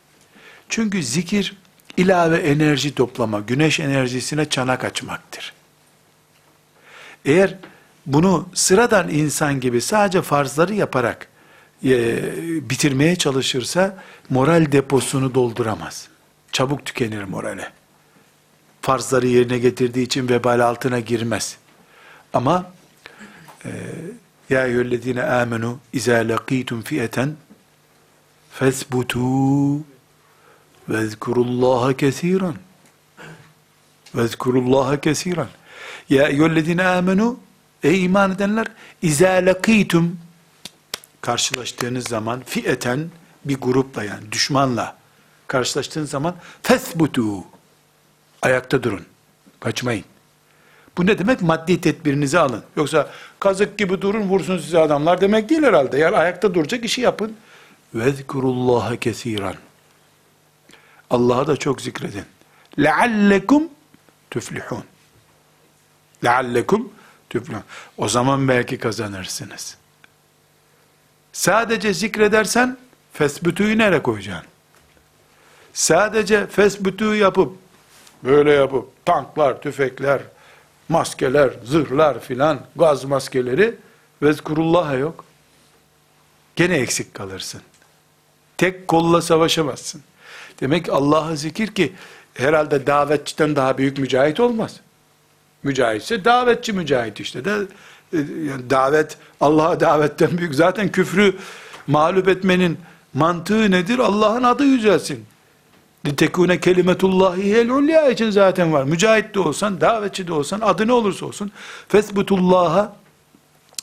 Çünkü 0.69 1.03
zikir 1.03 1.57
ilave 1.97 2.37
enerji 2.37 2.95
toplama, 2.95 3.41
güneş 3.41 3.81
enerjisine 3.81 4.49
çanak 4.49 4.85
açmaktır. 4.85 5.58
Eğer 7.29 7.55
bunu 8.07 8.49
sıradan 8.55 9.09
insan 9.09 9.61
gibi 9.61 9.81
sadece 9.81 10.23
farzları 10.23 10.75
yaparak 10.75 11.29
e, 11.85 11.91
bitirmeye 12.71 13.17
çalışırsa 13.17 13.97
moral 14.31 14.73
deposunu 14.73 15.35
dolduramaz. 15.35 16.09
Çabuk 16.53 16.85
tükenir 16.85 17.23
morali. 17.23 17.65
Farzları 18.81 19.27
yerine 19.27 19.59
getirdiği 19.59 20.03
için 20.03 20.29
vebal 20.29 20.61
altına 20.61 21.01
girmez. 21.01 21.57
Ama 22.33 22.73
e, 23.65 23.71
ya 24.51 24.67
eyyühellezine 24.67 25.23
amenu 25.23 25.79
izâ 25.93 26.15
lakîtum 26.15 26.83
fiyeten 26.83 27.37
fethbutû 28.59 29.81
vezkurullaha 30.89 31.97
kesiran 31.97 32.55
vezkurullaha 34.15 35.01
kesiran 35.01 35.49
ya 36.11 36.29
eyyühellezine 36.29 36.85
amenu 36.85 37.39
ey 37.83 38.05
iman 38.05 38.33
edenler 38.33 38.67
izâ 39.03 39.33
lakîtum 39.33 40.19
karşılaştığınız 41.21 42.09
zaman 42.09 42.43
fiyeten 42.47 43.11
bir 43.45 43.55
grupla 43.55 44.05
yani 44.05 44.33
düşmanla 44.33 44.97
karşılaştığınız 45.47 46.11
zaman 46.11 46.35
fethbutu 46.63 47.45
ayakta 48.43 48.83
durun. 48.83 49.07
Kaçmayın. 49.61 50.05
Bu 50.99 51.07
ne 51.07 51.19
demek? 51.19 51.43
Maddi 51.43 51.81
tedbirinizi 51.81 52.39
alın. 52.39 52.63
Yoksa 52.77 53.11
kazık 53.41 53.79
gibi 53.79 54.03
durun 54.03 54.23
vursun 54.23 54.59
size 54.59 54.79
adamlar 54.79 55.21
demek 55.21 55.49
değil 55.49 55.63
herhalde. 55.63 55.99
Yani 55.99 56.17
ayakta 56.17 56.55
duracak 56.55 56.85
işi 56.85 57.01
yapın. 57.01 57.37
Vezkurullaha 57.95 58.97
kesiran. 58.97 59.55
Allah'a 61.11 61.47
da 61.47 61.57
çok 61.57 61.83
zikredin. 61.83 62.25
Leallekum 62.79 63.69
tüflihun. 64.31 64.85
Leallekum 66.25 66.93
tüflihun. 67.31 67.63
O 67.97 68.09
zaman 68.09 68.49
belki 68.49 68.79
kazanırsınız. 68.79 69.77
Sadece 71.33 71.95
zikredersen 71.95 72.79
fesbütüyü 73.13 73.79
nereye 73.79 74.03
koyacaksın? 74.03 74.47
Sadece 75.73 76.47
fesbütü 76.47 77.05
yapıp 77.05 77.57
böyle 78.25 78.53
yapıp 78.53 79.07
tanklar, 79.07 79.61
tüfekler, 79.63 80.23
maskeler, 80.89 81.51
zırhlar 81.65 82.21
filan, 82.21 82.61
gaz 82.77 83.05
maskeleri 83.05 83.75
vezkurullah'a 84.23 84.95
yok. 84.95 85.25
Gene 86.57 86.77
eksik 86.77 87.15
kalırsın. 87.15 87.63
Tek 88.57 88.89
kolla 88.89 89.23
savaşamazsın. 89.23 90.03
Demek 90.61 90.89
Allah'a 90.89 91.37
zikir 91.37 91.67
ki 91.75 91.93
herhalde 92.35 92.87
davetçiden 92.87 93.57
daha 93.57 93.79
büyük 93.79 93.99
mücahit 93.99 94.41
olmaz. 94.41 94.81
Mücahitse 95.63 96.25
davetçi 96.25 96.73
mücahit 96.73 97.21
işte 97.21 97.45
de 97.45 97.57
e, 98.13 98.17
yani 98.19 98.71
davet 98.71 99.17
Allah'a 99.41 99.81
davetten 99.81 100.39
büyük. 100.39 100.55
Zaten 100.55 100.89
küfrü 100.89 101.37
mağlup 101.87 102.29
etmenin 102.29 102.79
mantığı 103.15 103.71
nedir? 103.71 103.99
Allah'ın 103.99 104.43
adı 104.43 104.65
yücelsin. 104.65 105.25
Tekune 106.17 106.61
kelimetullahi 106.61 107.55
el 107.55 107.71
ulya 107.71 108.11
için 108.11 108.31
zaten 108.31 108.73
var. 108.73 108.85
Mücahit 108.85 109.35
de 109.35 109.41
olsan, 109.41 109.81
davetçi 109.81 110.27
de 110.27 110.33
olsan, 110.33 110.61
adı 110.61 110.87
ne 110.87 110.93
olursa 110.93 111.27
olsun. 111.27 111.53
Fesbutullaha 111.89 112.97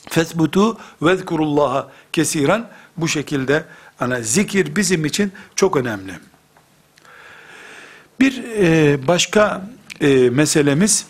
fesbutu 0.09 0.77
vezkurullaha 1.01 1.91
kesiren 2.13 2.67
bu 2.97 3.07
şekilde 3.07 3.65
ana 3.99 4.21
zikir 4.21 4.75
bizim 4.75 5.05
için 5.05 5.31
çok 5.55 5.75
önemli. 5.77 6.13
Bir 8.19 8.43
e, 8.43 9.07
başka 9.07 9.69
e, 10.01 10.29
meselemiz 10.29 11.05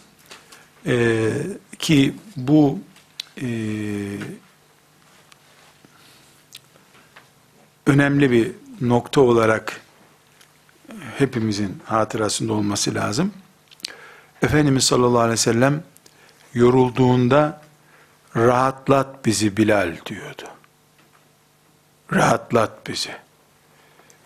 e, 0.86 1.32
ki 1.80 2.14
bu 2.36 2.80
e, 3.42 3.48
önemli 7.86 8.32
bir 8.32 8.52
nokta 8.82 9.22
olarak 9.22 9.82
hepimizin 11.18 11.82
hatırasında 11.86 12.54
olması 12.54 12.96
lazım. 12.96 13.34
Efendimiz 14.42 14.84
sallallahu 14.84 15.20
aleyhi 15.20 15.32
ve 15.34 15.38
sellem 15.38 15.84
yorulduğunda 16.54 17.62
rahatlat 18.36 19.26
bizi 19.26 19.58
Bilal 19.58 19.96
diyordu. 20.06 20.44
Rahatlat 22.14 22.88
bizi. 22.88 23.12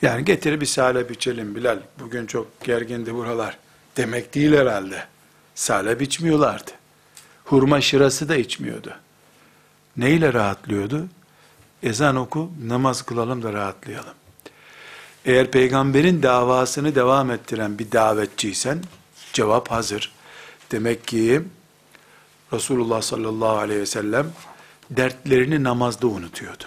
Yani 0.01 0.25
getir 0.25 0.61
bir 0.61 0.65
salep 0.65 1.11
içelim 1.11 1.55
Bilal. 1.55 1.79
Bugün 1.99 2.25
çok 2.25 2.63
gergindi 2.63 3.15
buralar. 3.15 3.57
Demek 3.97 4.35
değil 4.35 4.53
herhalde. 4.53 5.03
Salep 5.59 6.01
içmiyorlardı. 6.01 6.71
Hurma 7.45 7.81
şırası 7.81 8.29
da 8.29 8.35
içmiyordu. 8.35 8.95
Neyle 9.97 10.33
rahatlıyordu? 10.33 11.07
Ezan 11.83 12.15
oku, 12.15 12.51
namaz 12.67 13.01
kılalım 13.01 13.43
da 13.43 13.53
rahatlayalım. 13.53 14.13
Eğer 15.25 15.51
peygamberin 15.51 16.23
davasını 16.23 16.95
devam 16.95 17.31
ettiren 17.31 17.79
bir 17.79 17.91
davetçiysen, 17.91 18.83
cevap 19.33 19.71
hazır. 19.71 20.11
Demek 20.71 21.07
ki 21.07 21.41
Resulullah 22.53 23.01
sallallahu 23.01 23.57
aleyhi 23.57 23.81
ve 23.81 23.85
sellem 23.85 24.31
dertlerini 24.89 25.63
namazda 25.63 26.07
unutuyordu. 26.07 26.65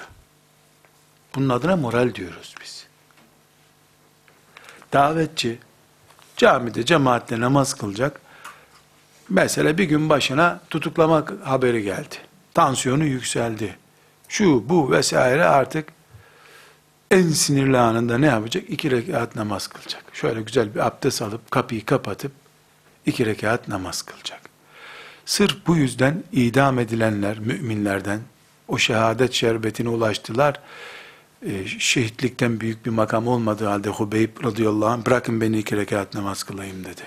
Bunun 1.34 1.48
adına 1.48 1.76
moral 1.76 2.14
diyoruz 2.14 2.54
biz. 2.62 2.86
Davetçi 4.92 5.58
camide 6.36 6.84
cemaatle 6.84 7.40
namaz 7.40 7.74
kılacak. 7.74 8.20
Mesela 9.28 9.78
bir 9.78 9.84
gün 9.84 10.08
başına 10.08 10.60
tutuklamak 10.70 11.32
haberi 11.44 11.82
geldi. 11.82 12.14
Tansiyonu 12.54 13.04
yükseldi. 13.04 13.76
Şu 14.28 14.68
bu 14.68 14.92
vesaire 14.92 15.44
artık 15.44 15.88
en 17.10 17.28
sinirli 17.28 17.78
anında 17.78 18.18
ne 18.18 18.26
yapacak? 18.26 18.64
İki 18.70 18.90
rekat 18.90 19.36
namaz 19.36 19.66
kılacak. 19.66 20.04
Şöyle 20.12 20.42
güzel 20.42 20.74
bir 20.74 20.86
abdest 20.86 21.22
alıp 21.22 21.50
kapıyı 21.50 21.84
kapatıp 21.84 22.32
iki 23.06 23.26
rekat 23.26 23.68
namaz 23.68 24.02
kılacak. 24.02 24.40
Sırf 25.24 25.66
bu 25.66 25.76
yüzden 25.76 26.24
idam 26.32 26.78
edilenler 26.78 27.38
müminlerden 27.38 28.20
o 28.68 28.78
şehadet 28.78 29.32
şerbetine 29.32 29.88
ulaştılar. 29.88 30.60
Ee, 31.46 31.66
şehitlikten 31.78 32.60
büyük 32.60 32.86
bir 32.86 32.90
makam 32.90 33.28
olmadığı 33.28 33.66
halde 33.66 33.88
Hubeyb 33.88 34.44
radıyallahu 34.44 34.88
anh 34.88 35.06
bırakın 35.06 35.40
beni 35.40 35.58
iki 35.58 35.76
rekat 35.76 36.14
namaz 36.14 36.42
kılayım 36.42 36.84
dedi. 36.84 37.02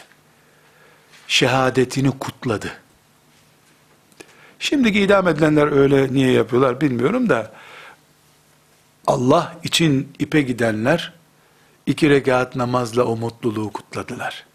Şehadetini 1.28 2.12
kutladı. 2.20 2.72
Şimdiki 4.60 5.02
idam 5.02 5.28
edilenler 5.28 5.72
öyle 5.72 6.14
niye 6.14 6.32
yapıyorlar 6.32 6.82
bilmiyorum 6.82 7.30
da 7.30 7.52
Allah 9.08 9.56
için 9.64 10.14
ipe 10.20 10.42
gidenler 10.42 11.14
iki 11.86 12.10
rekat 12.10 12.56
namazla 12.56 13.04
o 13.04 13.16
mutluluğu 13.16 13.72
kutladılar. 13.74 14.46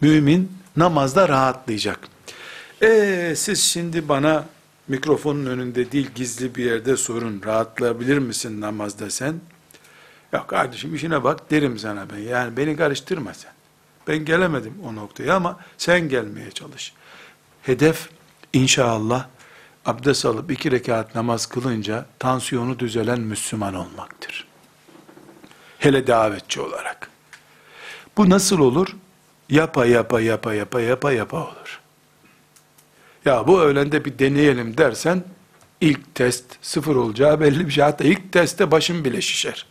Mümin 0.00 0.52
namazda 0.76 1.28
rahatlayacak. 1.28 1.98
Ee, 2.82 3.34
siz 3.36 3.62
şimdi 3.64 4.08
bana 4.08 4.44
mikrofonun 4.88 5.46
önünde 5.46 5.92
değil 5.92 6.10
gizli 6.14 6.54
bir 6.54 6.64
yerde 6.64 6.96
sorun 6.96 7.42
rahatlayabilir 7.46 8.18
misin 8.18 8.60
namazda 8.60 9.10
sen? 9.10 9.34
Ya 10.32 10.46
kardeşim 10.46 10.94
işine 10.94 11.24
bak 11.24 11.50
derim 11.50 11.78
sana 11.78 12.06
ben. 12.10 12.18
Yani 12.18 12.56
beni 12.56 12.76
karıştırma 12.76 13.34
sen. 13.34 13.52
Ben 14.08 14.24
gelemedim 14.24 14.74
o 14.84 14.94
noktaya 14.94 15.36
ama 15.36 15.58
sen 15.78 16.08
gelmeye 16.08 16.50
çalış. 16.50 16.92
Hedef 17.62 18.08
inşallah 18.52 19.26
abdest 19.86 20.26
alıp 20.26 20.50
iki 20.50 20.70
rekat 20.70 21.14
namaz 21.14 21.46
kılınca 21.46 22.06
tansiyonu 22.18 22.78
düzelen 22.78 23.20
Müslüman 23.20 23.74
olmaktır. 23.74 24.46
Hele 25.78 26.06
davetçi 26.06 26.60
olarak. 26.60 27.10
Bu 28.16 28.30
nasıl 28.30 28.58
olur? 28.58 28.96
Yapa 29.48 29.86
yapa 29.86 30.20
yapa 30.20 30.54
yapa 30.54 30.80
yapa 30.80 31.12
yapa 31.12 31.36
olur. 31.36 31.80
Ya 33.24 33.46
bu 33.46 33.60
öğlende 33.60 34.04
bir 34.04 34.18
deneyelim 34.18 34.78
dersen 34.78 35.24
ilk 35.80 36.14
test 36.14 36.44
sıfır 36.62 36.96
olacağı 36.96 37.40
belli 37.40 37.66
bir 37.66 37.72
şey. 37.72 37.84
Hatta 37.84 38.04
ilk 38.04 38.32
testte 38.32 38.70
başım 38.70 39.04
bile 39.04 39.20
şişer. 39.20 39.66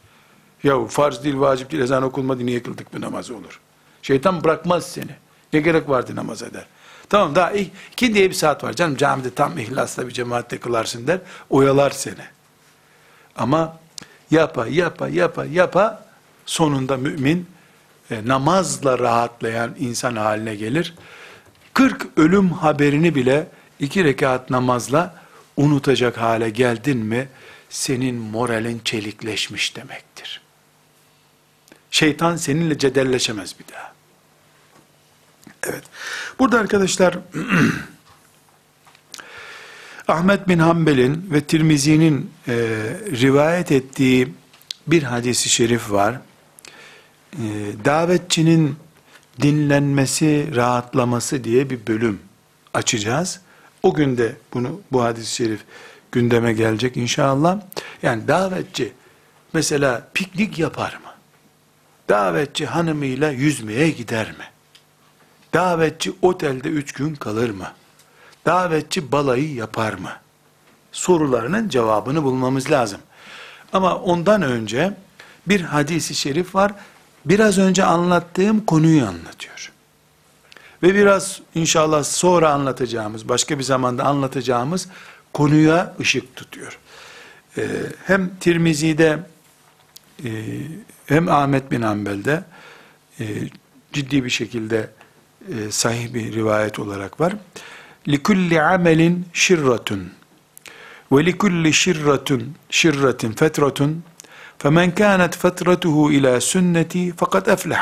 Ya 0.63 0.85
farz 0.85 1.23
değil 1.23 1.39
vacip 1.39 1.71
değil 1.71 1.83
ezan 1.83 2.03
okunmadı 2.03 2.45
niye 2.45 2.63
kıldık 2.63 2.93
bu 2.93 3.01
namazı 3.01 3.35
olur. 3.35 3.59
Şeytan 4.03 4.43
bırakmaz 4.43 4.91
seni. 4.91 5.11
Ne 5.53 5.59
gerek 5.59 5.89
vardı 5.89 6.15
namaz 6.15 6.43
eder. 6.43 6.65
Tamam 7.09 7.35
daha 7.35 7.51
iki 7.51 8.13
diye 8.13 8.29
bir 8.29 8.35
saat 8.35 8.63
var 8.63 8.73
canım 8.73 8.97
camide 8.97 9.29
tam 9.29 9.57
ihlasla 9.57 10.07
bir 10.07 10.13
cemaatte 10.13 10.57
kılarsın 10.59 11.07
der. 11.07 11.19
Oyalar 11.49 11.91
seni. 11.91 12.25
Ama 13.35 13.77
yapa 14.31 14.67
yapa 14.67 15.07
yapa 15.07 15.45
yapa 15.45 16.05
sonunda 16.45 16.97
mümin 16.97 17.47
e, 18.11 18.27
namazla 18.27 18.99
rahatlayan 18.99 19.75
insan 19.79 20.15
haline 20.15 20.55
gelir. 20.55 20.93
40 21.73 22.07
ölüm 22.17 22.49
haberini 22.49 23.15
bile 23.15 23.47
iki 23.79 24.03
rekat 24.03 24.49
namazla 24.49 25.15
unutacak 25.57 26.17
hale 26.17 26.49
geldin 26.49 26.97
mi 26.97 27.29
senin 27.69 28.15
moralin 28.15 28.81
çelikleşmiş 28.83 29.75
demektir. 29.75 30.41
Şeytan 31.91 32.35
seninle 32.35 32.77
cedelleşemez 32.77 33.55
bir 33.59 33.73
daha. 33.73 33.92
Evet. 35.63 35.83
Burada 36.39 36.59
arkadaşlar 36.59 37.17
Ahmet 40.07 40.47
bin 40.47 40.59
Hanbel'in 40.59 41.29
ve 41.31 41.41
Tirmizi'nin 41.41 42.31
e, 42.47 42.53
rivayet 43.21 43.71
ettiği 43.71 44.33
bir 44.87 45.03
hadisi 45.03 45.49
şerif 45.49 45.91
var. 45.91 46.19
E, 47.33 47.41
davetçinin 47.85 48.75
dinlenmesi, 49.41 50.55
rahatlaması 50.55 51.43
diye 51.43 51.69
bir 51.69 51.87
bölüm 51.87 52.19
açacağız. 52.73 53.39
O 53.83 53.93
günde 53.93 54.35
bunu 54.53 54.81
bu 54.91 55.03
hadis-i 55.03 55.35
şerif 55.35 55.59
gündeme 56.11 56.53
gelecek 56.53 56.97
inşallah. 56.97 57.59
Yani 58.01 58.27
davetçi 58.27 58.93
mesela 59.53 60.07
piknik 60.13 60.59
yapar 60.59 60.93
mı? 60.93 61.13
Davetçi 62.09 62.65
hanımıyla 62.65 63.31
yüzmeye 63.31 63.89
gider 63.89 64.31
mi? 64.31 64.52
Davetçi 65.53 66.13
otelde 66.21 66.69
üç 66.69 66.91
gün 66.91 67.15
kalır 67.15 67.49
mı? 67.49 67.67
Davetçi 68.45 69.11
balayı 69.11 69.53
yapar 69.53 69.93
mı? 69.93 70.11
Sorularının 70.91 71.69
cevabını 71.69 72.23
bulmamız 72.23 72.71
lazım. 72.71 72.99
Ama 73.73 73.95
ondan 73.95 74.41
önce 74.41 74.93
bir 75.47 75.61
hadisi 75.61 76.15
şerif 76.15 76.55
var. 76.55 76.71
Biraz 77.25 77.57
önce 77.57 77.83
anlattığım 77.83 78.65
konuyu 78.65 79.05
anlatıyor. 79.05 79.71
Ve 80.83 80.95
biraz 80.95 81.41
inşallah 81.55 82.03
sonra 82.03 82.53
anlatacağımız, 82.53 83.29
başka 83.29 83.59
bir 83.59 83.63
zamanda 83.63 84.03
anlatacağımız 84.03 84.87
konuya 85.33 85.93
ışık 85.99 86.35
tutuyor. 86.35 86.79
Ee, 87.57 87.67
hem 88.05 88.31
Tirmizi'de 88.39 89.19
e, 90.25 90.29
hem 91.05 91.27
Ahmet 91.27 91.71
bin 91.71 91.81
Hanbel'de 91.81 92.43
e, 93.19 93.25
ciddi 93.93 94.25
bir 94.25 94.29
şekilde 94.29 94.89
e, 95.49 95.71
sahih 95.71 96.13
bir 96.13 96.33
rivayet 96.33 96.79
olarak 96.79 97.21
var. 97.21 97.33
لِكُلِّ 98.07 98.51
عَمَلٍ 98.67 99.01
شِرَّةٌ 99.43 99.89
وَلِكُلِّ 101.13 101.63
شِرَّةٌ 101.83 102.29
شِرَّةٍ 102.79 103.21
فَتْرَةٌ 103.39 103.79
فَمَنْ 104.61 104.87
كَانَتْ 105.01 105.33
فَتْرَتُهُ 105.43 105.95
إِلَى 106.15 106.31
سُنَّتِي 106.51 107.03
فَقَدْ 107.19 107.43
أَفْلَحَ 107.55 107.81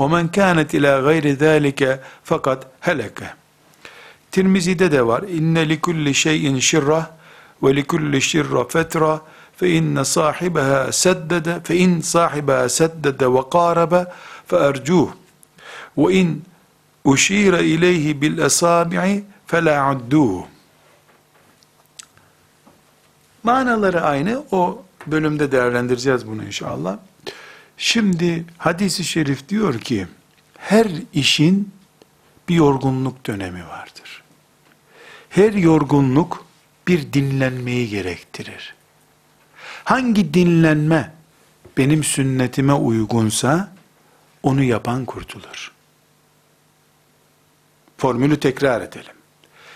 وَمَنْ 0.00 0.24
كَانَتْ 0.38 0.70
إِلَى 0.78 0.92
غَيْرِ 1.08 1.24
ذَٰلِكَ 1.44 1.80
فَقَدْ 2.28 2.58
هَلَكَ 2.86 3.20
Tirmizi'de 4.32 4.92
de 4.92 5.06
var. 5.06 5.22
İnne 5.22 5.68
li 5.68 5.80
kulli 5.80 6.14
şeyin 6.14 6.58
şirra 6.58 7.10
ve 7.62 7.76
li 7.76 7.84
kulli 7.84 8.22
şirra 8.22 8.64
fetra 8.64 9.20
fe 9.56 9.70
inne 9.70 10.04
sahibaha 10.04 10.92
seddede 10.92 11.60
fe 11.64 11.76
in 11.76 12.00
sahibaha 12.00 12.68
seddede 12.68 13.34
ve 13.34 13.40
qaraba 13.52 14.14
fe 14.46 14.56
ercuh 14.56 15.08
ve 15.98 16.12
in 16.12 16.42
uşire 17.04 17.64
ileyhi 17.64 18.20
bil 18.22 18.38
esabi'i 18.38 19.24
fe 19.46 19.64
la 19.64 19.92
udduhu 19.92 20.46
Manaları 23.42 24.00
aynı. 24.00 24.44
O 24.50 24.82
bölümde 25.06 25.52
değerlendireceğiz 25.52 26.26
bunu 26.26 26.44
inşallah. 26.44 26.98
Şimdi 27.76 28.44
hadisi 28.58 29.04
şerif 29.04 29.48
diyor 29.48 29.78
ki 29.78 30.06
her 30.58 30.86
işin 31.12 31.72
bir 32.48 32.54
yorgunluk 32.54 33.26
dönemi 33.26 33.68
vardır. 33.68 34.22
Her 35.28 35.52
yorgunluk 35.52 36.44
bir 36.88 37.12
dinlenmeyi 37.12 37.88
gerektirir. 37.88 38.74
Hangi 39.84 40.34
dinlenme 40.34 41.12
benim 41.76 42.04
sünnetime 42.04 42.72
uygunsa 42.72 43.72
onu 44.42 44.62
yapan 44.62 45.04
kurtulur. 45.04 45.72
Formülü 48.00 48.40
tekrar 48.40 48.80
edelim. 48.80 49.14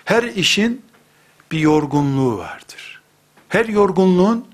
Her 0.04 0.22
işin 0.22 0.84
bir 1.52 1.58
yorgunluğu 1.58 2.38
vardır. 2.38 3.02
Her 3.48 3.64
yorgunluğun 3.64 4.48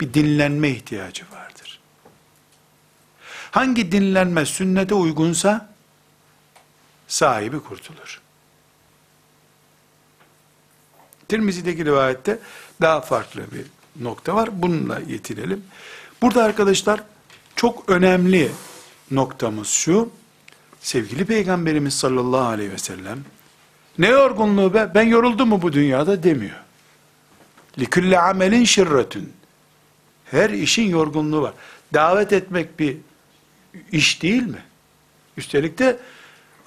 bir 0.00 0.14
dinlenme 0.14 0.70
ihtiyacı 0.70 1.24
vardır. 1.32 1.80
Hangi 3.50 3.92
dinlenme 3.92 4.46
sünnete 4.46 4.94
uygunsa 4.94 5.74
sahibi 7.06 7.60
kurtulur. 7.60 8.20
Tirmizi'deki 11.28 11.84
rivayette 11.84 12.38
daha 12.80 13.00
farklı 13.00 13.42
bir 13.52 13.66
nokta 14.04 14.34
var. 14.34 14.62
Bununla 14.62 15.00
yetinelim. 15.00 15.64
Burada 16.22 16.44
arkadaşlar 16.44 17.02
çok 17.56 17.90
önemli 17.90 18.52
noktamız 19.10 19.68
şu. 19.68 20.10
Sevgili 20.84 21.24
Peygamberimiz 21.24 21.94
sallallahu 21.94 22.46
aleyhi 22.46 22.72
ve 22.72 22.78
sellem 22.78 23.18
ne 23.98 24.08
yorgunluğu 24.08 24.74
be 24.74 24.90
ben 24.94 25.02
yoruldum 25.02 25.48
mu 25.48 25.62
bu 25.62 25.72
dünyada 25.72 26.22
demiyor. 26.22 26.56
Likülle 27.78 28.20
amelin 28.20 28.64
şirretün. 28.64 29.32
Her 30.24 30.50
işin 30.50 30.88
yorgunluğu 30.88 31.42
var. 31.42 31.52
Davet 31.94 32.32
etmek 32.32 32.78
bir 32.78 32.96
iş 33.92 34.22
değil 34.22 34.42
mi? 34.42 34.62
Üstelik 35.36 35.78
de 35.78 35.98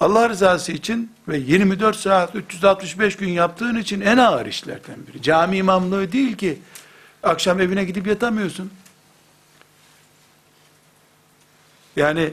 Allah 0.00 0.28
rızası 0.28 0.72
için 0.72 1.12
ve 1.28 1.38
24 1.38 1.96
saat 1.96 2.34
365 2.34 3.16
gün 3.16 3.28
yaptığın 3.28 3.76
için 3.76 4.00
en 4.00 4.16
ağır 4.16 4.46
işlerden 4.46 5.06
biri. 5.06 5.22
Cami 5.22 5.56
imamlığı 5.56 6.12
değil 6.12 6.36
ki 6.36 6.58
akşam 7.22 7.60
evine 7.60 7.84
gidip 7.84 8.06
yatamıyorsun. 8.06 8.70
Yani 11.96 12.32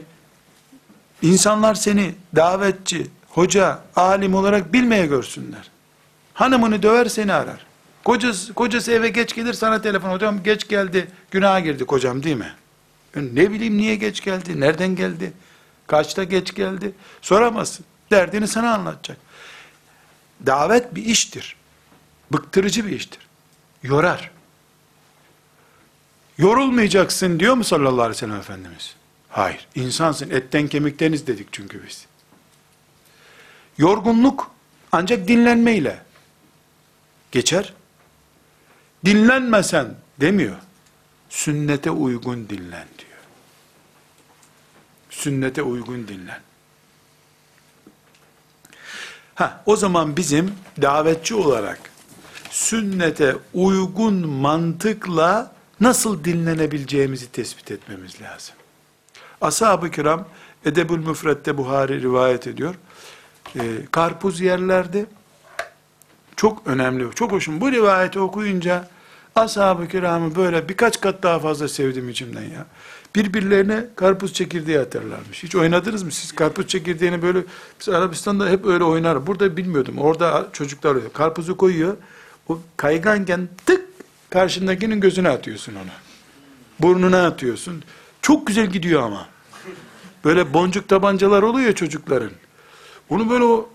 insanlar 1.22 1.74
seni 1.74 2.14
davetçi, 2.36 3.06
hoca, 3.28 3.82
alim 3.96 4.34
olarak 4.34 4.72
bilmeye 4.72 5.06
görsünler. 5.06 5.70
Hanımını 6.34 6.82
döver 6.82 7.06
seni 7.06 7.32
arar. 7.32 7.66
Kocası, 8.04 8.54
kocası 8.54 8.92
eve 8.92 9.08
geç 9.08 9.34
gelir 9.34 9.52
sana 9.52 9.82
telefon 9.82 10.10
hocam 10.10 10.42
geç 10.42 10.68
geldi 10.68 11.08
günaha 11.30 11.64
girdi 11.64 11.84
kocam 11.84 12.22
değil 12.22 12.36
mi? 12.36 12.52
Ne 13.14 13.50
bileyim 13.50 13.76
niye 13.76 13.94
geç 13.96 14.24
geldi 14.24 14.60
nereden 14.60 14.96
geldi 14.96 15.32
kaçta 15.86 16.24
geç 16.24 16.54
geldi 16.54 16.92
soramazsın 17.22 17.84
derdini 18.10 18.48
sana 18.48 18.74
anlatacak. 18.74 19.18
Davet 20.46 20.94
bir 20.94 21.04
iştir. 21.04 21.56
Bıktırıcı 22.32 22.86
bir 22.86 22.90
iştir. 22.90 23.20
Yorar. 23.82 24.30
Yorulmayacaksın 26.38 27.40
diyor 27.40 27.54
mu 27.54 27.64
sallallahu 27.64 28.02
aleyhi 28.02 28.10
ve 28.10 28.14
sellem 28.14 28.36
Efendimiz? 28.36 28.95
Hayır. 29.36 29.68
insansın 29.74 30.30
etten 30.30 30.68
kemikteniz 30.68 31.26
dedik 31.26 31.48
çünkü 31.52 31.86
biz. 31.86 32.06
Yorgunluk 33.78 34.50
ancak 34.92 35.28
dinlenmeyle 35.28 36.02
geçer. 37.32 37.74
Dinlenmesen 39.04 39.94
demiyor. 40.20 40.56
Sünnete 41.28 41.90
uygun 41.90 42.48
dinlen 42.48 42.88
diyor. 42.98 43.20
Sünnete 45.10 45.62
uygun 45.62 46.08
dinlen. 46.08 46.40
Ha, 49.34 49.62
o 49.66 49.76
zaman 49.76 50.16
bizim 50.16 50.54
davetçi 50.82 51.34
olarak 51.34 51.90
sünnete 52.50 53.36
uygun 53.54 54.28
mantıkla 54.28 55.54
nasıl 55.80 56.24
dinlenebileceğimizi 56.24 57.32
tespit 57.32 57.70
etmemiz 57.70 58.20
lazım. 58.20 58.55
Ashab-ı 59.40 59.90
kiram 59.90 60.24
Edebül 60.64 60.98
Müfret'te 60.98 61.58
Buhari 61.58 62.02
rivayet 62.02 62.46
ediyor. 62.46 62.74
Ee, 63.56 63.60
karpuz 63.90 64.40
yerlerdi. 64.40 65.06
Çok 66.36 66.66
önemli, 66.66 67.04
çok 67.14 67.32
hoşum. 67.32 67.60
Bu 67.60 67.72
rivayeti 67.72 68.20
okuyunca 68.20 68.88
ashab-ı 69.34 69.88
kiramı 69.88 70.36
böyle 70.36 70.68
birkaç 70.68 71.00
kat 71.00 71.22
daha 71.22 71.38
fazla 71.38 71.68
sevdim 71.68 72.08
içimden 72.08 72.42
ya. 72.42 72.66
Birbirlerine 73.14 73.86
karpuz 73.96 74.32
çekirdeği 74.32 74.78
atarlarmış. 74.80 75.42
Hiç 75.42 75.56
oynadınız 75.56 76.02
mı 76.02 76.12
siz? 76.12 76.32
Karpuz 76.32 76.66
çekirdeğini 76.66 77.22
böyle, 77.22 77.38
biz 77.80 77.88
Arabistan'da 77.88 78.48
hep 78.48 78.66
öyle 78.66 78.84
oynar. 78.84 79.26
Burada 79.26 79.56
bilmiyordum. 79.56 79.98
Orada 79.98 80.48
çocuklar 80.52 80.94
öyle. 80.94 81.08
Karpuzu 81.12 81.56
koyuyor. 81.56 81.96
O 82.48 82.58
kayganken 82.76 83.48
tık 83.66 83.84
karşındakinin 84.30 85.00
gözüne 85.00 85.28
atıyorsun 85.28 85.74
onu. 85.74 85.90
Burnuna 86.80 87.26
atıyorsun. 87.26 87.82
Çok 88.26 88.46
güzel 88.46 88.66
gidiyor 88.66 89.02
ama. 89.02 89.26
Böyle 90.24 90.54
boncuk 90.54 90.88
tabancalar 90.88 91.42
oluyor 91.42 91.72
çocukların. 91.72 92.30
Onu 93.08 93.30
böyle 93.30 93.44
o 93.44 93.68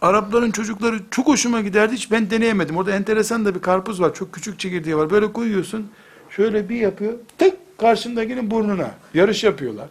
Arapların 0.00 0.50
çocukları 0.50 1.00
çok 1.10 1.26
hoşuma 1.26 1.60
giderdi. 1.60 1.94
Hiç 1.94 2.10
ben 2.10 2.30
deneyemedim. 2.30 2.76
Orada 2.76 2.92
enteresan 2.92 3.44
da 3.44 3.54
bir 3.54 3.60
karpuz 3.60 4.00
var. 4.00 4.14
Çok 4.14 4.32
küçük 4.32 4.58
çekirdeği 4.58 4.96
var. 4.96 5.10
Böyle 5.10 5.32
koyuyorsun. 5.32 5.90
Şöyle 6.30 6.68
bir 6.68 6.76
yapıyor. 6.76 7.12
Tık 7.38 7.78
karşındakinin 7.78 8.50
burnuna. 8.50 8.90
Yarış 9.14 9.44
yapıyorlar. 9.44 9.88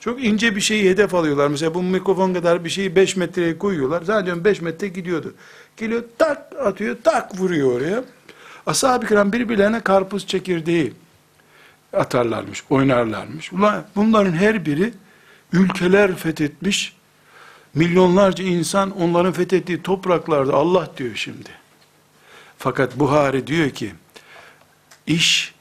Çok 0.00 0.24
ince 0.24 0.56
bir 0.56 0.60
şeyi 0.60 0.90
hedef 0.90 1.14
alıyorlar. 1.14 1.48
Mesela 1.48 1.74
bu 1.74 1.82
mikrofon 1.82 2.34
kadar 2.34 2.64
bir 2.64 2.70
şeyi 2.70 2.96
5 2.96 3.16
metreye 3.16 3.58
koyuyorlar. 3.58 4.02
Zaten 4.02 4.44
5 4.44 4.60
metre 4.60 4.88
gidiyordu. 4.88 5.34
Geliyor 5.76 6.04
tak 6.18 6.52
atıyor 6.64 6.96
tak 7.04 7.40
vuruyor 7.40 7.72
oraya. 7.72 8.04
Ashab-ı 8.66 9.06
kiram 9.06 9.32
birbirlerine 9.32 9.80
karpuz 9.80 10.26
çekirdeği 10.26 10.92
atarlarmış, 11.96 12.64
oynarlarmış. 12.70 13.52
Ulan 13.52 13.86
bunların 13.96 14.32
her 14.32 14.66
biri 14.66 14.94
ülkeler 15.52 16.14
fethetmiş, 16.14 16.96
milyonlarca 17.74 18.44
insan 18.44 19.00
onların 19.00 19.32
fethettiği 19.32 19.82
topraklarda 19.82 20.54
Allah 20.54 20.90
diyor 20.96 21.16
şimdi. 21.16 21.50
Fakat 22.58 22.98
Buhari 22.98 23.46
diyor 23.46 23.70
ki, 23.70 23.94
iş 25.06 25.54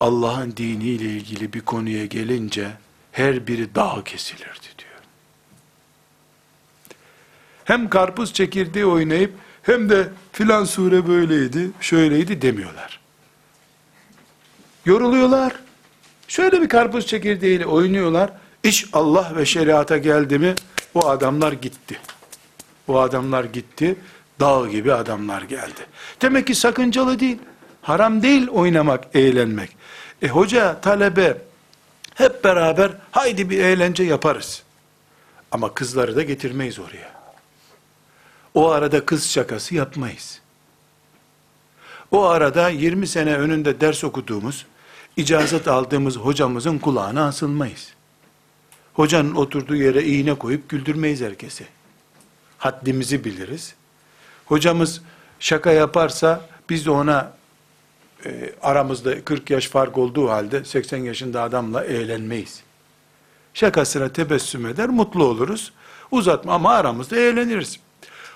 Allah'ın 0.00 0.56
diniyle 0.56 1.04
ilgili 1.04 1.52
bir 1.52 1.60
konuya 1.60 2.06
gelince 2.06 2.70
her 3.12 3.46
biri 3.46 3.74
dağ 3.74 4.02
kesilirdi 4.04 4.66
diyor. 4.78 5.00
Hem 7.64 7.90
karpuz 7.90 8.32
çekirdeği 8.32 8.86
oynayıp 8.86 9.32
hem 9.62 9.90
de 9.90 10.08
filan 10.32 10.64
sure 10.64 11.08
böyleydi, 11.08 11.70
şöyleydi 11.80 12.42
demiyorlar. 12.42 12.93
Yoruluyorlar. 14.86 15.52
Şöyle 16.28 16.62
bir 16.62 16.68
karpuz 16.68 17.06
çekirdeğiyle 17.06 17.66
oynuyorlar. 17.66 18.30
İş 18.62 18.86
Allah 18.92 19.32
ve 19.36 19.46
şeriata 19.46 19.98
geldi 19.98 20.38
mi 20.38 20.54
o 20.94 21.08
adamlar 21.08 21.52
gitti. 21.52 21.98
O 22.88 22.98
adamlar 22.98 23.44
gitti. 23.44 23.96
Dağ 24.40 24.66
gibi 24.68 24.92
adamlar 24.92 25.42
geldi. 25.42 25.86
Demek 26.22 26.46
ki 26.46 26.54
sakıncalı 26.54 27.20
değil. 27.20 27.38
Haram 27.82 28.22
değil 28.22 28.48
oynamak, 28.48 29.04
eğlenmek. 29.14 29.76
E 30.22 30.28
hoca, 30.28 30.80
talebe 30.80 31.38
hep 32.14 32.44
beraber 32.44 32.92
haydi 33.10 33.50
bir 33.50 33.58
eğlence 33.58 34.04
yaparız. 34.04 34.62
Ama 35.50 35.74
kızları 35.74 36.16
da 36.16 36.22
getirmeyiz 36.22 36.78
oraya. 36.78 37.14
O 38.54 38.70
arada 38.70 39.06
kız 39.06 39.30
şakası 39.30 39.74
yapmayız. 39.74 40.40
O 42.10 42.24
arada 42.24 42.68
20 42.68 43.06
sene 43.06 43.34
önünde 43.34 43.80
ders 43.80 44.04
okuduğumuz, 44.04 44.66
icazet 45.16 45.68
aldığımız 45.68 46.16
hocamızın 46.16 46.78
kulağına 46.78 47.26
asılmayız. 47.26 47.94
Hocanın 48.94 49.34
oturduğu 49.34 49.76
yere 49.76 50.04
iğne 50.04 50.34
koyup 50.34 50.68
güldürmeyiz 50.68 51.20
herkesi. 51.20 51.66
Haddimizi 52.58 53.24
biliriz. 53.24 53.74
Hocamız 54.46 55.02
şaka 55.40 55.72
yaparsa 55.72 56.48
biz 56.70 56.86
de 56.86 56.90
ona 56.90 57.32
e, 58.26 58.52
aramızda 58.62 59.24
40 59.24 59.50
yaş 59.50 59.68
fark 59.68 59.98
olduğu 59.98 60.30
halde 60.30 60.64
80 60.64 60.98
yaşında 60.98 61.42
adamla 61.42 61.84
eğlenmeyiz. 61.84 62.62
Şakasına 63.54 64.08
tebessüm 64.08 64.66
eder, 64.66 64.88
mutlu 64.88 65.24
oluruz. 65.24 65.72
Uzatma 66.10 66.52
ama 66.52 66.70
aramızda 66.70 67.16
eğleniriz. 67.16 67.80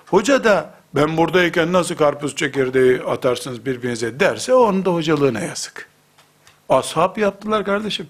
Hoca 0.06 0.44
da 0.44 0.74
ben 0.94 1.16
buradayken 1.16 1.72
nasıl 1.72 1.94
karpuz 1.94 2.36
çekirdeği 2.36 3.02
atarsınız 3.02 3.66
birbirinize 3.66 4.20
derse 4.20 4.54
onun 4.54 4.84
da 4.84 4.94
hocalığına 4.94 5.40
yazık. 5.40 5.88
Ashab 6.68 7.16
yaptılar 7.16 7.64
kardeşim. 7.64 8.08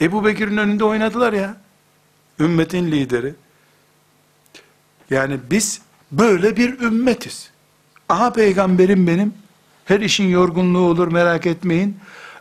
Ebu 0.00 0.24
Bekir'in 0.24 0.56
önünde 0.56 0.84
oynadılar 0.84 1.32
ya. 1.32 1.56
Ümmetin 2.40 2.92
lideri. 2.92 3.34
Yani 5.10 5.38
biz 5.50 5.82
böyle 6.12 6.56
bir 6.56 6.80
ümmetiz. 6.80 7.50
Aha 8.08 8.32
peygamberim 8.32 9.06
benim. 9.06 9.34
Her 9.84 10.00
işin 10.00 10.28
yorgunluğu 10.28 10.86
olur 10.88 11.12
merak 11.12 11.46
etmeyin. 11.46 11.96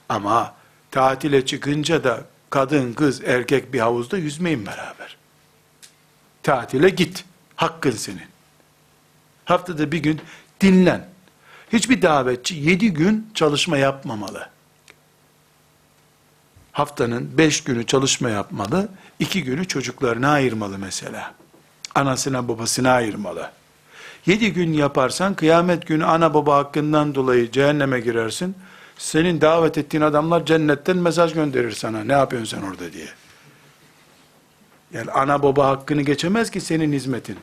Ama 0.09 0.53
tatile 0.91 1.45
çıkınca 1.45 2.03
da 2.03 2.25
kadın, 2.49 2.93
kız, 2.93 3.23
erkek 3.23 3.73
bir 3.73 3.79
havuzda 3.79 4.17
yüzmeyin 4.17 4.65
beraber. 4.65 5.17
Tatile 6.43 6.89
git. 6.89 7.25
Hakkın 7.55 7.91
senin. 7.91 8.27
Haftada 9.45 9.91
bir 9.91 9.99
gün 9.99 10.21
dinlen. 10.61 11.09
Hiçbir 11.73 12.01
davetçi 12.01 12.55
yedi 12.55 12.93
gün 12.93 13.29
çalışma 13.33 13.77
yapmamalı. 13.77 14.49
Haftanın 16.77 17.37
beş 17.37 17.63
günü 17.63 17.85
çalışma 17.85 18.29
yapmalı, 18.29 18.89
iki 19.19 19.43
günü 19.43 19.67
çocuklarına 19.67 20.29
ayırmalı 20.29 20.77
mesela. 20.77 21.33
Anasına 21.95 22.47
babasına 22.47 22.91
ayırmalı. 22.91 23.51
Yedi 24.25 24.53
gün 24.53 24.73
yaparsan 24.73 25.33
kıyamet 25.33 25.87
günü 25.87 26.05
ana 26.05 26.33
baba 26.33 26.57
hakkından 26.57 27.15
dolayı 27.15 27.51
cehenneme 27.51 27.99
girersin. 27.99 28.55
Senin 28.97 29.41
davet 29.41 29.77
ettiğin 29.77 30.03
adamlar 30.03 30.45
cennetten 30.45 30.97
mesaj 30.97 31.33
gönderir 31.33 31.71
sana. 31.71 32.03
Ne 32.03 32.13
yapıyorsun 32.13 32.57
sen 32.57 32.67
orada 32.67 32.93
diye. 32.93 33.07
Yani 34.93 35.11
ana 35.11 35.43
baba 35.43 35.67
hakkını 35.67 36.01
geçemez 36.01 36.51
ki 36.51 36.61
senin 36.61 36.93
hizmetin. 36.93 37.37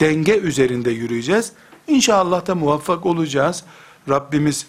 Denge 0.00 0.36
üzerinde 0.38 0.90
yürüyeceğiz. 0.90 1.52
İnşallah 1.88 2.46
da 2.46 2.54
muvaffak 2.54 3.06
olacağız. 3.06 3.64
Rabbimiz 4.08 4.66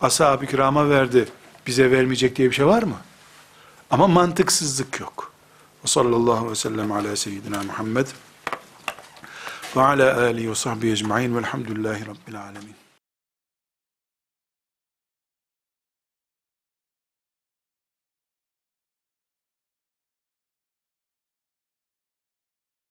ashab-ı 0.00 0.46
kirama 0.46 0.90
verdi. 0.90 1.28
Bize 1.68 1.90
vermeyecek 1.90 2.36
diye 2.36 2.50
bir 2.50 2.54
şey 2.54 2.66
var 2.66 2.82
mı? 2.82 2.96
Ama 3.90 4.08
mantıksızlık 4.08 5.00
yok. 5.00 5.32
Sallallahu 5.84 6.32
aleyhi 6.32 6.50
ve 6.50 6.54
sellem 6.54 6.92
ala 6.92 7.16
seyyidina 7.16 7.62
Muhammed 7.62 8.06
ve 9.76 9.80
ala 9.80 10.20
alihi 10.20 10.50
ve 10.50 10.54
sahbihi 10.54 10.92
ecma'in 10.92 11.36
velhamdülillahi 11.36 12.06
rabbil 12.06 12.40
alemin. 12.40 12.74